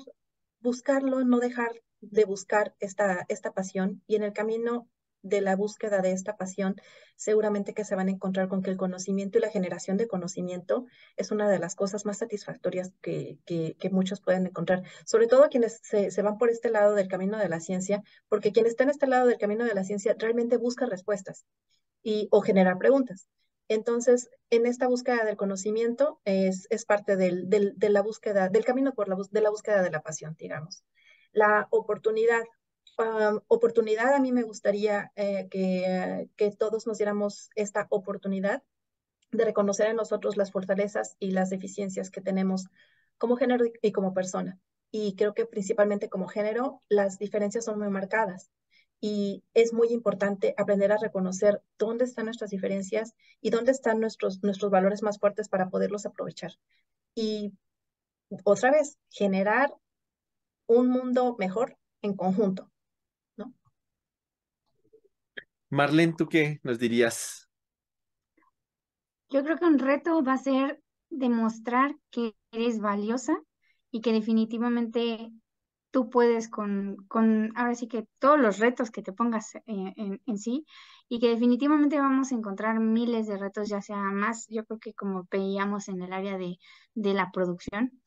[0.60, 1.72] buscarlo, no dejar
[2.10, 4.88] de buscar esta, esta pasión y en el camino
[5.24, 6.76] de la búsqueda de esta pasión,
[7.16, 10.86] seguramente que se van a encontrar con que el conocimiento y la generación de conocimiento
[11.16, 15.80] es una de las cosas más satisfactorias que, que, muchos pueden encontrar, sobre todo quienes
[15.82, 18.90] se, se, van por este lado del camino de la ciencia, porque quien está en
[18.90, 21.46] este lado del camino de la ciencia realmente busca respuestas
[22.02, 23.26] y, o generar preguntas.
[23.68, 28.64] Entonces, en esta búsqueda del conocimiento es, es parte del, del, de la búsqueda, del
[28.64, 30.84] camino por la, de la búsqueda de la pasión, digamos.
[31.34, 32.42] La oportunidad
[33.48, 38.62] oportunidad, a mí me gustaría eh, que, que todos nos diéramos esta oportunidad
[39.32, 42.68] de reconocer en nosotros las fortalezas y las deficiencias que tenemos
[43.18, 44.60] como género y como persona.
[44.90, 48.50] Y creo que principalmente como género las diferencias son muy marcadas.
[49.00, 54.42] Y es muy importante aprender a reconocer dónde están nuestras diferencias y dónde están nuestros,
[54.42, 56.52] nuestros valores más fuertes para poderlos aprovechar.
[57.14, 57.52] Y
[58.44, 59.74] otra vez, generar
[60.66, 62.70] un mundo mejor en conjunto.
[65.70, 67.48] Marlene, ¿tú qué nos dirías?
[69.28, 70.80] Yo creo que un reto va a ser
[71.10, 73.36] demostrar que eres valiosa
[73.90, 75.32] y que definitivamente
[75.90, 80.38] tú puedes con, con ahora sí que todos los retos que te pongas en, en,
[80.38, 80.66] sí
[81.08, 84.94] y que definitivamente vamos a encontrar miles de retos, ya sea más, yo creo que
[84.94, 86.58] como veíamos en el área de,
[86.94, 88.00] de la producción,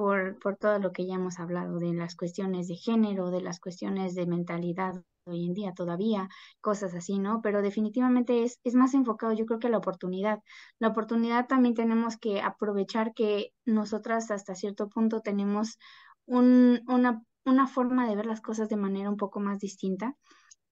[0.00, 3.60] por, por todo lo que ya hemos hablado de las cuestiones de género, de las
[3.60, 4.94] cuestiones de mentalidad
[5.26, 6.30] hoy en día todavía,
[6.62, 7.42] cosas así, ¿no?
[7.42, 10.40] Pero definitivamente es, es más enfocado, yo creo que la oportunidad.
[10.78, 15.76] La oportunidad también tenemos que aprovechar que nosotras hasta cierto punto tenemos
[16.24, 20.16] un, una, una forma de ver las cosas de manera un poco más distinta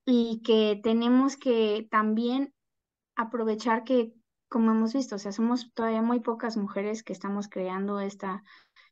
[0.07, 2.55] y que tenemos que también
[3.15, 4.15] aprovechar que,
[4.49, 8.43] como hemos visto, o sea, somos todavía muy pocas mujeres que estamos creando esta,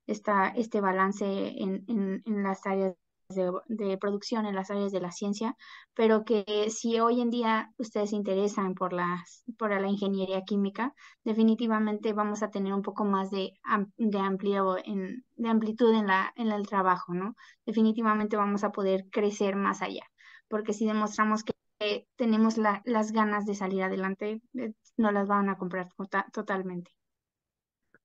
[0.06, 2.94] esta, este balance en, en, en las áreas
[3.28, 5.56] de, producción en las áreas de la ciencia,
[5.94, 10.94] pero que si hoy en día ustedes se interesan por, las, por la ingeniería química,
[11.24, 13.52] definitivamente vamos a tener un poco más de,
[13.96, 17.34] de, amplio en, de amplitud en, la, en el trabajo, ¿no?
[17.64, 20.04] Definitivamente vamos a poder crecer más allá,
[20.48, 21.54] porque si demostramos que
[22.16, 26.92] tenemos las ganas de salir adelante, eh, no las van a comprar tota-, totalmente.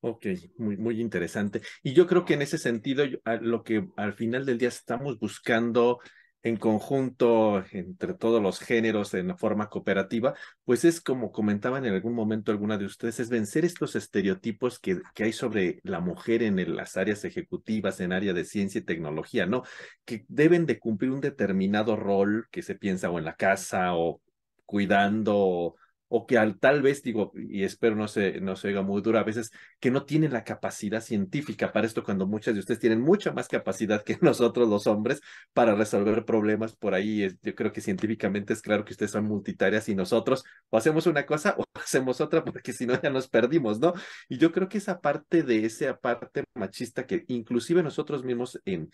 [0.04, 0.26] Ok,
[0.58, 1.62] muy, muy interesante.
[1.84, 3.06] Y yo creo que en ese sentido,
[3.42, 6.00] lo que al final del día estamos buscando
[6.44, 10.34] en conjunto entre todos los géneros en forma cooperativa,
[10.66, 15.02] pues es como comentaban en algún momento alguna de ustedes, es vencer estos estereotipos que,
[15.20, 19.62] hay sobre la mujer en las áreas ejecutivas, en área de ciencia y tecnología, ¿no?
[20.04, 24.20] Que deben de cumplir un determinado rol que se piensa o en la casa o
[24.66, 25.76] cuidando
[26.14, 29.18] o que al tal vez, digo, y espero no se, no se oiga muy duro,
[29.18, 33.00] a veces que no tienen la capacidad científica para esto, cuando muchas de ustedes tienen
[33.00, 35.22] mucha más capacidad que nosotros los hombres
[35.54, 37.30] para resolver problemas por ahí.
[37.42, 41.26] yo creo que científicamente es claro que ustedes son multitareas y nosotros o hacemos una
[41.26, 43.94] cosa o hacemos otra, porque si no ya nos perdimos, ¿no?
[44.28, 48.92] Y yo creo que esa parte de esa parte machista que inclusive nosotros mismos en,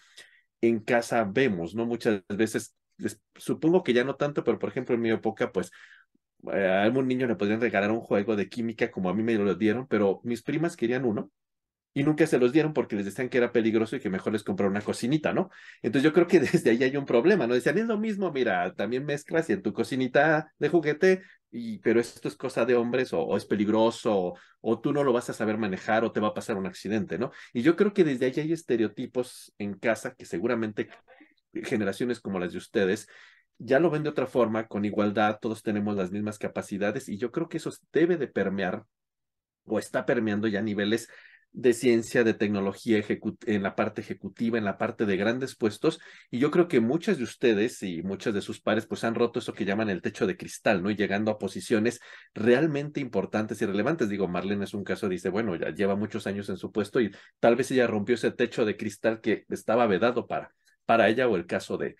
[0.61, 1.85] en casa vemos, ¿no?
[1.88, 2.76] Muchas veces
[3.35, 5.72] supongo que ya no tanto, pero por ejemplo en mi época, pues
[6.45, 9.55] a algún niño le podrían regalar un juego de química como a mí me lo
[9.55, 11.31] dieron, pero mis primas querían uno
[11.97, 14.43] y nunca se los dieron porque les decían que era peligroso y que mejor les
[14.43, 15.49] comprara una cocinita, ¿no?
[15.81, 17.55] Entonces yo creo que desde ahí hay un problema, ¿no?
[17.55, 21.99] Decían, es lo mismo, mira, también mezclas y en tu cocinita de juguete, y, pero
[21.99, 25.34] esto es cosa de hombres o, es peligroso o, o, tú no lo vas a
[25.34, 27.31] saber manejar o te va a pasar un accidente, ¿no?
[27.51, 30.89] Y yo creo que desde ahí hay estereotipos en casa que seguramente
[31.64, 33.07] generaciones como las de ustedes
[33.57, 37.31] ya lo ven de otra forma, con igualdad, todos tenemos las mismas capacidades y yo
[37.31, 38.84] creo que eso debe de permear
[39.65, 41.09] o está permeando ya niveles
[41.51, 43.03] de ciencia, de tecnología
[43.47, 47.17] en la parte ejecutiva, en la parte de grandes puestos, y yo creo que muchas
[47.17, 50.27] de ustedes y muchas de sus pares pues han roto eso que llaman el techo
[50.27, 50.91] de cristal, ¿no?
[50.91, 51.99] Y llegando a posiciones
[52.35, 54.09] realmente importantes y relevantes.
[54.09, 57.11] Digo, Marlene es un caso, dice, bueno, ya lleva muchos años en su puesto y
[57.39, 60.53] tal vez ella rompió ese techo de cristal que estaba vedado para,
[60.85, 61.95] para ella o el caso de,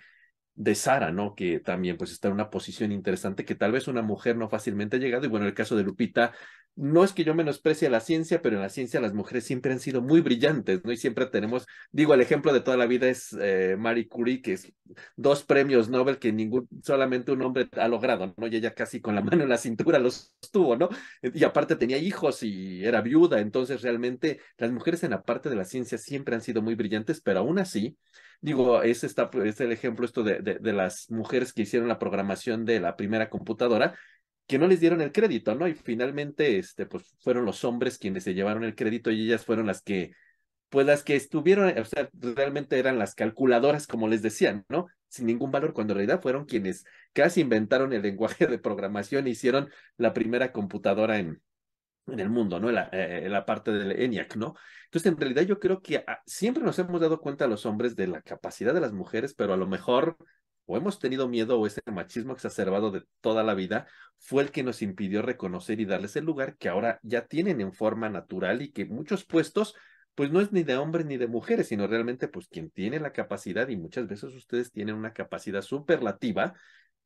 [0.58, 1.36] de Sara, ¿no?
[1.36, 4.98] Que también pues está en una posición interesante que tal vez una mujer no fácilmente
[4.98, 5.26] ha llegado.
[5.26, 6.34] Y bueno, el caso de Lupita,
[6.76, 9.80] no es que yo menosprecie la ciencia, pero en la ciencia las mujeres siempre han
[9.80, 10.92] sido muy brillantes, ¿no?
[10.92, 14.54] Y siempre tenemos, digo, el ejemplo de toda la vida es eh, Marie Curie, que
[14.54, 14.72] es
[15.16, 18.48] dos premios Nobel que ningún, solamente un hombre ha logrado, ¿no?
[18.48, 20.90] Y ella casi con la mano en la cintura los tuvo, ¿no?
[21.22, 25.56] Y aparte tenía hijos y era viuda, entonces realmente las mujeres en la parte de
[25.56, 27.98] la ciencia siempre han sido muy brillantes, pero aún así,
[28.40, 32.00] Digo, es, está, es el ejemplo esto de, de, de, las mujeres que hicieron la
[32.00, 33.96] programación de la primera computadora,
[34.48, 35.68] que no les dieron el crédito, ¿no?
[35.68, 39.68] Y finalmente, este, pues fueron los hombres quienes se llevaron el crédito y ellas fueron
[39.68, 40.14] las que,
[40.70, 44.88] pues las que estuvieron, o sea, realmente eran las calculadoras, como les decían, ¿no?
[45.10, 49.32] Sin ningún valor, cuando en realidad fueron quienes casi inventaron el lenguaje de programación e
[49.32, 51.42] hicieron la primera computadora en,
[52.08, 52.72] en el mundo, ¿no?
[52.72, 54.56] La, eh, la parte del ENIAC, ¿no?
[54.86, 58.08] Entonces, en realidad yo creo que ah, siempre nos hemos dado cuenta los hombres de
[58.08, 60.18] la capacidad de las mujeres, pero a lo mejor
[60.68, 63.88] o hemos tenido miedo o ese machismo exacerbado de toda la vida
[64.20, 67.74] fue el que nos impidió reconocer y darles el lugar que ahora ya tienen en
[67.74, 69.76] forma natural y que muchos puestos
[70.14, 73.14] pues no es ni de hombres ni de mujeres, sino realmente pues quien tiene la
[73.14, 76.54] capacidad y muchas veces ustedes tienen una capacidad superlativa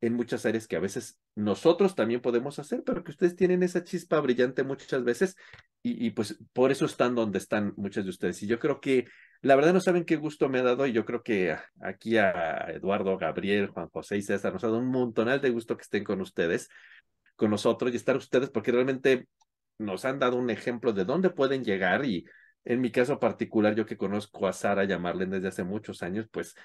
[0.01, 3.83] en muchas áreas que a veces nosotros también podemos hacer, pero que ustedes tienen esa
[3.83, 5.35] chispa brillante muchas veces
[5.83, 8.41] y, y, pues por eso están donde están muchas de ustedes.
[8.43, 9.05] Y yo creo que
[9.41, 12.71] la verdad no saben qué gusto me ha dado y yo creo que aquí a
[12.71, 16.03] Eduardo, Gabriel, Juan José y César nos ha dado un montonal de gusto que estén
[16.03, 16.69] con ustedes,
[17.35, 19.27] con nosotros y estar ustedes porque realmente
[19.77, 22.25] nos han dado un ejemplo de dónde pueden llegar y
[22.63, 26.55] en mi caso particular, yo que conozco a Sara Marlene desde hace muchos años, pues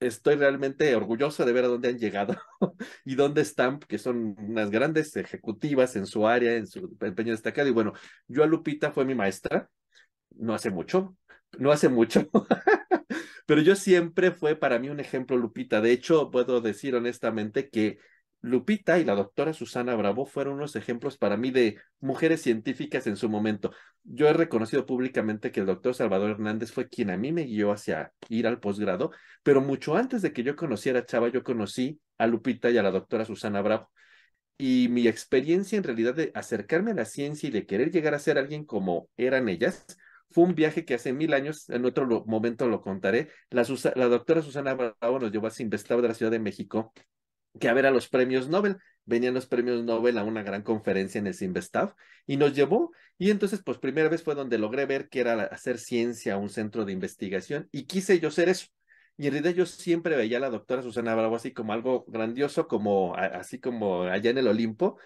[0.00, 2.36] estoy realmente orgulloso de ver a dónde han llegado
[3.04, 7.68] y dónde están, que son unas grandes ejecutivas en su área, en su empeño destacado.
[7.68, 7.92] Y bueno,
[8.26, 9.68] yo a Lupita fue mi maestra,
[10.30, 11.16] no hace mucho,
[11.58, 12.28] no hace mucho,
[13.46, 15.80] pero yo siempre fue para mí un ejemplo, Lupita.
[15.80, 17.98] De hecho, puedo decir honestamente que
[18.42, 23.16] Lupita y la doctora Susana Bravo fueron unos ejemplos para mí de mujeres científicas en
[23.16, 23.72] su momento.
[24.02, 27.70] Yo he reconocido públicamente que el doctor Salvador Hernández fue quien a mí me guió
[27.70, 29.10] hacia ir al posgrado,
[29.42, 32.82] pero mucho antes de que yo conociera a Chava, yo conocí a Lupita y a
[32.82, 33.90] la doctora Susana Bravo.
[34.56, 38.18] Y mi experiencia en realidad de acercarme a la ciencia y de querer llegar a
[38.18, 39.86] ser alguien como eran ellas,
[40.30, 44.42] fue un viaje que hace mil años, en otro momento lo contaré, la, la, doctora
[44.42, 46.92] Susana Bravo nos llevó a Simvestado de la Ciudad de México
[47.58, 48.78] que a ver a los premios Nobel.
[49.04, 51.94] Venían los premios Nobel a una gran conferencia en el Simvestav
[52.26, 52.92] y nos llevó.
[53.18, 56.84] Y entonces, pues primera vez fue donde logré ver que era hacer ciencia un centro
[56.84, 58.66] de investigación y quise yo ser eso.
[59.16, 62.68] Y en realidad yo siempre veía a la doctora Susana Bravo así como algo grandioso,
[62.68, 64.98] como así como allá en el Olimpo.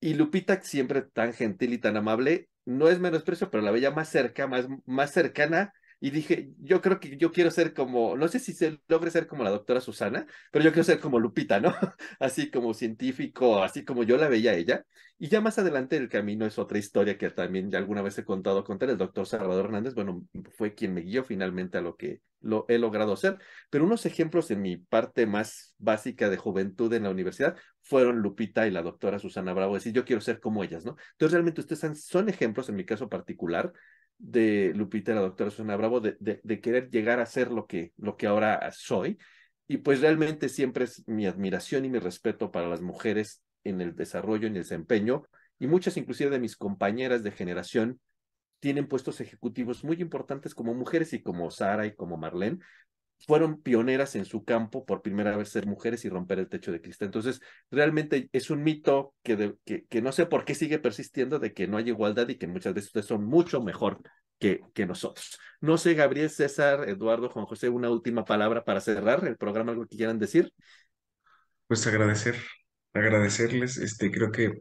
[0.00, 4.08] Y Lupita, siempre tan gentil y tan amable, no es menosprecio, pero la veía más
[4.08, 8.38] cerca, más, más cercana y dije, yo creo que yo quiero ser como, no sé
[8.38, 11.74] si se logre ser como la doctora Susana, pero yo quiero ser como Lupita, ¿no?
[12.20, 14.84] Así como científico, así como yo la veía a ella.
[15.18, 18.24] Y ya más adelante el camino es otra historia que también ya alguna vez he
[18.24, 18.90] contado contar.
[18.90, 20.26] El doctor Salvador Hernández, bueno,
[20.56, 23.38] fue quien me guió finalmente a lo que lo he logrado hacer.
[23.70, 28.66] Pero unos ejemplos en mi parte más básica de juventud en la universidad fueron Lupita
[28.66, 29.74] y la doctora Susana Bravo.
[29.74, 30.96] Decir, yo quiero ser como ellas, ¿no?
[31.12, 33.72] Entonces realmente ustedes son ejemplos, en mi caso particular,
[34.18, 38.26] de Lupita la doctora Susana Bravo, de, querer llegar a ser lo que, lo que
[38.26, 39.18] ahora soy.
[39.66, 43.94] Y pues realmente siempre es mi admiración y mi respeto para las mujeres en el
[43.94, 45.24] desarrollo, en el desempeño,
[45.58, 48.00] y muchas inclusive de mis compañeras de generación
[48.60, 52.58] tienen puestos ejecutivos muy importantes como mujeres y como Sara y como Marlene,
[53.18, 56.80] fueron pioneras en su campo por primera vez ser mujeres y romper el techo de
[56.80, 57.06] cristal.
[57.06, 61.66] Entonces, realmente es un mito que, que, no sé por qué sigue persistiendo de que
[61.66, 64.00] no hay igualdad y que muchas veces ustedes son mucho mejor
[64.38, 65.38] que, que nosotros.
[65.60, 69.86] No sé, Gabriel, César, Eduardo, Juan José, una última palabra para cerrar el programa, algo
[69.86, 70.52] que quieran decir.
[71.66, 72.36] Pues agradecer,
[72.92, 74.52] agradecerles, este, creo que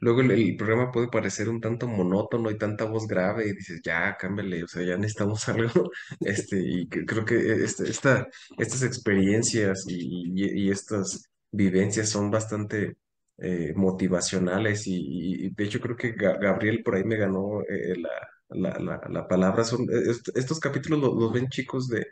[0.00, 4.16] Luego el, programa puede parecer un tanto monótono y tanta voz grave y dices, ya,
[4.16, 5.90] cámbiale, o sea, ya necesitamos algo.
[6.20, 8.28] Este, y creo que este, esta,
[8.58, 12.96] estas experiencias y, estas vivencias son bastante
[13.38, 18.10] eh, motivacionales y, de hecho creo que Gabriel por ahí me ganó eh, la,
[18.50, 19.64] la, la, la, palabra.
[19.64, 22.06] Son, eh, estos capítulos los, los, ven chicos de,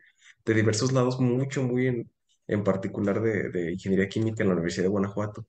[0.44, 2.10] de diversos lados, mucho, muy en,
[2.46, 5.46] en particular de, de ingeniería química en la Universidad de Guanajuato.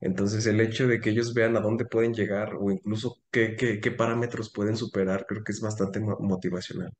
[0.00, 3.80] Entonces, el hecho de que ellos vean a dónde pueden llegar o incluso qué, qué,
[3.80, 6.92] qué parámetros pueden superar, creo que es bastante motivacional.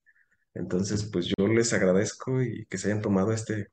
[0.55, 3.68] Entonces, pues yo les agradezco y que se hayan tomado este,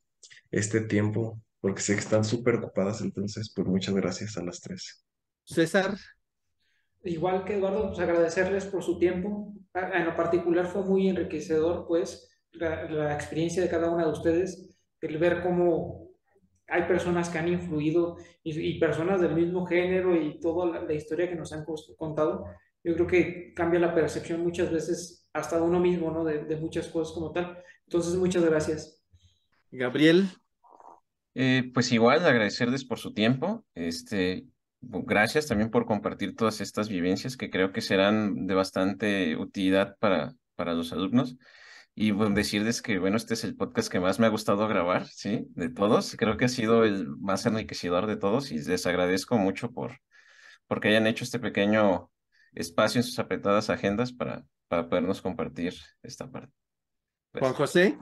[0.51, 5.03] este tiempo, porque sé que están súper ocupadas, entonces, pues muchas gracias a las tres.
[5.43, 5.95] César.
[7.03, 9.53] Igual que Eduardo, pues agradecerles por su tiempo.
[9.73, 14.75] En lo particular fue muy enriquecedor, pues, la, la experiencia de cada una de ustedes,
[15.01, 16.06] el ver cómo
[16.67, 21.35] hay personas que han influido y, personas del mismo género y toda la, historia que
[21.35, 21.65] nos han
[21.97, 22.45] contado,
[22.83, 26.23] yo creo que cambia la percepción muchas veces hasta uno mismo, ¿no?
[26.23, 27.63] De, muchas cosas como tal.
[27.85, 29.03] Entonces, muchas gracias.
[29.71, 30.25] Gabriel.
[31.35, 33.63] Eh, pues igual, agradecerles por su tiempo.
[33.75, 34.45] Este,
[34.81, 40.33] gracias también por compartir todas estas vivencias que creo que serán de bastante utilidad para,
[40.55, 41.37] para los alumnos.
[41.99, 45.07] Y bueno, decirles que, bueno, este es el podcast que más me ha gustado grabar,
[45.07, 45.47] ¿sí?
[45.55, 46.15] De todos.
[46.15, 49.99] Creo que ha sido el más enriquecedor de todos y les agradezco mucho por
[50.67, 52.11] porque hayan hecho este pequeño
[52.53, 56.53] espacio en sus apretadas agendas para, para podernos compartir esta parte.
[57.33, 57.97] Juan José.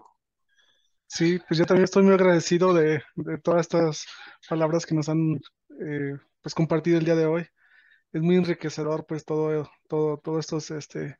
[1.07, 4.07] Sí, pues yo también estoy muy agradecido de, de todas estas
[4.49, 5.39] palabras que nos han
[5.79, 7.47] eh, pues compartido el día de hoy.
[8.11, 11.17] Es muy enriquecedor pues todo, todo, todos estos este,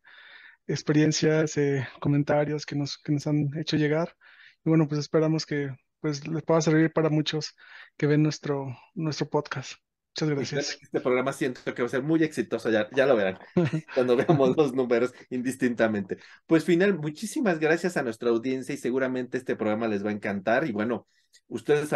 [0.68, 4.16] experiencias, eh, comentarios que nos, que nos han hecho llegar.
[4.64, 7.56] Y bueno, pues esperamos que pues les pueda servir para muchos
[7.98, 9.74] que ven nuestro, nuestro podcast.
[10.12, 10.80] Muchas gracias.
[10.82, 13.38] Este programa siento que va a ser muy exitoso, ya, ya lo verán,
[13.96, 16.18] cuando veamos los números indistintamente.
[16.46, 20.66] Pues final, muchísimas gracias a nuestra audiencia y seguramente este programa les va a encantar.
[20.68, 21.08] Y bueno,
[21.48, 21.92] ustedes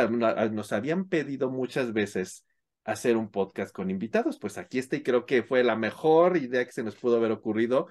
[0.52, 2.46] nos habían pedido muchas veces
[2.84, 6.66] hacer un podcast con invitados, pues aquí está y creo que fue la mejor idea
[6.66, 7.88] que se nos pudo haber ocurrido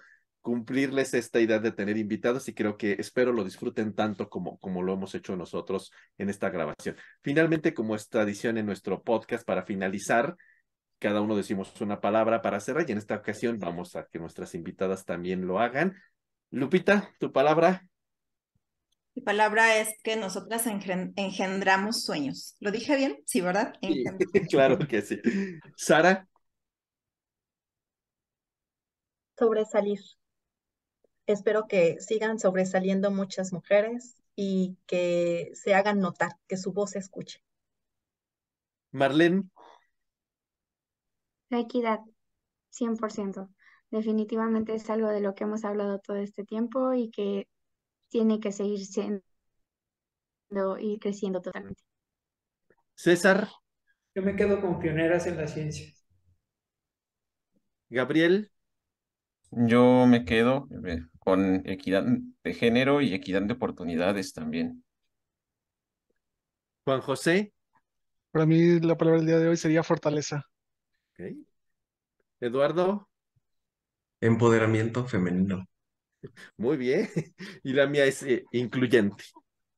[0.49, 4.81] cumplirles esta idea de tener invitados y creo que espero lo disfruten tanto como, como
[4.83, 6.97] lo hemos hecho nosotros en esta grabación.
[7.20, 10.39] Finalmente, como es tradición en nuestro podcast, para finalizar,
[10.99, 14.55] cada uno decimos una palabra para cerrar y en esta ocasión vamos a que nuestras
[14.55, 15.99] invitadas también lo hagan.
[16.51, 17.87] Lupita, tu palabra.
[19.15, 22.57] Mi palabra es que nosotras engendramos sueños.
[22.59, 23.19] ¿Lo dije bien?
[23.27, 23.75] Sí, ¿verdad?
[24.49, 25.20] claro que sí.
[25.77, 26.27] Sara.
[29.37, 29.99] Sobresalir
[31.33, 36.99] espero que sigan sobresaliendo muchas mujeres y que se hagan notar, que su voz se
[36.99, 37.43] escuche.
[38.93, 39.45] Marlene.
[41.51, 42.01] La equidad,
[42.71, 43.49] 100%.
[43.91, 47.49] Definitivamente es algo de lo que hemos hablado todo este tiempo y que
[48.09, 49.23] tiene que seguir siendo
[50.79, 51.83] y creciendo totalmente.
[52.95, 53.49] César.
[54.15, 55.93] Yo me quedo con pioneras en la ciencia.
[57.89, 58.51] Gabriel.
[59.51, 62.07] Yo me quedo eh, con equidad
[62.43, 64.83] de género y equidad de oportunidades también.
[66.87, 67.53] Juan José.
[68.31, 70.47] Para mí la palabra del día de hoy sería fortaleza.
[72.41, 73.11] Eduardo.
[74.23, 75.69] Empoderamiento femenino.
[76.57, 77.11] Muy bien.
[77.63, 79.25] Y la mía es eh, incluyente.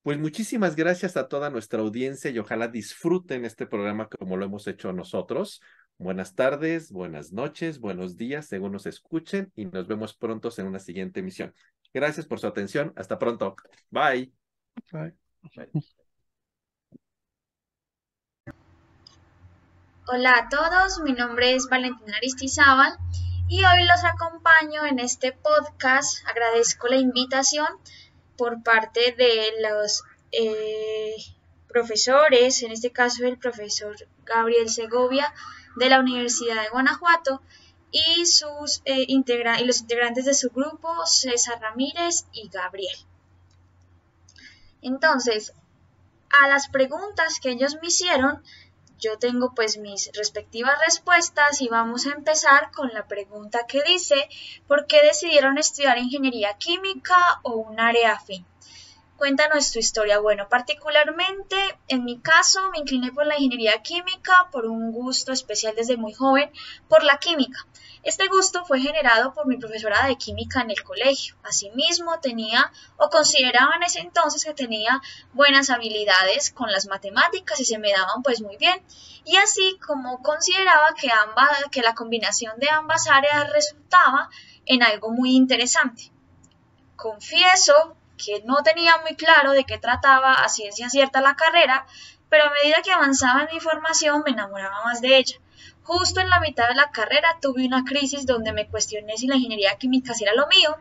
[0.02, 4.68] Pues muchísimas gracias a toda nuestra audiencia y ojalá disfruten este programa como lo hemos
[4.68, 5.60] hecho nosotros.
[6.00, 10.78] Buenas tardes, buenas noches, buenos días, según nos escuchen y nos vemos pronto en una
[10.78, 11.54] siguiente emisión.
[11.92, 12.94] Gracias por su atención.
[12.96, 13.54] Hasta pronto.
[13.90, 14.32] Bye.
[14.90, 15.14] Bye.
[20.08, 22.96] Hola a todos, mi nombre es Valentina Aristizábal
[23.46, 26.26] y hoy los acompaño en este podcast.
[26.26, 27.68] Agradezco la invitación
[28.38, 30.02] por parte de los
[30.32, 31.14] eh,
[31.68, 33.94] profesores, en este caso el profesor
[34.24, 35.30] Gabriel Segovia
[35.76, 37.42] de la Universidad de Guanajuato
[37.90, 39.16] y, sus, eh, y
[39.64, 42.96] los integrantes de su grupo, César Ramírez y Gabriel.
[44.82, 45.52] Entonces,
[46.30, 48.42] a las preguntas que ellos me hicieron,
[48.98, 54.28] yo tengo pues mis respectivas respuestas y vamos a empezar con la pregunta que dice,
[54.68, 58.44] ¿por qué decidieron estudiar ingeniería química o un área afín?
[59.20, 60.18] Cuéntanos tu historia.
[60.18, 61.54] Bueno, particularmente
[61.88, 66.14] en mi caso me incliné por la ingeniería química, por un gusto especial desde muy
[66.14, 66.50] joven,
[66.88, 67.66] por la química.
[68.02, 71.36] Este gusto fue generado por mi profesora de química en el colegio.
[71.42, 75.02] Asimismo, tenía o consideraba en ese entonces que tenía
[75.34, 78.82] buenas habilidades con las matemáticas y se me daban pues muy bien.
[79.26, 84.30] Y así como consideraba que, ambas, que la combinación de ambas áreas resultaba
[84.64, 86.10] en algo muy interesante.
[86.96, 91.86] Confieso que no tenía muy claro de qué trataba a ciencia cierta la carrera,
[92.28, 95.36] pero a medida que avanzaba en mi formación me enamoraba más de ella.
[95.82, 99.36] Justo en la mitad de la carrera tuve una crisis donde me cuestioné si la
[99.36, 100.76] ingeniería química era lo mío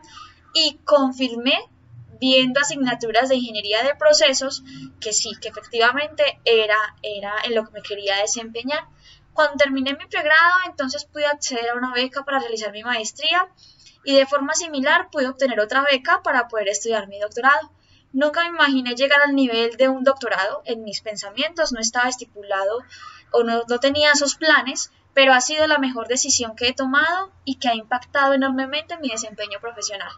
[0.54, 1.58] y confirmé
[2.20, 4.62] viendo asignaturas de ingeniería de procesos
[5.00, 8.86] que sí, que efectivamente era, era en lo que me quería desempeñar.
[9.32, 13.48] Cuando terminé mi pregrado, entonces pude acceder a una beca para realizar mi maestría
[14.04, 17.70] y de forma similar pude obtener otra beca para poder estudiar mi doctorado.
[18.12, 22.82] Nunca me imaginé llegar al nivel de un doctorado, en mis pensamientos no estaba estipulado
[23.30, 27.30] o no, no tenía esos planes, pero ha sido la mejor decisión que he tomado
[27.44, 30.10] y que ha impactado enormemente mi desempeño profesional.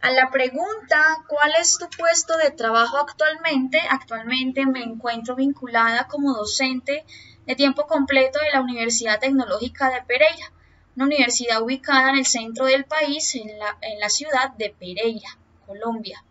[0.00, 3.80] A la pregunta, ¿cuál es tu puesto de trabajo actualmente?
[3.90, 7.04] Actualmente me encuentro vinculada como docente
[7.46, 10.52] de tiempo completo de la Universidad Tecnológica de Pereira,
[10.98, 15.28] una universidad ubicada en el centro del país, en la, en la ciudad de Pereira,
[15.64, 16.24] Colombia.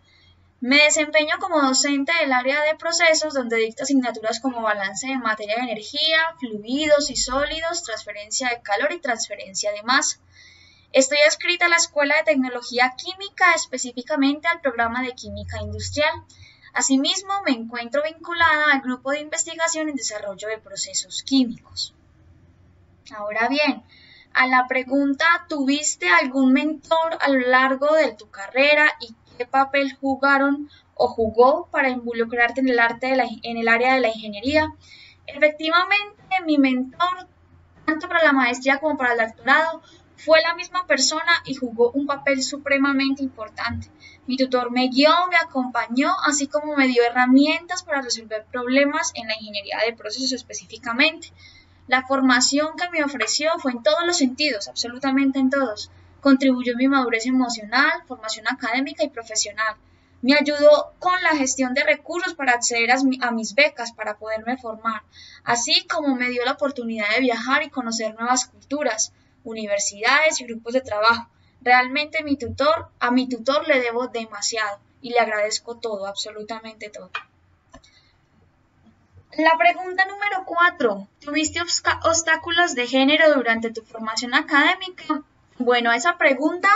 [0.60, 5.56] Me desempeño como docente del área de procesos, donde dicto asignaturas como balance de materia
[5.56, 10.18] de energía, fluidos y sólidos, transferencia de calor y transferencia de masa.
[10.92, 16.12] Estoy adscrita a la Escuela de Tecnología Química, específicamente al programa de Química Industrial.
[16.74, 21.94] Asimismo, me encuentro vinculada al grupo de investigación en desarrollo de procesos químicos.
[23.16, 23.86] Ahora bien,
[24.38, 29.98] a la pregunta, ¿tuviste algún mentor a lo largo de tu carrera y qué papel
[30.00, 34.72] jugaron o jugó para involucrarte en el, arte en el área de la ingeniería?
[35.26, 37.28] Efectivamente, mi mentor,
[37.86, 39.82] tanto para la maestría como para el doctorado,
[40.18, 43.90] fue la misma persona y jugó un papel supremamente importante.
[44.28, 49.28] Mi tutor me guió, me acompañó, así como me dio herramientas para resolver problemas en
[49.28, 51.32] la ingeniería de procesos específicamente.
[51.88, 55.90] La formación que me ofreció fue en todos los sentidos, absolutamente en todos.
[56.20, 59.78] Contribuyó en mi madurez emocional, formación académica y profesional.
[60.22, 65.04] Me ayudó con la gestión de recursos para acceder a, mis becas para poderme formar,
[65.46, 69.14] así como me dio la oportunidad de viajar y conocer nuevas culturas
[69.46, 71.30] universidades y grupos de trabajo.
[71.62, 77.12] Realmente mi tutor, a mi tutor le debo demasiado y le agradezco todo, absolutamente todo.
[79.38, 81.08] La pregunta número cuatro.
[81.20, 85.22] ¿Tuviste obstáculos de género durante tu formación académica?
[85.60, 86.68] Bueno, a esa pregunta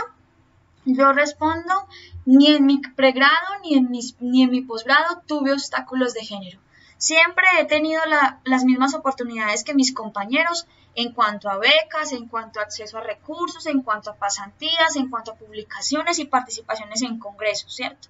[0.85, 1.87] yo respondo,
[2.25, 3.89] ni en mi pregrado ni en,
[4.19, 6.59] ni en mi posgrado tuve obstáculos de género.
[6.97, 7.99] Siempre he tenido
[8.43, 13.01] las mismas oportunidades que mis compañeros en cuanto a becas, en cuanto a acceso a
[13.01, 18.09] recursos, en cuanto a pasantías, en cuanto a publicaciones y participaciones en congresos, ¿cierto?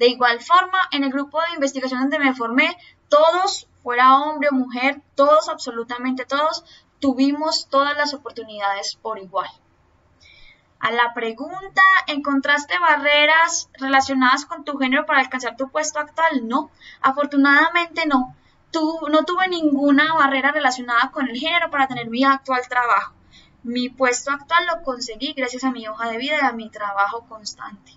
[0.00, 2.76] De igual forma, en el grupo de investigación donde me formé,
[3.08, 6.64] todos, fuera hombre o mujer, todos, absolutamente todos,
[7.00, 9.48] tuvimos todas las oportunidades por igual.
[10.80, 16.48] A la pregunta, ¿encontraste barreras relacionadas con tu género para alcanzar tu puesto actual?
[16.48, 18.34] No, afortunadamente no
[19.10, 23.14] no tuve ninguna barrera relacionada con el género para tener mi actual trabajo.
[23.62, 27.26] Mi puesto actual lo conseguí gracias a mi hoja de vida y a mi trabajo
[27.28, 27.92] constante.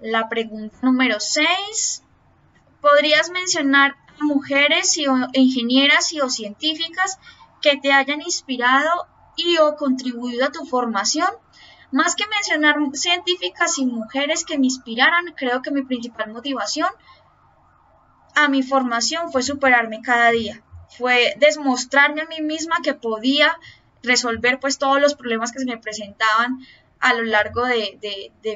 [0.00, 2.04] La pregunta número 6.
[2.80, 7.18] ¿Podrías mencionar mujeres y ingenieras y o científicas
[7.60, 11.28] que te hayan inspirado y o contribuido a tu formación?
[11.90, 16.88] Más que mencionar científicas y mujeres que me inspiraran, creo que mi principal motivación
[18.34, 20.62] a mi formación fue superarme cada día,
[20.96, 23.58] fue demostrarme a mí misma que podía
[24.02, 26.58] resolver pues todos los problemas que se me presentaban
[27.00, 27.98] a lo largo de,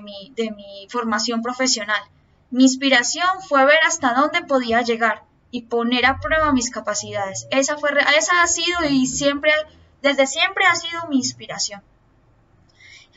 [0.02, 2.02] mi, de mi formación profesional.
[2.50, 7.46] Mi inspiración fue ver hasta dónde podía llegar y poner a prueba mis capacidades.
[7.52, 9.52] Esa, fue, esa ha sido y siempre,
[10.00, 11.82] desde siempre ha sido mi inspiración.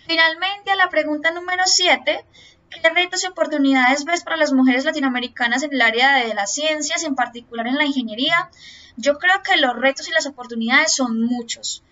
[0.06, 2.24] Finalmente, a la pregunta número 7,
[2.70, 7.04] ¿Qué retos y oportunidades ves para las mujeres latinoamericanas en el área de las ciencias,
[7.04, 8.50] en particular en la ingeniería?
[8.98, 11.84] Yo creo que los retos y las oportunidades son muchos.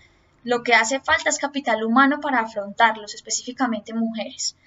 [0.43, 4.57] Lo que hace falta es capital humano para afrontarlos, específicamente mujeres.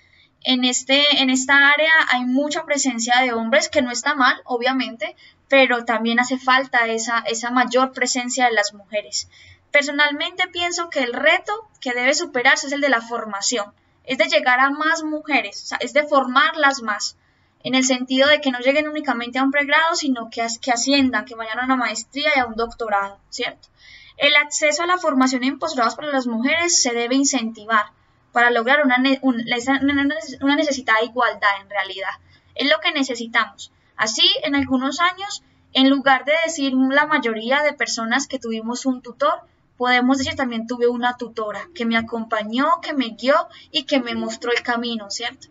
[0.42, 5.16] En, este, en esta área hay mucha presencia de hombres, que no está mal, obviamente,
[5.48, 9.28] pero también hace falta esa, esa mayor presencia de las mujeres.
[9.70, 13.72] Personalmente pienso que el reto que debe superarse es el de la formación
[14.06, 17.16] es de llegar a más mujeres, es de formarlas más,
[17.62, 21.24] en el sentido de que no lleguen únicamente a un pregrado, sino que, que asciendan,
[21.24, 23.68] que vayan a una maestría y a un doctorado, ¿cierto?
[24.16, 27.86] El acceso a la formación en posgrados para las mujeres se debe incentivar
[28.32, 32.10] para lograr una, una de igualdad en realidad.
[32.54, 33.72] Es lo que necesitamos.
[33.96, 35.42] Así, en algunos años,
[35.72, 39.42] en lugar de decir la mayoría de personas que tuvimos un tutor,
[39.76, 44.14] podemos decir también tuve una tutora que me acompañó, que me guió y que me
[44.14, 45.48] mostró el camino, ¿cierto?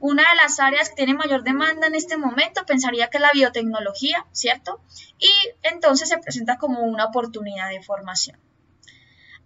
[0.00, 3.30] Una de las áreas que tiene mayor demanda en este momento pensaría que es la
[3.34, 4.80] biotecnología, ¿cierto?
[5.18, 5.30] Y
[5.62, 8.38] entonces se presenta como una oportunidad de formación.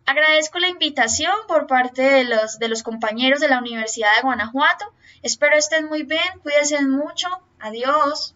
[0.06, 4.92] Agradezco la invitación por parte de los, de los compañeros de la Universidad de Guanajuato.
[5.22, 7.28] Espero estén muy bien, cuídense mucho.
[7.58, 8.33] Adiós.